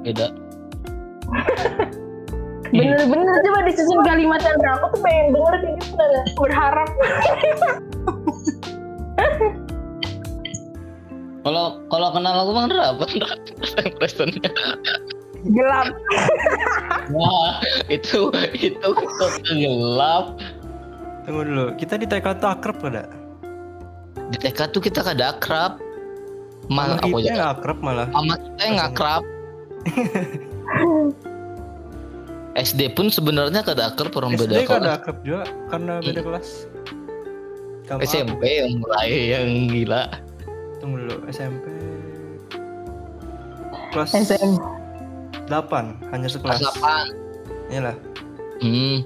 beda. 0.00 0.26
Bener-bener 2.72 3.36
coba 3.44 3.60
disusun 3.64 4.00
kalimat 4.04 4.40
Chandra. 4.44 4.76
Aku 4.80 4.86
tuh 4.92 5.00
pengen 5.00 5.32
denger 5.32 5.54
kayak 5.62 5.76
gitu. 5.80 6.04
Berharap. 6.36 6.88
Kalau 11.48 11.80
kalau 11.88 12.12
kenal 12.12 12.44
aku 12.44 12.52
bang 12.52 12.68
apa 12.76 13.04
Responnya. 14.04 14.50
Gelap. 15.48 15.96
Wah 17.08 17.56
itu 17.88 18.28
itu 18.52 18.88
gelap. 19.48 20.36
Tunggu 21.24 21.42
dulu, 21.48 21.66
kita 21.80 21.96
di 21.96 22.04
TK 22.04 22.26
tuh 22.36 22.52
akrab 22.52 22.76
kada? 22.84 23.08
Di 24.28 24.36
TK 24.44 24.76
tuh 24.76 24.80
kita 24.84 25.00
kada 25.00 25.32
akrab. 25.32 25.80
Mal 26.68 27.00
Sama 27.00 27.00
aku 27.00 27.16
kita 27.16 27.32
aja. 27.32 27.32
nggak 27.32 27.52
akrab 27.60 27.78
malah. 27.80 28.08
Sama 28.12 28.34
kita 28.36 28.60
yang 28.60 28.78
akrab. 28.84 29.22
SD 32.58 32.92
pun 32.92 33.06
sebenarnya 33.08 33.62
kada 33.62 33.88
akrab 33.88 34.10
orang 34.18 34.34
beda 34.34 34.58
SD 34.58 34.66
kada 34.66 34.78
kelas. 34.82 34.98
akrab 34.98 35.18
juga 35.22 35.42
karena 35.70 35.94
beda 36.02 36.20
kelas. 36.20 36.48
Aku- 37.88 38.02
SMP 38.02 38.42
yang 38.58 38.82
mulai 38.82 39.08
yang 39.32 39.48
gila. 39.70 40.02
Tunggu 40.78 41.06
dulu, 41.06 41.16
SMP 41.28 41.64
kelas 43.88 44.12
SM. 44.12 44.52
8 45.48 46.12
hanya 46.12 46.28
Kelas 46.28 46.36
sekelas. 46.36 46.60
8. 46.76 47.72
Iyalah. 47.72 47.96
Hmm. 48.60 49.00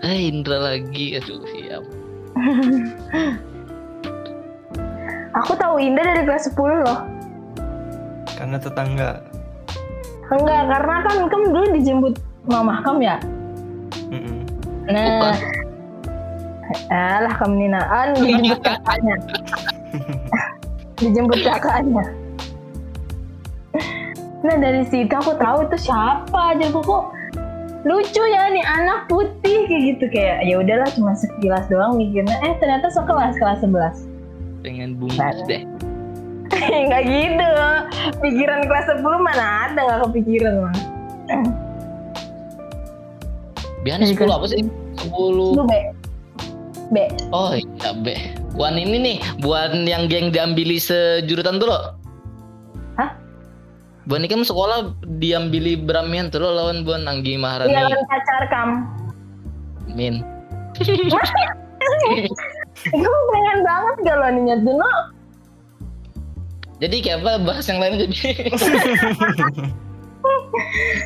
Eh 0.00 0.30
Indra 0.30 0.58
lagi 0.62 1.18
aduh 1.18 1.42
siap. 1.50 1.82
Aku 5.40 5.52
tahu 5.54 5.78
Indah 5.78 6.02
dari 6.04 6.22
kelas 6.26 6.46
10 6.46 6.86
loh. 6.86 7.00
Karena 8.34 8.56
tetangga. 8.58 9.22
Enggak, 10.30 10.62
karena 10.70 10.96
kan 11.02 11.16
kamu 11.26 11.46
dulu 11.50 11.66
dijemput 11.74 12.14
mamah 12.46 12.78
kamu 12.86 13.00
ya. 13.02 13.16
Mm-mm. 14.10 14.38
Nah, 14.86 15.34
alah 16.90 17.34
kamu 17.34 17.54
ninaan 17.66 18.08
dijemput 18.18 18.60
kakaknya. 18.62 19.16
dijemput 21.02 21.40
kakaknya. 21.42 22.04
Nah 24.40 24.56
dari 24.56 24.88
situ 24.88 25.12
aku 25.12 25.36
tahu 25.36 25.68
itu 25.68 25.76
siapa 25.90 26.56
aja 26.56 26.72
kok 26.72 27.12
lucu 27.84 28.22
ya 28.28 28.48
nih 28.52 28.64
anak 28.64 29.08
putih 29.08 29.68
kayak 29.68 29.82
gitu 29.96 30.04
kayak 30.12 30.44
ya 30.44 30.60
udahlah 30.60 30.88
cuma 30.96 31.12
sekilas 31.16 31.64
doang 31.68 31.96
mikirnya 31.96 32.36
eh 32.44 32.56
ternyata 32.60 32.92
sekelas 32.92 33.36
kelas 33.40 33.60
11 33.64 34.64
Pengen 34.64 34.96
bungkus 35.00 35.40
deh. 35.48 35.64
Enggak 36.80 37.02
gitu 37.04 37.48
pikiran 38.20 38.60
kelas 38.64 38.86
10 38.92 39.02
mana 39.02 39.44
ada 39.66 39.80
nggak 39.80 40.00
kepikiran 40.08 40.54
mah 40.60 40.76
Biasanya 43.80 44.12
10 44.12 44.18
kan- 44.18 44.28
apa 44.30 44.46
sih? 44.46 44.60
10 44.60 45.08
lu 45.32 45.64
be 45.64 45.80
be 46.90 47.04
Oh 47.30 47.54
iya 47.54 47.90
be. 47.96 48.14
Buan 48.50 48.74
ini 48.74 48.98
nih, 48.98 49.16
buan 49.40 49.86
yang 49.86 50.04
geng 50.04 50.28
diambili 50.28 50.76
sejurutan 50.76 51.56
dulu. 51.56 51.72
Hah? 52.98 53.14
Buan 54.04 54.20
ini 54.20 54.28
kan 54.28 54.42
sekolah 54.42 54.90
diambili 55.16 55.78
beramian 55.78 56.28
tuh 56.28 56.42
lo 56.42 56.50
lawan 56.52 56.82
buan 56.82 57.06
Anggi 57.06 57.38
iya 57.38 57.40
Maharani. 57.40 57.72
kan 57.72 58.02
pacar 58.04 58.42
kamu 58.50 58.76
Min. 59.90 60.14
Gue 62.90 63.18
pengen 63.28 63.58
banget 63.60 63.96
kalau 64.04 64.28
nih 64.30 64.56
tuh 64.58 64.74
no 64.74 64.90
Jadi 66.80 66.96
kayak 66.98 67.20
apa 67.20 67.32
bahas 67.40 67.64
yang 67.64 67.78
lain 67.78 68.00
jadi. 68.00 68.48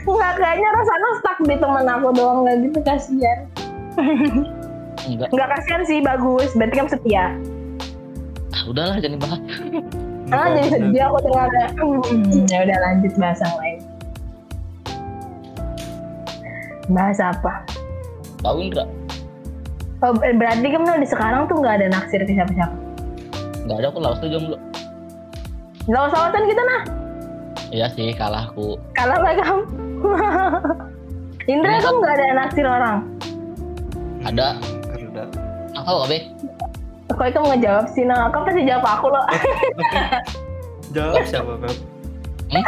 Nggak 0.04 0.32
kayaknya 0.36 0.68
rasanya 0.70 1.10
stuck 1.18 1.38
di 1.40 1.56
temen 1.56 1.84
aku 1.84 2.08
doang 2.12 2.38
nggak 2.42 2.56
gitu 2.62 2.78
kasihan 2.82 3.38
Enggak. 5.04 5.28
Nggak 5.30 5.48
kasihan 5.50 5.82
sih 5.84 5.98
bagus 6.00 6.50
berarti 6.52 6.74
kamu 6.74 6.90
setia 6.90 7.24
Ah, 8.50 8.62
udahlah 8.64 8.96
jangan 8.96 9.14
dibahas. 9.16 9.40
Ah 10.30 10.46
jadi 10.48 10.68
sedih 10.70 11.02
aku 11.04 11.18
dengarnya 11.20 11.66
Hmm, 11.74 12.46
Ya 12.46 12.58
udah 12.62 12.78
lanjut 12.80 13.12
bahas 13.14 13.38
yang 13.40 13.56
lain 13.56 13.78
Bahas 16.86 17.18
apa? 17.18 17.52
Tahu 18.40 18.56
Indra? 18.60 18.84
Oh, 20.00 20.12
ber- 20.12 20.36
berarti 20.36 20.66
kamu 20.66 21.00
di 21.00 21.08
sekarang 21.08 21.46
tuh 21.46 21.56
nggak 21.56 21.74
ada 21.78 21.86
naksir 21.90 22.20
ke 22.20 22.32
siapa-siapa 22.32 22.76
Enggak 23.62 23.76
ada 23.78 23.86
aku 23.88 23.98
lawas 23.98 24.18
tuh 24.18 24.28
jomblo. 24.28 24.56
Lawas-lawasan 25.84 26.44
kita 26.48 26.62
nah 26.64 26.82
Iya 27.74 27.86
sih 27.92 28.14
kalah 28.14 28.48
aku. 28.48 28.78
Kalah 28.94 29.18
lah 29.20 29.32
kamu 29.36 29.62
Indra 31.52 31.76
kamu 31.82 31.96
nggak 32.00 32.14
ada 32.16 32.26
naksir 32.40 32.64
orang 32.64 32.98
Ada. 34.24 34.48
Kerda. 34.94 35.24
Aku 35.84 36.08
apa? 36.08 36.18
Kok 37.12 37.28
kamu 37.36 37.46
ngejawab 37.56 37.86
sih 37.92 38.04
nah 38.08 38.32
Kamu 38.32 38.44
pasti 38.48 38.62
jawab 38.64 38.84
aku 38.88 39.06
loh 39.12 39.24
Jawab 40.96 41.24
siapa, 41.30 41.52
Beb? 41.60 41.76
Hmm? 42.48 42.64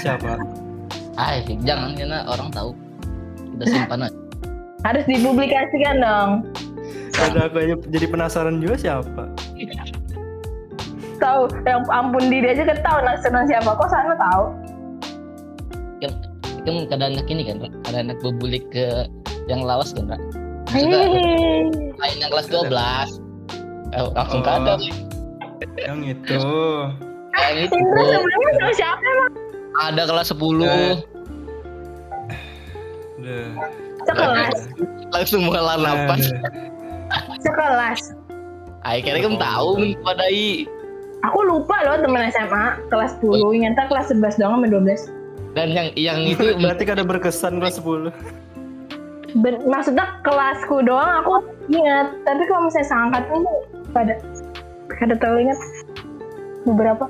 Siapa? 0.00 0.38
Ah, 1.14 1.38
jangan 1.44 1.94
karena 1.94 2.26
orang 2.26 2.50
tahu. 2.50 2.70
Kita 3.54 3.64
simpan 3.70 4.06
aja. 4.06 4.18
Harus 4.84 5.04
dipublikasikan 5.08 5.96
dong 6.02 6.30
Ada 7.16 7.48
aku 7.48 7.56
aja 7.62 7.74
jadi 7.88 8.06
penasaran 8.08 8.60
juga 8.60 8.76
siapa? 8.76 9.24
Tahu 11.24 11.48
yang 11.64 11.80
ampun 11.88 12.28
diri 12.28 12.52
aja 12.52 12.68
ketahu 12.68 12.98
naksiran 13.00 13.48
siapa 13.48 13.70
Kok 13.72 13.88
sana 13.88 14.12
tahu 14.12 14.44
Kan 16.04 16.12
kan 16.64 16.76
kadang 16.88 17.10
anak 17.16 17.28
ini 17.28 17.42
kan, 17.44 17.56
kadang 17.84 18.08
anak 18.08 18.18
bebulik 18.24 18.64
ke 18.72 19.08
yang 19.48 19.60
lawas 19.64 19.92
kan, 19.92 20.08
Ra? 20.08 20.16
Maksudnya 20.72 21.00
lain 22.00 22.16
yang 22.24 22.30
kelas 22.32 22.48
12. 22.48 23.20
Eh, 23.92 24.02
langsung 24.16 24.40
Oh. 24.40 24.46
kada. 24.48 24.74
Yang 25.76 26.00
itu. 26.16 26.34
Yang 27.36 27.58
itu. 27.68 27.76
Sebelumnya 27.76 28.52
sama 28.56 28.72
siapa 28.72 29.04
emang? 29.04 29.32
Ada 29.76 30.02
kelas 30.08 30.26
10. 30.32 30.64
Eh. 30.64 30.96
Udah. 33.20 33.46
Sekelas, 34.04 34.58
Langsung 35.12 35.40
mengalah 35.44 35.76
nafas. 35.76 36.32
Aduh. 36.32 37.36
sekelas. 37.44 38.00
Ay, 38.84 39.00
kira 39.00 39.20
kamu 39.20 39.36
tahu 39.36 39.70
padai. 40.00 40.64
Aku 41.30 41.40
lupa 41.40 41.72
loh 41.88 41.96
temen 42.04 42.28
SMA 42.28 42.64
kelas 42.92 43.16
10, 43.24 43.56
ingatnya 43.56 43.88
kelas 43.88 44.12
11 44.12 44.36
doang 44.36 44.60
sama 44.60 44.66
12. 44.68 45.56
Dan 45.56 45.68
yang 45.72 45.88
yang 45.96 46.18
itu 46.20 46.52
Berarti 46.62 46.84
kada 46.84 47.00
berkesan 47.00 47.64
kelas 47.64 47.80
10. 47.80 48.12
Ben- 49.40 49.64
maksudnya 49.66 50.20
kelasku 50.22 50.84
doang 50.84 51.24
aku 51.24 51.42
ingat, 51.66 52.12
tapi 52.22 52.42
kalau 52.46 52.70
misalnya 52.70 52.86
seangkat 52.86 53.24
ini 53.34 53.52
pada 53.90 54.14
kada 54.94 55.14
terlalu 55.18 55.50
ingat 55.50 55.58
beberapa. 56.62 57.04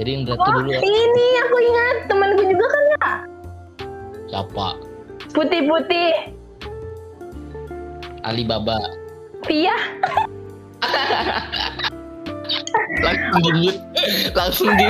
jadi 0.00 0.10
Indra 0.16 0.34
tuh 0.40 0.48
Oh 0.48 0.52
dulu 0.64 0.72
ini 0.72 1.26
aku 1.44 1.56
ingat 1.60 1.96
temanku 2.08 2.42
juga 2.48 2.64
kan 2.64 2.84
ya 2.88 3.08
siapa? 4.32 4.66
putih-putih 5.36 6.32
Alibaba. 8.24 8.80
Tia 9.44 9.76
Langsung 13.02 13.40
di 13.42 13.50
mute. 13.56 13.80
Langsung 14.36 14.68
di 14.76 14.86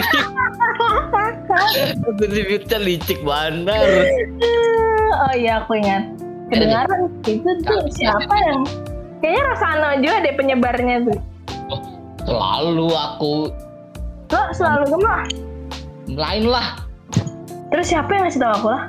Langsung 1.50 2.30
di 2.30 2.42
mute 2.46 2.76
licik 2.80 3.20
bandar. 3.22 3.86
oh 5.22 5.32
iya 5.36 5.62
aku 5.62 5.78
ingat 5.78 6.04
kedengaran 6.52 7.08
itu 7.24 7.50
tuh 7.64 7.80
siapa 7.92 8.34
yang 8.44 8.60
kayaknya 9.24 9.42
Rosano 9.48 9.88
juga 10.04 10.16
deh 10.24 10.34
penyebarnya 10.36 10.96
tuh 11.08 11.18
Selalu 12.22 12.88
aku 12.94 13.34
lo 14.32 14.42
selalu 14.54 14.84
gemah 14.96 15.22
lain 16.12 16.44
lah. 16.48 16.80
terus 17.72 17.88
siapa 17.88 18.08
yang 18.12 18.28
ngasih 18.28 18.40
tahu 18.40 18.52
aku 18.62 18.68
lah 18.72 18.84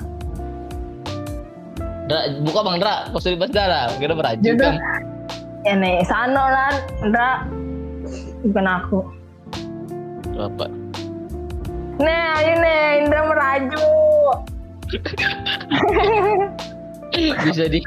Dra, 2.03 2.19
buka 2.43 2.59
bang 2.67 2.77
Dra, 2.83 2.95
pas 3.15 3.23
di 3.23 3.39
darah, 3.55 3.87
kita 3.95 4.11
beraju 4.11 4.43
Jodoh. 4.43 4.59
kan. 4.59 4.75
ya 5.63 5.73
nih 5.79 6.03
Sano 6.03 6.43
lah 6.51 6.71
enggak 6.99 7.37
bukan 8.43 8.67
aku 8.67 8.99
Berapa? 10.33 10.65
Nah, 12.01 12.41
ayo 12.41 12.53
nih 12.57 13.05
Indra 13.05 13.21
meraju. 13.29 13.85
bisa 17.45 17.69
di 17.69 17.79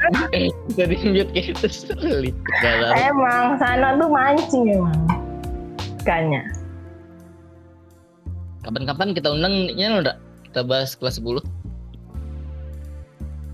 bisa 0.71 0.83
di 0.87 0.95
mute 1.03 1.27
kayak 1.35 1.59
gitu 1.59 1.67
sulit. 1.67 2.35
Emang 2.95 3.59
sana 3.59 3.99
tuh 3.99 4.07
mancing 4.07 4.63
emang. 4.71 4.95
Kayaknya. 6.07 6.41
kapan-kapan 8.63 9.15
kita 9.15 9.31
undang 9.31 9.71
nya 9.75 9.87
udah 9.99 10.15
kita 10.47 10.59
bahas 10.63 10.91
kelas 10.95 11.19
10 11.23 11.39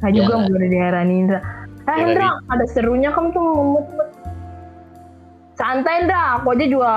Nah 0.02 0.10
juga 0.10 0.34
Ya. 0.34 0.38
mau 0.38 0.50
udah 0.50 0.70
diarani 0.70 1.14
Indra. 1.22 1.40
Eh 1.86 1.94
Ya, 1.94 1.94
Indra, 2.02 2.28
ada 2.50 2.66
serunya 2.70 3.10
kamu 3.10 3.30
tuh 3.34 3.42
ngomong 3.42 3.86
Santai 5.54 6.02
Indra, 6.02 6.38
aku 6.38 6.52
aja 6.52 6.66
juga 6.66 6.94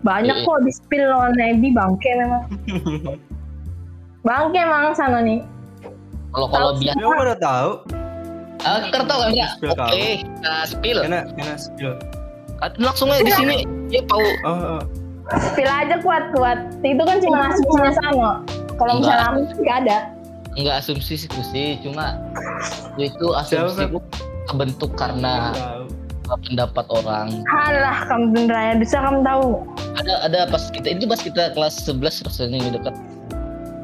banyak 0.00 0.36
Iya. 0.36 0.44
kok 0.44 0.58
di 0.60 0.70
spill 0.70 1.04
lawan 1.04 1.32
Nebi 1.34 1.68
bangke 1.70 2.10
memang. 2.14 2.42
Bangke 4.20 4.58
emang 4.58 4.92
sana 4.92 5.20
nih. 5.20 5.40
kalau 6.28 6.48
kalau 6.48 6.70
biasa 6.76 6.94
Ya 6.94 7.08
pada 7.08 7.36
tahu. 7.38 7.70
ah 8.60 8.80
kertas 8.90 9.16
kan 9.16 9.30
ya 9.32 9.46
Spill 9.54 9.70
oke 9.72 9.86
kita 10.18 10.52
spill 10.66 10.98
Kena 11.00 11.20
kena 11.32 11.54
spill. 11.56 11.92
Langsung 12.76 13.08
aja 13.08 13.22
di 13.22 13.32
sini 13.32 13.56
ya 13.88 14.02
tahu 14.04 14.20
Oh, 14.42 14.50
oh. 14.76 14.80
Spill 15.30 15.64
aja 15.66 15.96
kuat-kuat. 15.98 16.58
Itu 16.82 17.00
kan 17.00 17.16
cuma 17.18 17.48
asumsinya 17.48 17.92
sama. 17.96 18.30
Kalau 18.74 18.98
Enggak. 18.98 19.14
misalnya 19.14 19.26
aku 19.46 19.62
nggak 19.62 19.78
ada. 19.82 19.98
nggak 20.54 20.76
asumsi 20.76 21.14
sih 21.16 21.30
sih 21.46 21.78
cuma 21.80 22.18
itu 22.96 23.26
asumsi 23.32 23.86
kebentuk 24.44 24.90
karena. 24.92 25.54
Pendapat 26.38 26.84
orang 26.88 27.40
Halah 27.46 28.04
kamu 28.04 28.24
bener 28.34 28.52
ya, 28.52 28.74
bisa 28.76 28.96
kamu 28.98 29.22
tahu. 29.22 29.64
ada 29.96 30.14
ada 30.22 30.38
pas 30.46 30.68
kita 30.68 30.92
itu 30.92 31.04
pas 31.04 31.18
kita 31.18 31.52
kelas 31.52 31.80
11 31.82 31.96
rasanya 32.22 32.56
yang 32.58 32.72
dekat 32.74 32.94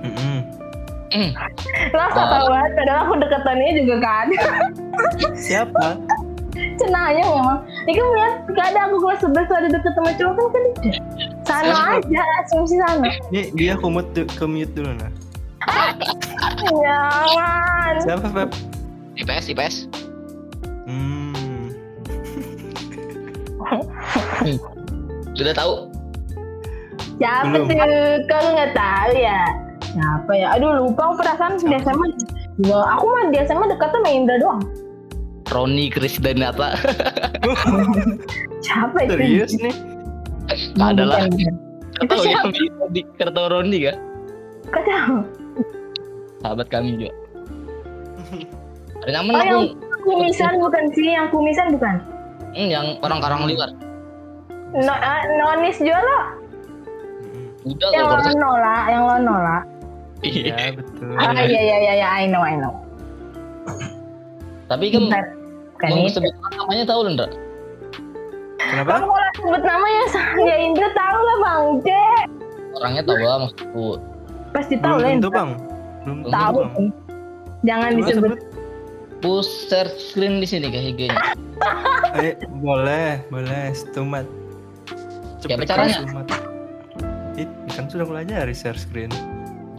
Mm-mm. 0.02 0.38
Hmm, 1.08 1.30
Lah 1.90 2.10
so 2.10 2.18
Ah. 2.18 2.26
tau 2.28 2.46
banget, 2.48 2.70
padahal 2.74 3.00
aku 3.00 3.14
deketannya 3.16 3.80
juga 3.80 3.96
ada. 4.02 4.40
Siapa? 5.32 5.86
Cenanya 6.74 7.22
memang. 7.24 7.58
Ini 7.82 7.92
kan 7.92 8.06
lihat 8.10 8.32
gak 8.50 8.66
ada 8.68 8.80
aku 8.84 8.96
kelas 8.98 9.18
11 9.22 9.46
tuh 9.46 9.56
ada 9.56 9.68
deket 9.70 9.92
sama 9.94 10.10
cowok 10.12 10.34
kan 10.34 10.46
kan 10.50 10.62
tidak. 10.76 11.02
Sana 11.44 11.70
Siapa? 11.70 11.98
aja, 11.98 12.22
asumsi 12.40 12.76
sana. 12.78 13.08
Nih 13.30 13.46
dia 13.52 13.70
aku 13.74 13.86
mute, 13.88 14.10
du- 14.12 14.26
ke 14.28 14.44
mute 14.44 14.72
dulu 14.72 14.90
nah. 14.92 15.10
Jangan. 16.76 17.94
Siapa 18.00 18.26
Pep? 18.30 18.50
IPS 19.14 19.44
IPS 19.48 19.76
Hmm. 20.84 21.23
sudah 25.38 25.54
tahu 25.54 25.74
Siapa 27.14 27.46
Belum. 27.46 27.70
tuh? 27.70 27.78
Kau 28.26 28.42
nggak 28.52 28.72
tahu 28.74 29.12
ya? 29.14 29.40
Siapa 29.86 30.32
ya? 30.34 30.48
Aduh 30.58 30.82
lupa 30.82 31.06
aku 31.06 31.22
perasaan 31.22 31.54
di 31.62 31.70
SMA. 31.78 32.06
Juga, 32.58 32.82
aku 32.90 33.04
mah 33.06 33.30
di 33.30 33.38
SMA 33.46 33.70
dekat 33.70 33.90
sama 33.94 34.08
Indra 34.10 34.34
doang. 34.42 34.62
Roni 35.46 35.86
Chris 35.86 36.18
Danata 36.18 36.74
Siapa 38.66 38.96
itu? 39.06 39.12
Serius 39.14 39.52
nih? 39.54 39.74
Nggak 40.74 40.88
ada 40.98 41.04
lah 41.04 41.18
Bukan, 41.22 41.30
bukan. 41.30 41.54
Nggak 41.94 42.06
tahu 42.10 42.18
Itu 42.18 42.24
ya 42.26 42.40
di 42.90 43.00
Kerto 43.14 43.42
Roni 43.46 43.78
kan 43.86 43.96
Kau 44.72 44.82
tahu? 44.82 45.16
sahabat 46.42 46.66
kami 46.68 46.98
juga 46.98 47.12
ada 49.06 49.10
nyaman 49.14 49.32
Oh 49.32 49.44
yang 49.44 49.62
kumisan 50.02 50.52
bukan 50.58 50.84
sih? 50.92 51.08
Yang 51.08 51.28
kumisan 51.30 51.66
bukan? 51.72 51.96
Hmm, 52.54 52.68
yang 52.68 52.86
orang 53.00 53.18
karang 53.18 53.42
liwar 53.44 53.70
No, 54.74 54.90
eh, 54.90 55.22
nonis 55.36 55.78
Jola. 55.78 56.18
udah 57.64 57.88
Yang 57.90 58.06
lo 58.06 58.30
nolak, 58.36 58.84
yang 58.88 59.02
lo 59.02 59.16
nolak. 59.18 59.62
Iya 60.20 60.74
betul. 60.74 61.14
Ah 61.14 61.30
iya 61.32 61.60
iya 61.60 61.76
iya 61.80 61.92
iya, 61.96 62.08
I 62.12 62.26
know 62.26 62.40
I 62.40 62.54
know. 62.54 62.74
tapi 64.64 64.88
kan 64.90 65.04
mau 65.84 66.02
itu. 66.02 66.16
sebut 66.16 66.32
namanya 66.50 66.84
tahu 66.84 67.00
Lendra 67.04 67.28
Kenapa? 68.56 68.90
Kamu 68.96 69.06
kalau 69.06 69.30
sebut 69.36 69.62
namanya 69.62 70.02
ya 70.48 70.56
Indra 70.58 70.88
tahu 70.90 71.18
lah 71.20 71.36
bang 71.38 71.64
Cek. 71.82 72.24
orangnya 72.74 73.02
tahu 73.04 73.18
lah 73.20 73.36
maksudku 73.40 73.86
Pasti 74.50 74.74
tahu 74.78 74.96
lah 74.98 75.10
Indra. 75.10 75.30
bang. 75.30 75.50
Belum 76.02 76.18
Tahu. 76.26 76.56
bang. 76.56 76.86
Jangan 77.62 77.90
disebut. 77.94 78.38
Push 79.24 79.72
share 79.72 79.88
screen 79.96 80.36
di 80.36 80.44
sini 80.44 80.68
kayak 80.68 80.92
IG-nya 80.92 81.16
Eh, 82.14 82.38
boleh, 82.62 83.26
boleh. 83.26 83.74
Stumat. 83.74 84.22
Siapa 85.42 85.66
caranya? 85.66 86.06
Stumat. 86.06 86.26
It, 87.34 87.50
kan 87.74 87.90
sudah 87.90 88.06
pelajari 88.06 88.54
share 88.54 88.78
screen. 88.78 89.10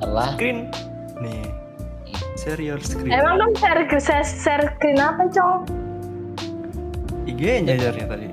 salah 0.04 0.36
Screen. 0.36 0.68
Nih. 1.24 1.48
Share 2.36 2.60
your 2.60 2.82
screen. 2.84 3.16
Emang 3.16 3.40
dong 3.40 3.56
share 3.56 3.88
share, 4.02 4.28
share 4.28 4.66
screen 4.76 5.00
apa 5.00 5.32
cong? 5.32 5.64
IG-nya 7.24 7.80
ajarnya 7.80 8.06
tadi. 8.10 8.28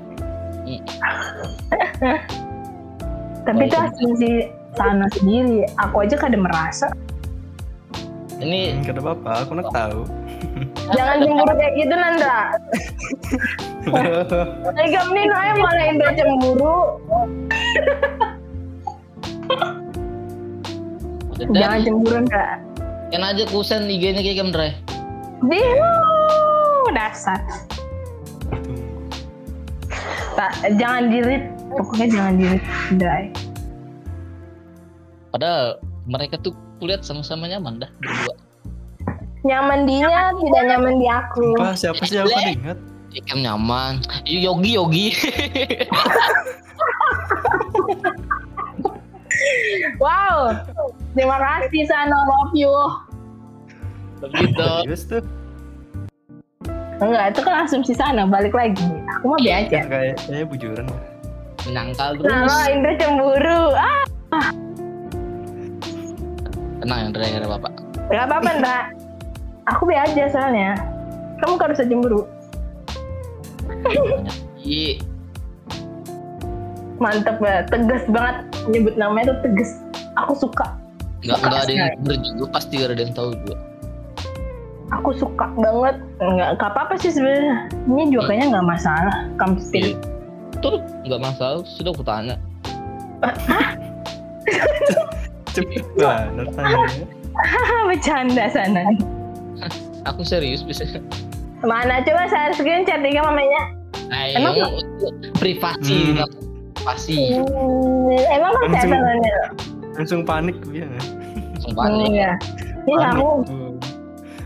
Tapi 3.47 3.61
itu 3.67 3.77
asumsi 3.79 4.31
sana 4.75 5.07
sendiri. 5.15 5.63
Aku 5.79 6.03
aja 6.03 6.19
kadang 6.19 6.43
merasa. 6.43 6.91
ini 8.43 8.75
Hmm, 8.75 8.83
Gak 8.83 8.99
ada 8.99 9.01
apa-apa, 9.07 9.31
aku 9.47 9.51
nak 9.55 9.71
tahu. 9.71 10.03
Jangan 10.93 11.15
cemburu 11.23 11.53
kayak 11.55 11.73
gitu 11.79 11.93
Nanda. 11.95 12.37
Megam 14.73 15.07
nih 15.11 15.25
Noe 15.27 15.49
malah 15.59 15.85
Indra 15.87 16.09
cemburu. 16.15 16.77
udah 21.43 21.51
Jangan 21.51 21.79
cemburu 21.83 22.15
Nanda. 22.23 22.45
kan 23.13 23.21
aja 23.21 23.45
kusen 23.53 23.85
IG-nya 23.85 24.25
kayak 24.25 24.37
Gemdre 24.41 24.69
Diu, 25.45 25.93
dasar. 26.97 27.37
Tak, 30.33 30.51
jangan 30.81 31.13
dirit. 31.13 31.45
Pokoknya 31.69 32.07
jangan 32.09 32.33
dirit. 32.41 32.63
Indra. 32.89 33.15
padahal 35.29 35.81
mereka 36.05 36.37
tuh 36.41 36.53
kulihat 36.77 37.01
sama-sama 37.01 37.49
nyaman 37.49 37.81
dah 37.81 37.89
berdua 37.97 38.33
Nyaman 39.43 39.83
dinya, 39.83 40.31
tidak 40.39 40.63
nyaman 40.71 40.95
di 41.03 41.07
aku. 41.11 41.43
Sumpah, 41.59 41.75
siapa 41.75 42.03
sih 42.07 42.15
aku 42.15 42.31
ingat? 42.31 42.79
Ikem 43.13 43.45
nyaman 43.45 44.01
Yogi 44.25 44.73
Yogi 44.73 45.13
Wow. 50.01 50.49
Terima 51.13 51.37
kasih 51.37 51.83
Sana, 51.85 52.17
love 52.25 52.55
you. 52.57 52.73
begitu. 54.23 54.71
Enggak, 57.03 57.35
itu 57.35 57.41
kan 57.43 57.67
asumsi 57.67 57.91
sana, 57.91 58.23
balik 58.23 58.55
lagi. 58.55 58.87
Aku 59.19 59.35
mah 59.35 59.39
be 59.43 59.51
aja. 59.51 59.83
Kayak 59.83 60.15
kayaknya 60.23 60.47
bujuran. 60.47 60.87
menyangkal 61.67 62.15
Nah, 62.23 62.47
terus 62.47 62.55
Indra 62.71 62.93
cemburu. 62.95 63.75
Ah, 63.75 64.03
tenang 66.79 66.99
yang 67.07 67.11
dari 67.15 67.27
dari 67.35 67.47
bapak 67.47 67.71
Gak 68.11 68.23
apa-apa, 68.27 68.49
Indra. 68.51 68.79
Aku 69.71 69.87
be 69.87 69.95
aja 69.95 70.27
soalnya. 70.27 70.75
Kamu 71.39 71.55
kan 71.55 71.71
harus 71.71 71.79
cemburu. 71.79 72.21
Iya, 74.63 75.03
Mantep 77.03 77.39
ya, 77.43 77.67
tegas 77.67 78.03
banget. 78.07 78.47
Nyebut 78.71 78.95
namanya 78.95 79.35
tuh 79.35 79.51
tegas. 79.51 79.79
Aku 80.19 80.35
suka. 80.35 80.67
nggak 81.23 81.39
Suka 81.39 81.47
nggak 81.47 81.63
ada 81.63 81.73
yang 82.11 82.23
juga 82.35 82.45
pasti 82.51 82.83
gak 82.83 82.91
ada 82.91 82.99
yang 82.99 83.15
tahu 83.15 83.31
juga 83.31 83.55
Aku 84.99 85.09
suka 85.15 85.47
banget. 85.55 85.95
Enggak, 86.19 86.49
gak 86.59 86.69
apa-apa 86.75 86.93
sih 86.99 87.11
sebenarnya. 87.15 87.71
Ini 87.87 88.03
juga 88.11 88.23
kayaknya 88.27 88.47
nggak 88.55 88.67
masalah. 88.67 89.15
Kamu 89.39 89.55
pilih. 89.71 89.95
Tuh 90.59 90.79
nggak 91.07 91.21
masalah 91.23 91.59
sudah 91.67 91.91
aku 91.91 92.03
tanya 92.07 92.35
Cepet 95.53 95.85
banget 95.95 96.47
tanyanya. 96.55 97.05
Bercanda 97.89 98.45
sana. 98.51 98.83
aku 100.09 100.21
serius 100.21 100.61
bisa 100.61 100.85
Mana 101.61 102.03
coba 102.03 102.27
saya 102.27 102.51
screen 102.51 102.83
chat 102.83 102.99
tiga 102.99 103.23
mamanya. 103.23 103.61
Ayo, 104.09 104.35
Emang- 104.35 104.55
privasi 105.33 105.97
Hmm. 106.13 106.27
privasi 106.75 107.17
Hmm, 107.33 108.19
emang 108.29 108.51
kan 108.53 108.67
Langsung- 108.67 108.91
saya. 108.91 109.37
Langsung 109.93 110.21
panik 110.21 110.57
dia. 110.67 110.87
sumpah 111.57 111.87
nih 111.87 112.07
Iya. 112.11 112.31
Ini 112.83 112.93
Panik. 112.93 113.07
aku 113.15 113.29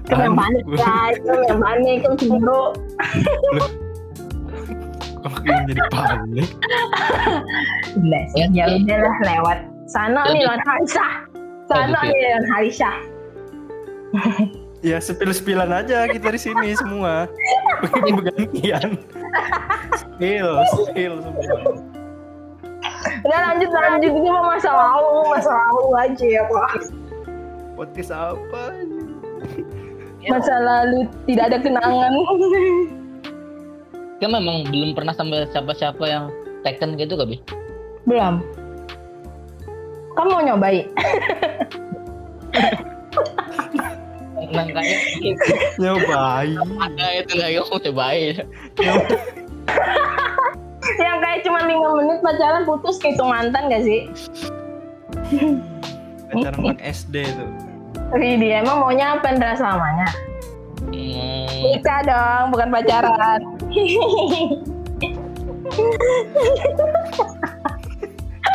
kamu 0.06 0.22
yang 0.22 0.36
panik 0.38 0.64
guys, 0.70 1.18
kamu 1.20 1.42
yang 1.44 1.60
panik, 1.60 1.98
kamu 2.00 2.16
cemburu. 2.16 2.64
Kok 5.18 5.34
jadi 5.44 5.84
panik? 5.90 6.50
Sih, 8.30 8.40
Ya, 8.40 8.46
ya 8.54 8.66
ya. 8.70 8.78
udah 8.78 9.00
lah 9.02 9.18
lewat. 9.26 9.58
Sana 9.90 10.22
nih 10.30 10.46
lawan 10.46 10.62
Halisah. 10.62 11.12
Sana 11.66 11.98
nih 12.06 12.20
lawan 12.22 12.46
Halisah. 12.54 12.96
Ya 14.86 15.02
sepil-sepilan 15.02 15.74
aja 15.74 16.06
kita 16.06 16.30
di 16.30 16.40
sini 16.40 16.78
semua. 16.78 17.26
Begini 17.82 18.12
bergantian. 18.22 18.90
Spill, 19.98 20.50
spill 20.86 21.14
semua. 21.22 21.58
Udah 23.26 23.40
lanjut 23.52 23.70
lanjut 23.74 24.12
ini 24.14 24.30
mah 24.30 24.44
masa 24.56 24.70
lalu, 24.70 25.34
masa 25.34 25.52
lalu 25.52 25.86
aja 25.98 26.26
ya 26.26 26.44
pak. 26.46 26.72
Podcast 27.74 28.12
apa? 28.14 28.64
masa 30.28 30.60
lalu 30.60 31.08
tidak 31.24 31.56
ada 31.56 31.58
kenangan 31.64 32.12
Kan 34.20 34.30
memang 34.34 34.68
belum 34.68 34.92
pernah 34.92 35.16
sampai 35.16 35.48
siapa-siapa 35.54 36.04
yang 36.04 36.28
Tekken 36.66 37.00
gitu 37.00 37.16
gak 37.16 37.30
bi? 37.32 37.38
belum 38.08 38.40
kamu 40.16 40.30
mau 40.32 40.42
nyobain 40.42 40.88
Nah 44.48 44.66
kayak 44.72 45.00
Nyobain. 45.80 46.56
ada 46.80 47.06
itu 47.20 47.32
nggak 47.36 47.52
mau 47.68 47.80
cobain. 47.80 48.36
yang 50.98 51.18
kayak 51.20 51.40
cuma 51.44 51.68
lima 51.68 51.90
menit 52.00 52.20
pacaran 52.24 52.64
putus 52.64 52.96
kayak 52.98 53.20
itu 53.20 53.24
mantan 53.28 53.68
gak 53.68 53.84
sih 53.84 54.08
Pacaran 56.32 56.64
anak 56.64 56.80
SD 56.80 57.28
itu. 57.28 57.46
Ridi 58.16 58.56
emang 58.56 58.80
maunya 58.80 59.20
apa 59.20 59.36
Ndra 59.36 59.60
selamanya 59.60 60.08
Hmm, 60.88 61.52
nikah 61.68 62.00
dong 62.08 62.56
bukan 62.56 62.72
pacaran 62.72 63.42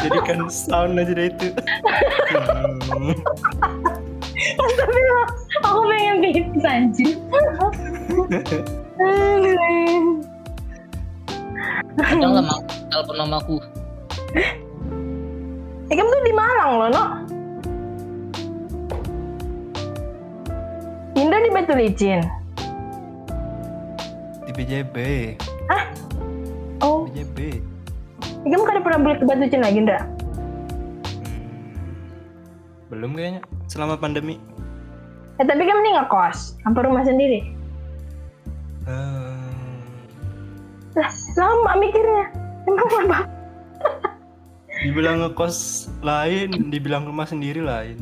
Jadikan 0.03 0.49
sound 0.49 0.97
aja 0.97 1.13
deh 1.13 1.29
itu. 1.29 1.53
Tapi 4.59 4.99
aku 5.63 5.81
pengen 5.87 6.17
pipis 6.21 6.65
anjir 6.67 7.15
ada 12.03 12.25
nggak 12.25 12.45
mau 12.45 12.61
telepon 12.89 13.17
mamaku? 13.21 13.57
Eh, 15.93 15.95
kamu 15.95 16.09
tuh 16.09 16.25
di 16.25 16.33
Malang 16.33 16.73
loh, 16.81 16.89
no? 16.89 17.05
Indra 21.13 21.39
di 21.45 21.51
Batu 21.53 21.77
Licin. 21.77 22.21
Di 24.49 24.53
BJB. 24.57 24.97
Oh, 26.83 27.07
BJB. 27.07 27.39
eh, 28.43 28.49
kamu 28.51 28.65
kan 28.65 28.83
pernah 28.83 28.99
beli 29.05 29.15
ke 29.21 29.25
Batu 29.29 29.45
Licin 29.45 29.61
lagi, 29.61 29.79
Indra? 29.85 30.01
Hmm. 31.21 31.45
Belum 32.89 33.13
kayaknya. 33.13 33.45
Selama 33.73 33.97
pandemi. 33.97 34.37
Eh, 35.41 35.45
tapi 35.49 35.65
kamu 35.65 35.81
nih 35.81 35.93
ngekos, 35.97 36.61
apa 36.69 36.79
rumah 36.85 37.09
sendiri? 37.09 37.41
Hmm. 38.85 39.81
Lah, 40.93 41.09
lama 41.41 41.73
mikirnya. 41.81 42.25
Emang 42.69 42.89
apa? 43.09 43.19
Dibilang 44.85 45.25
ngekos 45.25 45.89
lain, 46.05 46.69
dibilang 46.69 47.09
rumah 47.09 47.25
sendiri 47.25 47.65
lain. 47.65 47.97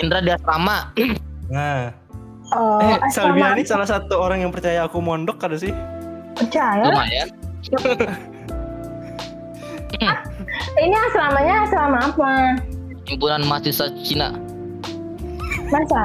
Indra 0.00 0.24
di 0.24 0.32
asrama. 0.32 0.88
Nah, 1.52 1.92
Oh, 2.52 2.76
eh 2.76 3.00
Salvia 3.08 3.56
ini 3.56 3.64
salah 3.64 3.88
satu 3.88 4.20
orang 4.20 4.44
yang 4.44 4.52
percaya 4.52 4.84
aku 4.84 5.00
mondok 5.00 5.40
ada 5.44 5.56
sih. 5.56 5.72
percaya. 6.36 6.92
Lumayan. 6.92 7.28
Ini 10.74 10.96
asramanya 11.08 11.54
asrama 11.64 11.98
apa? 12.02 12.32
Himpunan 13.06 13.46
mahasiswa 13.46 13.88
Cina. 14.04 14.34
Masa? 15.72 16.02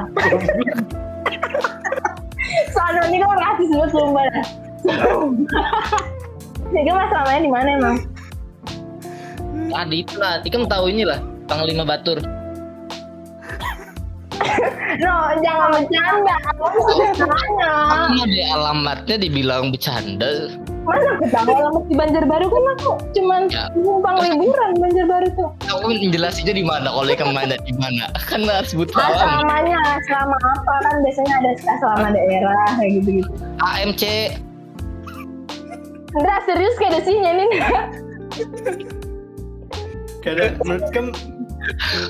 Soalnya 2.72 3.02
ini 3.12 3.18
kan 3.20 3.38
rasis 3.38 3.70
banget 3.74 3.92
dah. 4.34 4.48
Jadi 6.70 6.86
kamu 6.86 7.00
asramanya 7.02 7.42
di 7.42 7.52
mana 7.52 7.70
emang? 7.76 7.96
Di 9.90 9.98
itu 10.06 10.16
lah. 10.18 10.42
Tikam 10.42 10.66
tahu 10.70 10.90
ini 10.90 11.04
lah. 11.06 11.20
Panglima 11.50 11.84
Batur. 11.86 12.39
No, 15.00 15.14
jangan 15.40 15.70
bercanda. 15.72 16.36
Aku. 16.52 16.66
Kamu 17.60 18.24
di 18.28 18.42
alamatnya 18.44 19.16
dibilang 19.18 19.72
bercanda. 19.72 20.52
Masa 20.84 21.12
ketawa 21.22 21.54
alamat 21.54 21.84
di 21.86 21.94
Banjarbaru 21.94 22.48
kan 22.50 22.64
aku 22.74 22.92
cuman 23.14 23.42
Ya. 23.54 23.70
numpang 23.78 24.18
liburan 24.26 24.70
di 24.74 24.80
Banjarbaru 24.82 25.28
tuh. 25.38 25.50
Kamu 25.62 25.86
menjelasinya 25.86 26.54
di 26.56 26.64
mana? 26.66 26.88
Kalau 26.90 27.12
ikan 27.14 27.30
mana 27.30 27.56
di 27.62 27.74
mana? 27.78 28.10
Kan 28.30 28.42
harus 28.50 28.74
sebut 28.74 28.90
alam. 28.98 29.14
Asramanya 29.14 29.78
asrama 29.86 30.38
apa 30.42 30.74
kan 30.82 30.96
biasanya 31.06 31.34
ada 31.38 31.50
asrama 31.54 32.08
daerah 32.10 32.58
kayak 32.76 32.92
gitu-gitu. 33.00 33.32
AMC. 33.62 34.04
Enggak 36.10 36.40
serius 36.50 36.76
kayak 36.82 36.92
ada 36.98 37.02
sinya 37.06 37.32
nih. 37.38 37.50
Kayak 40.26 40.58
menurut 40.66 40.90
kan 40.90 41.06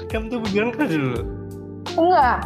kamu 0.07 0.25
tuh 0.31 0.39
bilang 0.55 0.71
kan 0.71 0.87
dulu. 0.87 1.19
Enggak. 1.99 2.37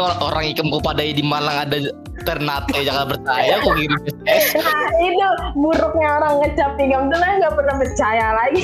Or- 0.00 0.18
Orang 0.32 0.44
ikan 0.56 0.66
padai 0.80 1.12
di 1.12 1.20
Malang 1.20 1.68
ada 1.68 1.76
Ternate 2.20 2.84
jangan 2.84 3.16
percaya 3.16 3.64
kok 3.64 3.74
kirim 3.80 4.00
SMS. 4.28 4.60
Nah 4.60 4.88
itu 5.00 5.28
buruknya 5.56 6.08
orang 6.20 6.34
ngecap 6.44 6.70
tinggal 6.76 7.08
tuh 7.08 7.16
lah 7.16 7.30
nggak 7.40 7.54
pernah 7.56 7.74
percaya 7.80 8.26
lagi. 8.36 8.62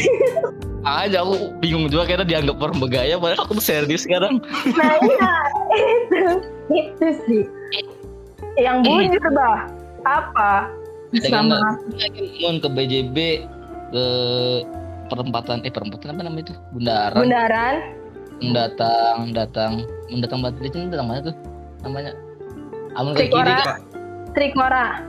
Aja 0.87 1.19
aku 1.25 1.57
bingung 1.59 1.89
juga 1.89 2.05
karena 2.07 2.23
dianggap 2.29 2.57
orang 2.63 2.79
bergaya 2.79 3.17
padahal 3.17 3.43
aku 3.49 3.59
serius 3.59 4.05
sekarang. 4.05 4.45
Nah 4.77 4.95
iya 5.03 5.35
itu 5.73 6.21
itu 6.71 7.07
sih. 7.27 7.43
Yang 8.61 8.77
bujur 8.85 9.25
bah 9.33 9.67
apa? 10.05 10.69
Dengan 11.11 11.49
Sama 11.49 11.81
mau 12.45 12.53
ke 12.61 12.69
BJB 12.69 13.17
ke 13.91 14.05
perempatan 15.09 15.65
eh 15.65 15.73
perempatan 15.73 16.13
apa 16.13 16.23
namanya 16.29 16.53
itu 16.53 16.55
bundaran 16.77 17.25
bundaran. 17.25 17.75
Mendatang 18.43 19.33
datang 19.33 19.73
mendatang 20.13 20.41
batu 20.45 20.61
itu 20.63 20.77
datang 20.93 21.09
mana 21.09 21.21
tuh? 21.33 21.35
Namanya. 21.85 22.13
Amun 22.97 23.13
ke 23.13 23.29
kiri 23.29 23.53
kan 23.61 23.85
Trikora. 24.33 25.05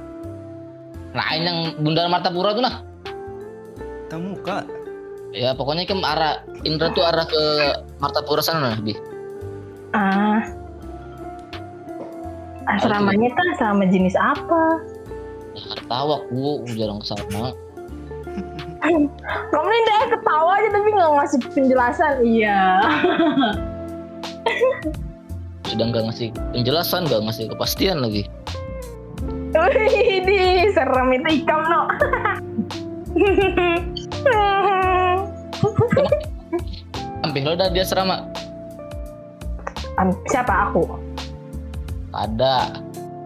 nah 1.15 1.27
ini 1.33 1.47
yang 1.47 1.59
bundaran 1.79 2.11
Martapura 2.11 2.51
tuh 2.51 2.63
nah 2.63 2.83
Tahu 4.07 4.19
muka. 4.35 4.63
ya 5.35 5.51
pokoknya 5.55 5.83
ke 5.87 5.95
arah 5.99 6.43
Indra 6.67 6.91
tuh 6.91 7.03
arah 7.03 7.23
ke 7.27 7.43
Martapura 7.99 8.39
sana 8.43 8.75
nah 8.75 8.79
bi. 8.79 8.95
Ah. 9.95 10.43
Asramanya 12.67 13.31
kan 13.31 13.45
asrama 13.55 13.87
jenis 13.87 14.15
apa? 14.19 14.83
ya 15.57 15.73
tahu 15.89 16.07
aku 16.21 16.39
aku 16.61 16.71
jarang 16.75 16.99
ke 16.99 17.07
sana 17.07 17.55
Kamu 19.51 19.67
ini 19.67 19.81
dia 19.83 20.07
ketawa 20.09 20.51
aja 20.55 20.69
tapi 20.71 20.87
nggak 20.89 21.11
ngasih 21.17 21.39
penjelasan. 21.51 22.13
Iya. 22.23 22.59
sudah 25.67 25.85
nggak 25.91 26.03
ngasih 26.07 26.31
penjelasan 26.55 27.03
nggak 27.05 27.21
ngasih 27.27 27.45
kepastian 27.51 27.99
lagi 27.99 28.23
Wih, 29.51 30.23
di 30.23 30.39
serem 30.71 31.11
itu 31.11 31.43
ikam 31.43 31.59
no. 31.67 31.81
hampir 37.21 37.43
lo 37.43 37.51
udah 37.53 37.69
di 37.69 37.83
asrama 37.83 38.23
Am, 39.99 40.15
Siapa 40.31 40.71
aku? 40.71 40.87
ada 42.15 42.71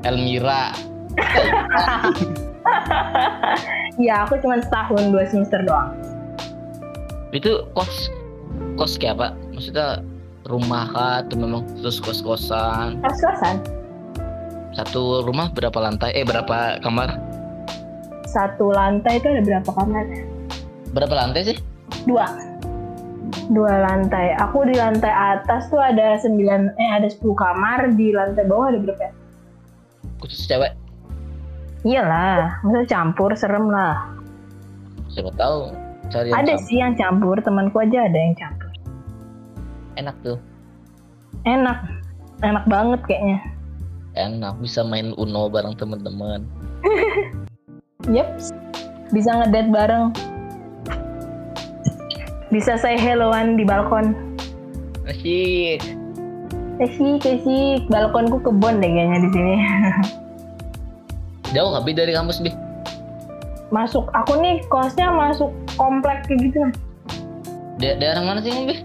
Elmira 0.01 0.73
Ya 3.99 4.23
aku 4.23 4.39
cuma 4.39 4.59
setahun 4.59 5.11
dua 5.11 5.23
semester 5.25 5.59
doang. 5.61 5.91
itu 7.31 7.63
kos 7.71 8.11
kos 8.75 8.99
kayak 8.99 9.15
apa 9.15 9.27
maksudnya 9.51 10.03
rumah 10.43 10.83
kah 10.91 11.23
atau 11.23 11.39
memang 11.39 11.63
terus 11.79 11.95
kos 11.97 12.19
kosan 12.19 12.99
Kos 12.99 13.23
kosan. 13.23 13.55
satu 14.71 15.23
rumah 15.23 15.47
berapa 15.47 15.79
lantai 15.79 16.11
eh 16.11 16.27
berapa 16.27 16.75
kamar 16.79 17.15
Satu 18.27 18.71
lantai 18.71 19.19
itu 19.19 19.27
ada 19.27 19.43
berapa 19.43 19.71
kamar? 19.71 20.03
berapa 20.91 21.11
lantai 21.11 21.41
sih 21.45 21.57
Dua. 22.03 22.27
Dua 23.47 23.73
lantai. 23.79 24.33
Aku 24.35 24.63
di 24.63 24.75
lantai 24.75 25.11
atas 25.11 25.67
tuh 25.67 25.77
ada 25.77 26.17
sembilan 26.17 26.73
eh 26.75 26.89
ada 26.91 27.05
10 27.05 27.21
kamar. 27.31 27.93
Di 27.93 28.09
lantai 28.11 28.43
bawah 28.43 28.73
ada 28.73 28.79
berapa? 28.81 29.07
khusus 30.19 30.43
cewek 30.45 30.73
Iyalah, 31.81 32.61
masa 32.61 32.85
campur 32.85 33.33
serem 33.33 33.65
lah. 33.67 34.05
siapa 35.07 35.33
tahu 35.33 35.73
cari 36.07 36.29
yang 36.29 36.37
Ada 36.37 36.53
sama. 36.53 36.63
sih 36.63 36.77
yang 36.77 36.93
campur, 36.93 37.35
temanku 37.37 37.77
aja 37.77 38.05
ada 38.05 38.15
yang 38.15 38.33
campur. 38.33 38.69
enak 39.93 40.15
tuh 40.21 40.37
Enak, 41.41 41.77
enak 42.39 42.63
banget 42.65 43.01
kayaknya. 43.03 43.39
enak 44.13 44.53
bisa 44.57 44.81
main 44.81 45.11
uno 45.15 45.47
bareng 45.47 45.73
teman-teman 45.73 46.43
Yep, 48.07 48.27
bisa 49.11 49.29
ngedate 49.35 49.69
bareng. 49.69 50.05
Bisa 52.49 52.75
say 52.75 52.95
helloan 52.95 53.53
di 53.53 53.63
balkon. 53.63 54.11
asik 55.03 55.79
Kesik, 56.75 57.21
kesik. 57.21 57.85
Balkonku 57.87 58.41
kebon 58.41 58.81
deh 58.81 58.89
kayaknya 58.89 59.17
di 59.19 59.29
sini. 59.29 59.55
jauh 61.51 61.69
nggak 61.71 61.83
Bi, 61.87 61.91
dari 61.95 62.11
kampus 62.15 62.39
bi 62.39 62.51
masuk, 63.71 64.11
aku 64.11 64.35
nih 64.43 64.59
kosnya 64.67 65.07
masuk 65.15 65.47
komplek 65.79 66.27
kayak 66.27 66.51
gitu. 66.51 66.59
Da- 67.79 67.95
daerah 67.95 68.19
mana 68.19 68.43
sih 68.43 68.51
bi 68.67 68.75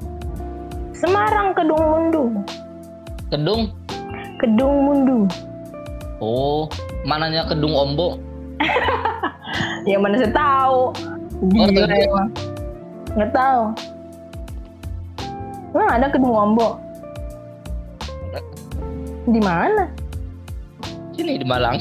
Semarang, 0.96 1.52
Kedung 1.52 1.82
Mundu. 1.82 2.24
Kedung 3.28 3.74
Kedung 4.40 4.74
Mundu. 4.86 5.18
Oh, 6.22 6.64
mananya 7.04 7.44
kedung 7.44 7.76
ombo? 7.76 8.16
Yang 9.90 10.00
mana 10.00 10.14
saya 10.16 10.32
tahu. 10.32 10.80
Gila 11.52 11.84
emang. 11.92 12.28
Nggak 13.12 13.30
tahu. 13.36 13.62
Emang 15.76 15.90
ada 15.92 16.06
kedung 16.08 16.32
ombo? 16.32 16.80
Di 19.28 19.40
mana? 19.44 19.92
Sini 21.16 21.40
di 21.40 21.46
Malang. 21.48 21.80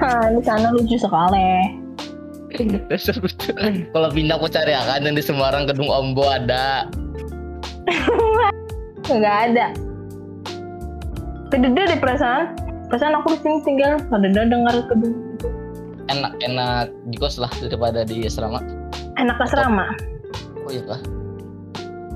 Hah, 0.00 0.24
di 0.34 0.40
sana 0.40 0.72
lucu 0.72 0.96
sekali. 0.96 1.76
Dasar. 2.88 3.20
Kalau 3.92 4.08
pindah 4.08 4.40
aku 4.40 4.48
cari 4.48 4.72
akan 4.72 5.04
yang 5.04 5.16
di 5.20 5.20
Semarang 5.20 5.68
kedung 5.68 5.92
ombo 5.92 6.24
ada. 6.24 6.88
Nggak 9.12 9.36
ada. 9.52 9.66
Kedede 11.52 11.82
deh 11.92 12.00
perasaan. 12.00 12.56
Perasaan 12.88 13.20
aku 13.20 13.36
di 13.36 13.38
sini 13.44 13.58
tinggal. 13.68 14.00
Kedede 14.08 14.48
dengar 14.48 14.76
kedung. 14.88 15.16
Enak-enak 16.08 16.88
di 17.12 17.16
kos 17.20 17.36
lah 17.36 17.52
daripada 17.60 18.08
di 18.08 18.24
asrama. 18.24 18.64
Enak 19.20 19.36
asrama. 19.44 19.92
Oh 20.64 20.72
iya 20.72 20.80
kah? 20.88 21.00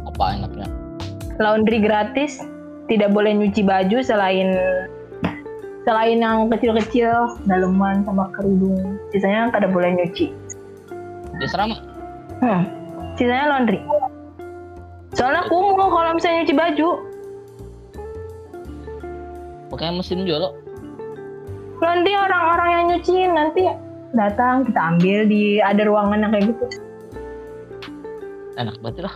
Apa 0.08 0.40
enaknya? 0.40 0.68
Laundry 1.36 1.84
gratis. 1.84 2.40
Tidak 2.88 3.12
boleh 3.12 3.36
nyuci 3.36 3.60
baju 3.64 4.00
selain 4.00 4.56
selain 5.82 6.18
yang 6.22 6.46
kecil-kecil, 6.50 7.38
daleman 7.46 8.06
sama 8.06 8.30
kerudung. 8.34 8.98
Sisanya 9.10 9.50
kada 9.50 9.66
boleh 9.70 9.98
nyuci. 9.98 10.30
Di 11.38 11.44
asrama? 11.46 11.76
Hmm. 12.38 12.62
Sisanya 13.18 13.50
laundry. 13.50 13.82
Soalnya 15.12 15.44
aku 15.44 15.76
mau 15.76 15.92
kalau 15.92 16.16
misalnya 16.16 16.46
nyuci 16.46 16.54
baju. 16.56 16.88
Pakai 19.72 19.92
mesin 19.92 20.24
jolo. 20.28 20.56
Nanti 21.82 22.14
orang-orang 22.14 22.68
yang 22.70 22.84
nyuciin 22.94 23.30
nanti 23.34 23.66
datang 24.14 24.62
kita 24.68 24.80
ambil 24.94 25.26
di 25.26 25.58
ada 25.58 25.82
ruangan 25.82 26.22
yang 26.22 26.30
kayak 26.30 26.46
gitu. 26.54 26.66
Enak 28.60 28.76
banget 28.84 29.08
lah. 29.08 29.14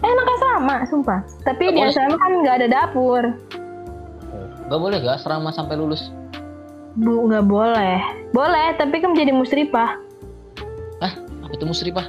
Enaknya 0.00 0.36
sama, 0.40 0.76
sumpah. 0.88 1.20
Tapi 1.44 1.68
di 1.68 1.80
Boleh. 1.80 1.92
asrama 1.92 2.16
kan 2.16 2.32
nggak 2.40 2.56
ada 2.64 2.68
dapur. 2.72 3.22
Gak 4.66 4.80
boleh 4.82 4.98
gak 4.98 5.22
asrama 5.22 5.54
sampai 5.54 5.78
lulus? 5.78 6.10
Bu, 6.96 7.28
nggak 7.28 7.44
boleh. 7.44 8.00
Boleh, 8.32 8.72
tapi 8.80 9.04
kan 9.04 9.12
menjadi 9.12 9.36
musripah 9.36 10.00
Apa 10.98 11.52
itu 11.54 11.62
musripah? 11.62 12.06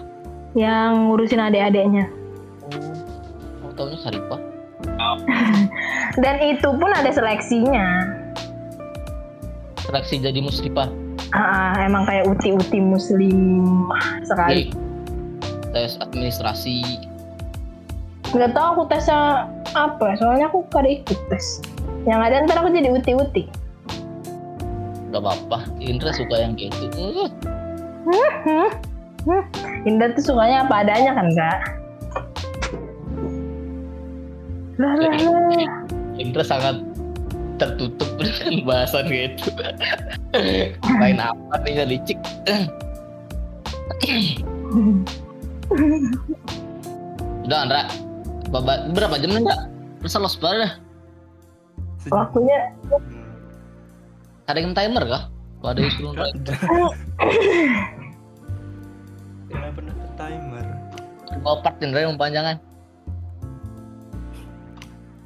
yang 0.58 1.14
ngurusin 1.14 1.38
adik-adiknya. 1.38 2.10
Oh, 3.62 3.70
aku 3.70 3.74
taunya 3.78 3.98
saripah. 4.02 4.42
Dan 6.24 6.36
itu 6.42 6.66
pun 6.74 6.90
ada 6.90 7.14
seleksinya. 7.14 7.86
Seleksi 9.86 10.18
jadi 10.18 10.42
musripah. 10.42 10.90
Ah, 11.38 11.78
emang 11.86 12.10
kayak 12.10 12.26
uti-uti 12.26 12.82
muslim 12.82 13.86
sekali. 14.26 14.74
Jadi, 14.74 15.72
tes 15.78 16.02
administrasi. 16.02 17.06
Nggak 18.34 18.58
tahu 18.58 18.68
aku 18.74 18.84
tesnya 18.90 19.46
apa, 19.78 20.18
soalnya 20.18 20.50
aku 20.50 20.66
kada 20.74 20.90
ikut 20.90 21.20
tes. 21.30 21.62
Yang 22.06 22.20
ada 22.22 22.36
ntar 22.46 22.58
aku 22.62 22.70
jadi 22.70 22.90
uti-uti. 22.94 23.44
Gak 25.10 25.22
apa-apa. 25.24 25.66
Indra 25.80 26.12
suka 26.12 26.36
yang 26.36 26.54
kayak 26.60 26.76
gitu. 26.84 27.32
Uh, 28.06 28.28
Hmm, 28.48 28.72
hmm. 29.28 29.44
Indah 29.84 30.16
tuh 30.16 30.32
sukanya 30.32 30.64
apa 30.64 30.88
adanya 30.88 31.12
kan 31.12 31.28
kak? 31.36 31.60
Lah 34.80 34.94
lah 34.96 35.12
lah. 35.12 35.72
Indra 36.16 36.44
sangat 36.48 36.80
tertutup 37.60 38.08
dengan 38.22 38.64
bahasan 38.64 39.12
gitu. 39.12 39.52
Main 40.96 41.20
apa 41.20 41.54
nih 41.68 41.72
nggak 41.76 41.90
licik? 41.92 42.20
Udah 47.44 47.60
Andra. 47.68 47.82
Berapa 48.96 49.20
jam 49.20 49.36
nih 49.36 49.40
Andra? 49.44 49.58
Masa 50.00 50.24
los 50.24 50.40
banget 50.40 50.64
dah. 50.64 50.72
Waktunya 52.12 52.58
Ada 54.48 54.60
yang 54.64 54.72
timer 54.72 55.04
kah? 55.08 55.24
Kalau 55.60 55.72
ada 55.74 55.82
suruh 55.92 56.12
Andra. 56.16 56.56
Kenapa 59.52 59.80
ada 59.84 59.92
timer? 60.22 60.66
Part 61.44 61.78
Indra 61.84 62.00
yang 62.08 62.16
panjangan. 62.16 62.58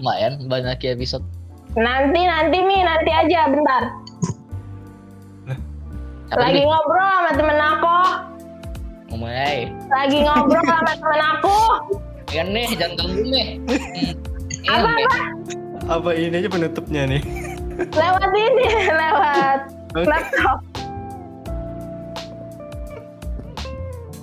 Lumayan 0.02 0.34
banyak 0.49 0.82
episode. 0.98 1.26
nanti 1.72 2.20
nanti 2.28 2.58
mi 2.68 2.84
nanti 2.84 3.12
aja 3.16 3.48
bentar. 3.48 3.84
Siapa 6.32 6.48
Lagi 6.48 6.64
ngobrol 6.64 7.08
sama 7.12 7.32
temen 7.36 7.60
aku. 7.60 7.98
Ngomong 9.12 9.32
hey. 9.32 9.60
Lagi 9.91 10.18
ngobrol 10.24 10.64
sama 10.64 10.94
temen 10.95 11.22
aku. 11.36 11.58
Kan 12.32 12.48
nih, 12.56 12.68
jangan 12.80 12.95
ganggu 12.95 13.24
nih. 13.28 13.49
Hmm. 13.68 14.16
Apa 14.72 14.90
apa? 14.94 15.20
Apa 15.91 16.15
ini 16.15 16.39
aja 16.39 16.47
penutupnya 16.47 17.03
nih? 17.03 17.19
Lewat 17.91 18.31
ini 18.31 18.65
lewat 19.03 19.59
Oke. 19.91 20.07
laptop. 20.07 20.57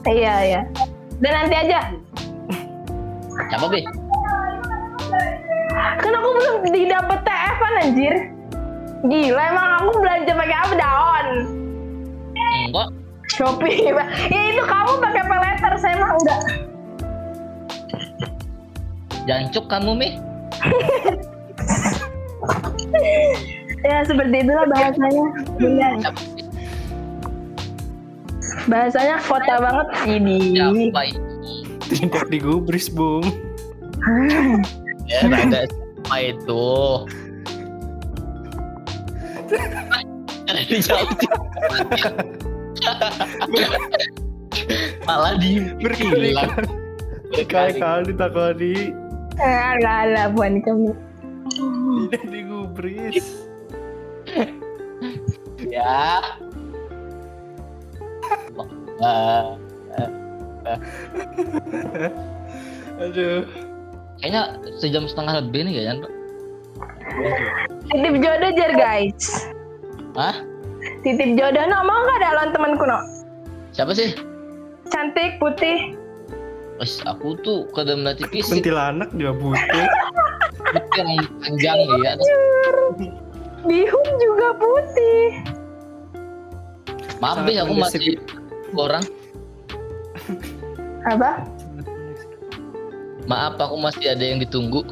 Iya 0.08 0.34
iya. 0.48 0.60
Dan 1.20 1.32
nanti 1.36 1.54
aja. 1.60 1.80
Siapa 3.52 3.68
Bi? 3.68 3.84
Kan 6.00 6.12
aku 6.16 6.28
belum 6.40 6.56
didapet 6.72 7.20
TF 7.20 7.56
kan 7.60 7.74
anjir. 7.84 8.14
Gila 9.04 9.42
emang 9.52 9.68
aku 9.84 9.90
belanja 10.00 10.32
pakai 10.32 10.56
apa 10.56 10.74
daun? 10.80 11.26
Enggak. 12.64 12.88
Shopee. 13.28 13.92
Ya 14.32 14.40
itu 14.56 14.62
kamu 14.64 14.92
pakai 15.04 15.22
pay 15.28 15.38
letter, 15.44 15.72
saya 15.76 16.00
mah 16.00 16.16
enggak. 16.16 16.40
Jancuk 19.28 19.68
kamu 19.68 19.92
Mi. 19.92 20.08
Ya 23.86 24.02
seperti 24.04 24.36
itulah 24.42 24.66
bahasanya. 24.68 25.26
Benar. 25.56 25.92
Siapa 26.02 26.20
sih? 26.20 26.44
Bahasanya 28.68 29.16
kota 29.24 29.54
banget 29.62 29.88
ini. 30.06 30.38
Siapa 30.58 31.00
itu? 31.08 31.20
Tidak 31.88 32.26
digubris, 32.28 32.92
Bung. 32.92 33.24
Ya, 35.08 35.24
ada 35.24 35.64
siapa 35.64 36.16
itu? 36.20 36.68
Ada 40.44 40.60
dijawab. 40.68 41.16
Malah 45.08 45.40
di 45.40 45.64
Berkali-kali. 45.80 46.68
Berkali-kali 47.32 48.12
takoni. 48.20 48.92
Alah 49.40 50.04
alah 50.04 50.26
buan 50.28 50.60
kamu. 50.60 50.92
Tidak 51.52 52.24
digubris. 52.28 53.48
Ya. 55.58 56.20
Aduh. 62.98 63.46
kayaknya 64.18 64.58
sejam 64.82 65.06
setengah 65.06 65.38
lebih 65.40 65.64
nih 65.70 65.72
kayaknya. 65.78 66.10
Titip 67.88 68.14
jodoh 68.20 68.50
jar 68.58 68.72
guys. 68.74 69.48
Hah? 70.18 70.36
Titip 71.06 71.38
jodoh 71.38 71.64
no 71.70 71.78
mau 71.86 72.02
nggak 72.04 72.20
dalon 72.20 72.50
temanku 72.50 72.84
no? 72.84 72.98
Siapa 73.72 73.94
sih? 73.94 74.12
Cantik 74.90 75.38
putih. 75.38 75.94
Wes, 76.78 77.02
aku 77.06 77.34
tuh 77.42 77.66
kadang 77.74 78.06
melatih 78.06 78.26
fisik. 78.30 78.62
Kuntilanak 78.62 79.10
juga 79.14 79.34
putih. 79.34 79.86
Yang 80.98 81.30
panjang 81.38 81.78
ya. 82.02 82.12
Bihun 83.66 84.08
juga 84.22 84.48
putih. 84.58 85.42
Maaf 87.18 87.42
deh, 87.42 87.58
aku 87.58 87.74
masih 87.74 88.18
orang. 88.78 89.02
Apa? 91.06 91.42
Maaf, 93.26 93.58
aku 93.58 93.76
masih 93.78 94.14
ada 94.14 94.22
yang 94.22 94.38
ditunggu. 94.38 94.86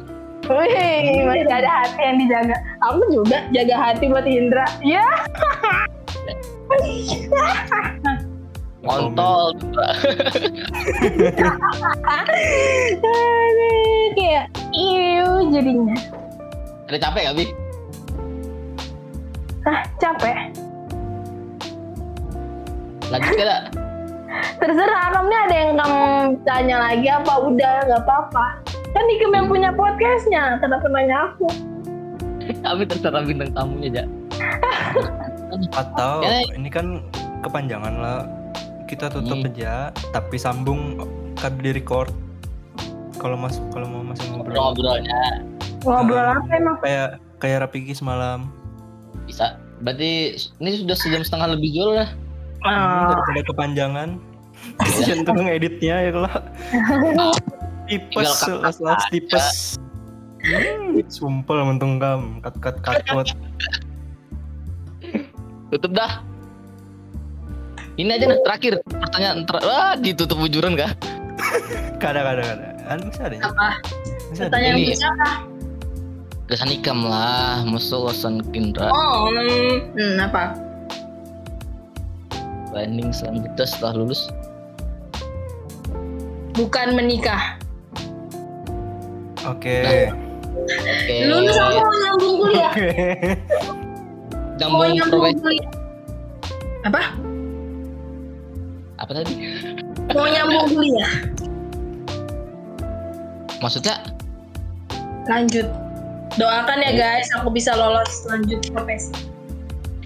Wih, 0.47 1.27
masih 1.27 1.51
ada 1.51 1.83
hati 1.83 1.99
yang 1.99 2.17
dijaga. 2.23 2.55
Aku 2.87 3.03
juga 3.11 3.43
jaga 3.51 3.75
hati 3.75 4.07
buat 4.07 4.23
Indra. 4.23 4.63
Ya. 4.83 5.03
Kontol. 8.85 9.57
Kayak 14.13 14.45
iu 14.73 15.29
jadinya. 15.49 15.97
Ada 16.87 16.97
capek 17.03 17.21
gak, 17.27 17.35
Bi? 17.35 17.45
Ah, 19.67 19.81
capek. 19.99 20.37
Lanjut 23.11 23.33
gak? 23.35 23.61
Terserah 24.57 25.13
kamu 25.13 25.27
nih 25.29 25.39
ada 25.39 25.55
yang 25.55 25.71
kamu 25.77 26.01
tanya 26.43 26.77
lagi 26.81 27.07
apa 27.09 27.33
udah 27.41 27.73
nggak 27.85 28.01
apa-apa. 28.05 28.45
Kan 28.95 29.05
Ikem 29.05 29.31
yang 29.33 29.45
punya 29.45 29.69
podcastnya, 29.69 30.57
kenapa 30.57 30.89
nanya 30.89 31.29
aku? 31.29 31.45
Tapi 32.63 32.81
terserah 32.87 33.21
bintang 33.21 33.51
tamunya, 33.53 34.01
Jak. 34.01 34.07
Atau 35.77 36.25
Ya. 36.25 36.41
ini 36.55 36.69
kan 36.71 37.03
kepanjangan 37.45 37.93
lah. 38.01 38.21
Kita 38.87 39.07
tutup 39.07 39.37
Hmm. 39.37 39.49
aja, 39.49 39.73
tapi 40.09 40.35
sambung 40.35 40.95
kan 41.35 41.53
di 41.57 41.69
record. 41.69 42.09
Kalau 43.17 43.35
mas 43.35 43.59
kalau 43.69 43.85
mau 43.85 44.01
masih 44.01 44.29
ngobrol. 44.31 44.55
Ngobrolnya 44.55 45.21
Ngobrol 45.79 46.23
apa 46.23 46.51
emang? 46.51 46.77
Kayak 46.79 47.09
kayak 47.37 47.57
Rapiki 47.63 47.91
semalam. 47.91 48.47
bisa. 49.23 49.59
Berarti 49.77 50.33
ini 50.57 50.69
sudah 50.77 50.95
sejam 50.95 51.19
setengah 51.19 51.53
lebih 51.53 51.69
jual 51.69 51.99
lah. 51.99 52.09
Oh, 52.63 53.11
daripada 53.13 53.41
kepanjangan. 53.45 54.09
Kasian 54.79 55.21
tuh 55.21 55.35
ngeditnya 55.35 55.95
ya 55.99 56.09
kalau 56.09 56.31
tipes 57.87 58.31
las 58.57 58.79
las 58.79 59.03
tipes. 59.11 59.77
Hmm, 60.39 61.03
sumpel 61.07 61.59
mentung 61.61 61.99
kam 61.99 62.39
cut 62.41 62.55
cut 62.57 62.77
cut. 62.81 63.27
Tutup 65.67 65.91
dah. 65.91 66.23
Ini 67.97 68.09
aja 68.13 68.25
nah 68.29 68.37
terakhir 68.45 68.77
pertanyaan 68.85 69.41
ter 69.49 69.57
Wah, 69.65 69.97
ditutup 69.97 70.37
bujuran 70.37 70.77
kah? 70.77 70.93
Kada 72.03 72.21
kada 72.21 72.41
kada. 72.45 72.67
Kan 72.87 72.99
bisa 73.09 73.21
ada. 73.25 73.35
ya? 73.35 73.41
apa? 73.49 73.67
Bisa. 74.29 74.41
Pertanyaan 74.47 74.75
Ini- 74.77 74.93
siapa? 74.93 75.29
Kesan 76.47 76.71
ikam 76.71 77.03
lah, 77.03 77.59
masuk 77.67 78.07
wasan 78.07 78.39
Kindra. 78.55 78.87
Oh, 78.87 79.27
hmm, 79.27 79.91
hmm, 79.99 80.15
apa? 80.23 80.55
Planning 82.71 83.11
selanjutnya 83.11 83.65
setelah 83.67 83.99
lulus. 83.99 84.31
Bukan 86.55 86.95
menikah. 86.95 87.59
Oke. 89.43 89.83
Oke. 89.83 91.15
Lulus 91.27 91.57
aku 91.59 91.79
mau 91.83 91.97
nyambung 91.99 92.35
kuliah. 92.39 92.71
Oke. 92.71 92.89
Mau 92.95 94.55
Nyambung 94.55 94.91
nyambung 94.95 95.19
profesi 95.19 95.41
kuliah. 95.43 95.69
Apa? 96.87 97.01
Apa 98.97 99.11
tadi? 99.13 99.33
Mau 100.13 100.25
nyambung 100.25 100.73
kuliah. 100.73 101.13
Maksudnya 103.61 103.97
Lanjut. 105.27 105.67
Doakan 106.37 106.79
ya 106.85 106.91
guys, 106.93 107.27
aku 107.33 107.49
bisa 107.49 107.73
lolos 107.73 108.23
lanjut 108.29 108.61
profesi. 108.69 109.11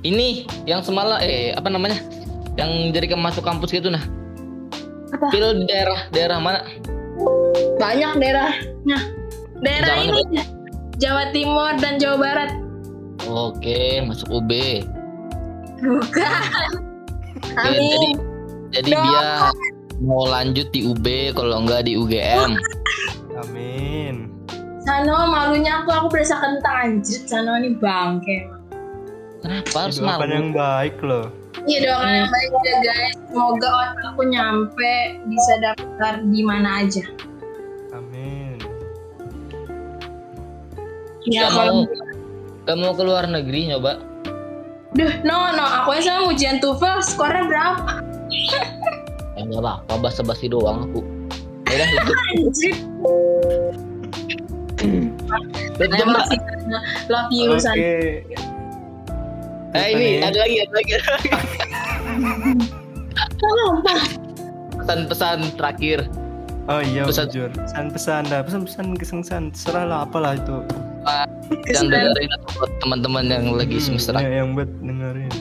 ini 0.02 0.50
yang 0.66 0.82
semalam 0.82 1.22
eh 1.22 1.54
apa 1.54 1.70
namanya? 1.70 2.00
Yang 2.58 2.98
jadi 2.98 3.06
ke 3.14 3.18
masuk 3.20 3.46
kampus 3.46 3.70
gitu 3.70 3.94
nah. 3.94 4.02
Apa? 5.14 5.30
Pil 5.30 5.62
di 5.62 5.66
daerah 5.70 6.10
daerah 6.10 6.38
mana? 6.42 6.66
Banyak 7.78 8.18
daerahnya. 8.18 9.00
Daerah 9.62 9.94
Jangan 9.94 10.26
ini 10.26 10.42
Jawa 10.98 11.24
Timur 11.30 11.72
dan 11.78 12.02
Jawa 12.02 12.18
Barat. 12.18 12.52
Oke, 13.30 14.02
masuk 14.02 14.42
UB. 14.42 14.82
Bukan. 15.82 16.42
Jadi 17.42 17.90
Amin. 17.94 18.31
Jadi 18.72 18.92
Doakan. 18.96 19.06
dia 19.06 19.28
mau 20.02 20.24
lanjut 20.26 20.68
di 20.74 20.82
UB 20.88 21.06
kalau 21.36 21.62
enggak 21.62 21.86
di 21.86 22.00
UGM. 22.00 22.58
Amin. 23.38 24.32
Sano 24.82 25.30
malunya 25.30 25.86
aku 25.86 25.94
aku 25.94 26.08
berasa 26.10 26.42
kentang 26.42 26.76
anjir. 26.76 27.22
Sano 27.30 27.54
ini 27.60 27.78
bangke. 27.78 28.50
Kenapa 29.42 29.90
harus 29.90 29.98
malu? 30.02 30.26
yang 30.26 30.52
baik 30.56 30.98
loh. 31.04 31.30
Iya 31.68 31.80
doakan 31.86 32.10
yang 32.10 32.30
baik 32.32 32.52
ya 32.66 32.78
guys. 32.82 33.16
Semoga 33.30 33.70
otakku 33.70 34.24
nyampe 34.26 34.96
bisa 35.30 35.54
daftar 35.62 36.14
di 36.26 36.42
mana 36.42 36.82
aja. 36.82 37.04
Amin. 37.94 38.58
Ya 41.30 41.46
Gak 41.46 41.54
kalau 41.54 41.86
mau 42.78 42.94
ke 42.98 43.04
luar 43.06 43.30
negeri 43.30 43.70
nyoba? 43.70 44.02
Duh, 44.92 45.14
no, 45.24 45.56
no, 45.56 45.64
aku 45.64 45.96
yang 45.96 46.04
sama 46.04 46.22
ujian 46.34 46.58
TOEFL 46.60 47.00
skornya 47.00 47.48
berapa? 47.48 48.11
Ya 48.32 49.42
enggak 49.42 49.62
apa-apa, 49.62 49.94
basa-basi 50.02 50.48
doang 50.48 50.86
aku. 50.86 51.00
Ya 51.68 51.74
udah 51.74 51.88
itu. 51.88 52.14
Anjir. 52.36 52.76
Tutup 55.78 56.06
Mbak. 56.06 56.26
Love 57.08 57.30
you, 57.32 57.52
Oke. 57.52 57.60
San. 57.60 57.76
Eh 59.72 59.88
ini 59.90 60.08
ada 60.20 60.36
lagi, 60.38 60.56
ada 60.60 60.74
lagi. 60.74 60.92
ada 60.94 61.08
lagi. 61.10 61.30
Kenapa? 63.34 63.94
Pesan-pesan 64.78 65.38
terakhir. 65.56 66.00
Oh 66.68 66.78
iya 66.80 67.04
Pesan- 67.04 67.30
jujur. 67.30 67.50
Pesan-pesan 67.56 68.22
dah, 68.28 68.42
pesan-pesan 68.44 68.86
kesan 68.96 69.44
serah 69.52 69.86
lah 69.86 70.00
apalah 70.04 70.36
itu. 70.36 70.60
Yang 71.66 71.90
dengerin 71.90 72.30
atau 72.32 72.50
buat 72.56 72.72
teman-teman 72.80 73.24
yang 73.26 73.46
lagi 73.52 73.78
Hmm, 73.80 73.86
semester 73.98 74.14
ya, 74.16 74.44
yang 74.44 74.54
buat 74.54 74.70
dengerin. 74.78 75.34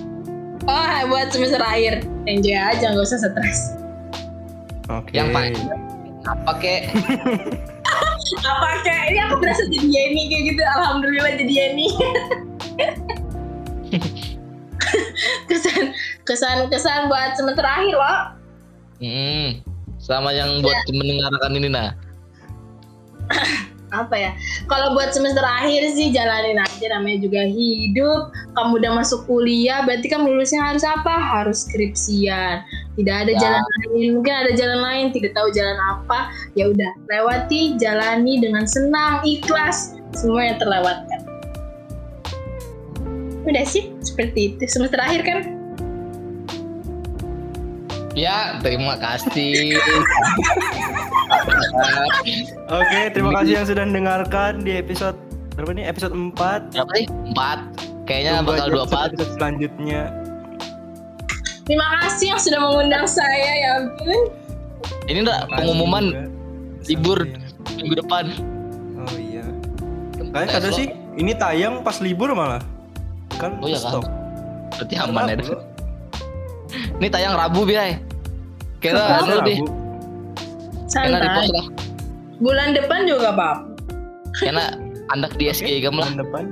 Oh, 0.69 1.09
buat 1.09 1.33
semester 1.33 1.63
akhir. 1.63 2.05
Enjoy 2.29 2.53
aja, 2.53 2.93
nggak 2.93 3.07
usah 3.07 3.25
stres. 3.25 3.73
Oke. 4.91 5.17
Yang 5.17 5.29
paling 5.33 5.57
apa 6.29 6.53
kek? 6.61 6.83
Apa 8.31 8.87
kayak 8.87 9.11
ini 9.11 9.19
aku 9.27 9.43
berasa 9.43 9.67
jadi 9.67 9.91
Yeni 9.91 10.31
kayak 10.31 10.55
gitu. 10.55 10.63
Alhamdulillah 10.79 11.35
jadi 11.35 11.51
Yeni. 11.51 11.91
kesan 15.51 15.91
kesan 16.23 16.71
kesan 16.71 17.11
buat 17.11 17.35
semester 17.35 17.67
akhir 17.67 17.99
loh. 17.99 18.39
Hmm, 19.03 19.59
sama 19.99 20.31
yang 20.31 20.63
buat 20.63 20.79
mendengarkan 20.95 21.59
ini 21.59 21.75
nah. 21.75 21.91
apa 23.91 24.15
ya? 24.17 24.31
Kalau 24.67 24.95
buat 24.95 25.13
semester 25.13 25.43
akhir 25.43 25.95
sih 25.95 26.11
jalanin 26.11 26.59
aja 26.59 26.87
namanya 26.97 27.23
juga 27.23 27.43
hidup. 27.47 28.31
Kamu 28.57 28.81
udah 28.81 28.93
masuk 28.99 29.27
kuliah 29.29 29.83
berarti 29.85 30.07
kan 30.09 30.25
lulusnya 30.25 30.63
harus 30.63 30.83
apa? 30.83 31.11
Harus 31.13 31.69
skripsian. 31.69 32.65
Tidak 32.97 33.17
ada 33.27 33.33
Ya. 33.37 33.39
jalan 33.39 33.63
lain. 33.63 34.09
Mungkin 34.19 34.35
ada 34.35 34.53
jalan 34.57 34.81
lain 34.81 35.05
tidak 35.15 35.33
tahu 35.37 35.49
jalan 35.53 35.79
apa. 35.79 36.33
Ya 36.57 36.71
udah 36.71 36.91
lewati 37.11 37.77
jalani 37.77 38.41
dengan 38.41 38.65
senang 38.65 39.23
ikhlas. 39.23 39.95
Semua 40.17 40.43
yang 40.51 40.59
terlewatkan. 40.59 41.21
Udah 43.47 43.65
sih 43.65 43.91
seperti 44.03 44.55
itu. 44.55 44.67
Semester 44.67 44.99
akhir 45.01 45.23
kan 45.23 45.60
Ya, 48.13 48.59
terima 48.59 48.99
kasih. 48.99 49.79
Oke, 52.67 53.01
terima 53.15 53.31
kasih 53.33 53.53
yang 53.55 53.67
sudah 53.67 53.85
mendengarkan 53.87 54.61
di 54.61 54.75
episode 54.75 55.15
berapa 55.55 55.71
nih? 55.73 55.87
Episode 55.87 56.15
4. 56.15 56.75
Berapa 56.75 56.93
sih? 56.97 57.07
Empat. 57.07 57.59
Kayaknya 58.05 58.43
bakal 58.43 58.67
dua 58.69 58.85
empat. 58.85 59.09
Episode 59.15 59.33
selanjutnya. 59.37 60.03
terima 61.63 61.87
kasih 62.03 62.35
yang 62.35 62.41
sudah 62.43 62.59
mengundang 62.59 63.07
saya 63.07 63.51
ya 63.55 63.71
ampun 63.79 64.27
Ini 65.07 65.23
enggak 65.23 65.47
pengumuman 65.47 66.05
juga. 66.11 66.27
libur. 66.83 67.19
Sampai- 67.23 67.75
minggu 67.79 67.95
depan. 67.97 68.25
Oh 68.99 69.15
iya. 69.15 69.45
Kayak 70.35 70.59
ada 70.59 70.71
sih, 70.75 70.87
ini 71.15 71.31
tayang 71.31 71.87
pas 71.87 72.03
libur 72.03 72.35
malah. 72.35 72.59
Kan 73.39 73.63
Oh 73.63 73.71
iya 73.71 73.79
kan? 73.79 74.03
Berarti 74.75 74.95
aman 74.99 75.25
ya. 75.31 75.39
Ini 77.01 77.09
tayang 77.09 77.33
Rabu 77.33 77.65
biay. 77.65 77.97
Kira 78.85 79.01
Rabu, 79.01 79.25
anu 79.25 79.37
deh. 79.49 79.57
Di 79.57 80.93
santai 80.93 81.29
pos 81.33 81.49
lah. 81.49 81.67
bulan 82.43 82.75
depan 82.75 83.07
juga 83.07 83.31
apa 83.31 83.63
Kena 84.37 84.75
andak 85.09 85.33
di 85.41 85.49
SG 85.49 85.81
gam 85.81 85.97
lah. 85.97 86.13
Bulan 86.13 86.21
depan. 86.21 86.45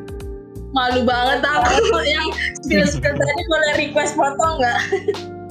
malu 0.68 1.00
banget 1.00 1.40
aku 1.48 1.96
yang 2.16 2.28
skill-skill 2.60 3.16
tadi 3.16 3.42
boleh 3.48 3.72
request 3.80 4.12
foto 4.16 4.46
nggak? 4.60 4.80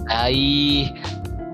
Ai. 0.10 0.90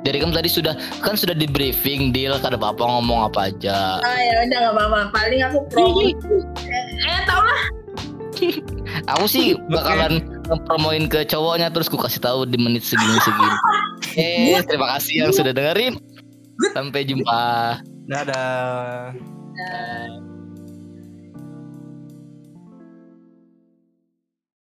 Dari 0.03 0.20
kamu 0.20 0.36
tadi 0.36 0.52
sudah 0.52 0.76
kan 0.99 1.15
sudah 1.15 1.32
di 1.32 1.48
briefing 1.48 2.11
deal 2.11 2.36
kada 2.40 2.60
apa-apa 2.60 2.84
ngomong 2.84 3.28
apa 3.32 3.52
aja. 3.52 4.03
Ah 4.03 4.20
ya 4.20 4.36
udah 4.48 4.57
nggak 4.68 4.74
apa-apa. 4.76 4.99
Paling 5.15 5.41
aku 5.48 5.57
promo. 5.72 5.99
eh, 6.07 6.11
eh 7.07 7.20
tau 7.28 7.40
lah. 7.40 7.61
Aku 9.15 9.26
sih 9.32 9.56
bakalan 9.72 10.32
promoin 10.65 11.09
ke 11.09 11.25
cowoknya 11.25 11.73
terus 11.73 11.89
ku 11.89 11.97
kasih 11.97 12.21
tahu 12.21 12.45
di 12.45 12.57
menit 12.59 12.85
segini 12.85 13.17
segini. 13.21 13.57
Eh, 14.13 14.61
terima 14.69 14.93
kasih 14.93 15.25
yang 15.25 15.34
sudah 15.34 15.57
dengerin. 15.57 15.97
Sampai 16.77 17.01
jumpa. 17.01 17.81
Dadah. 18.05 19.09
Nah, 19.57 20.32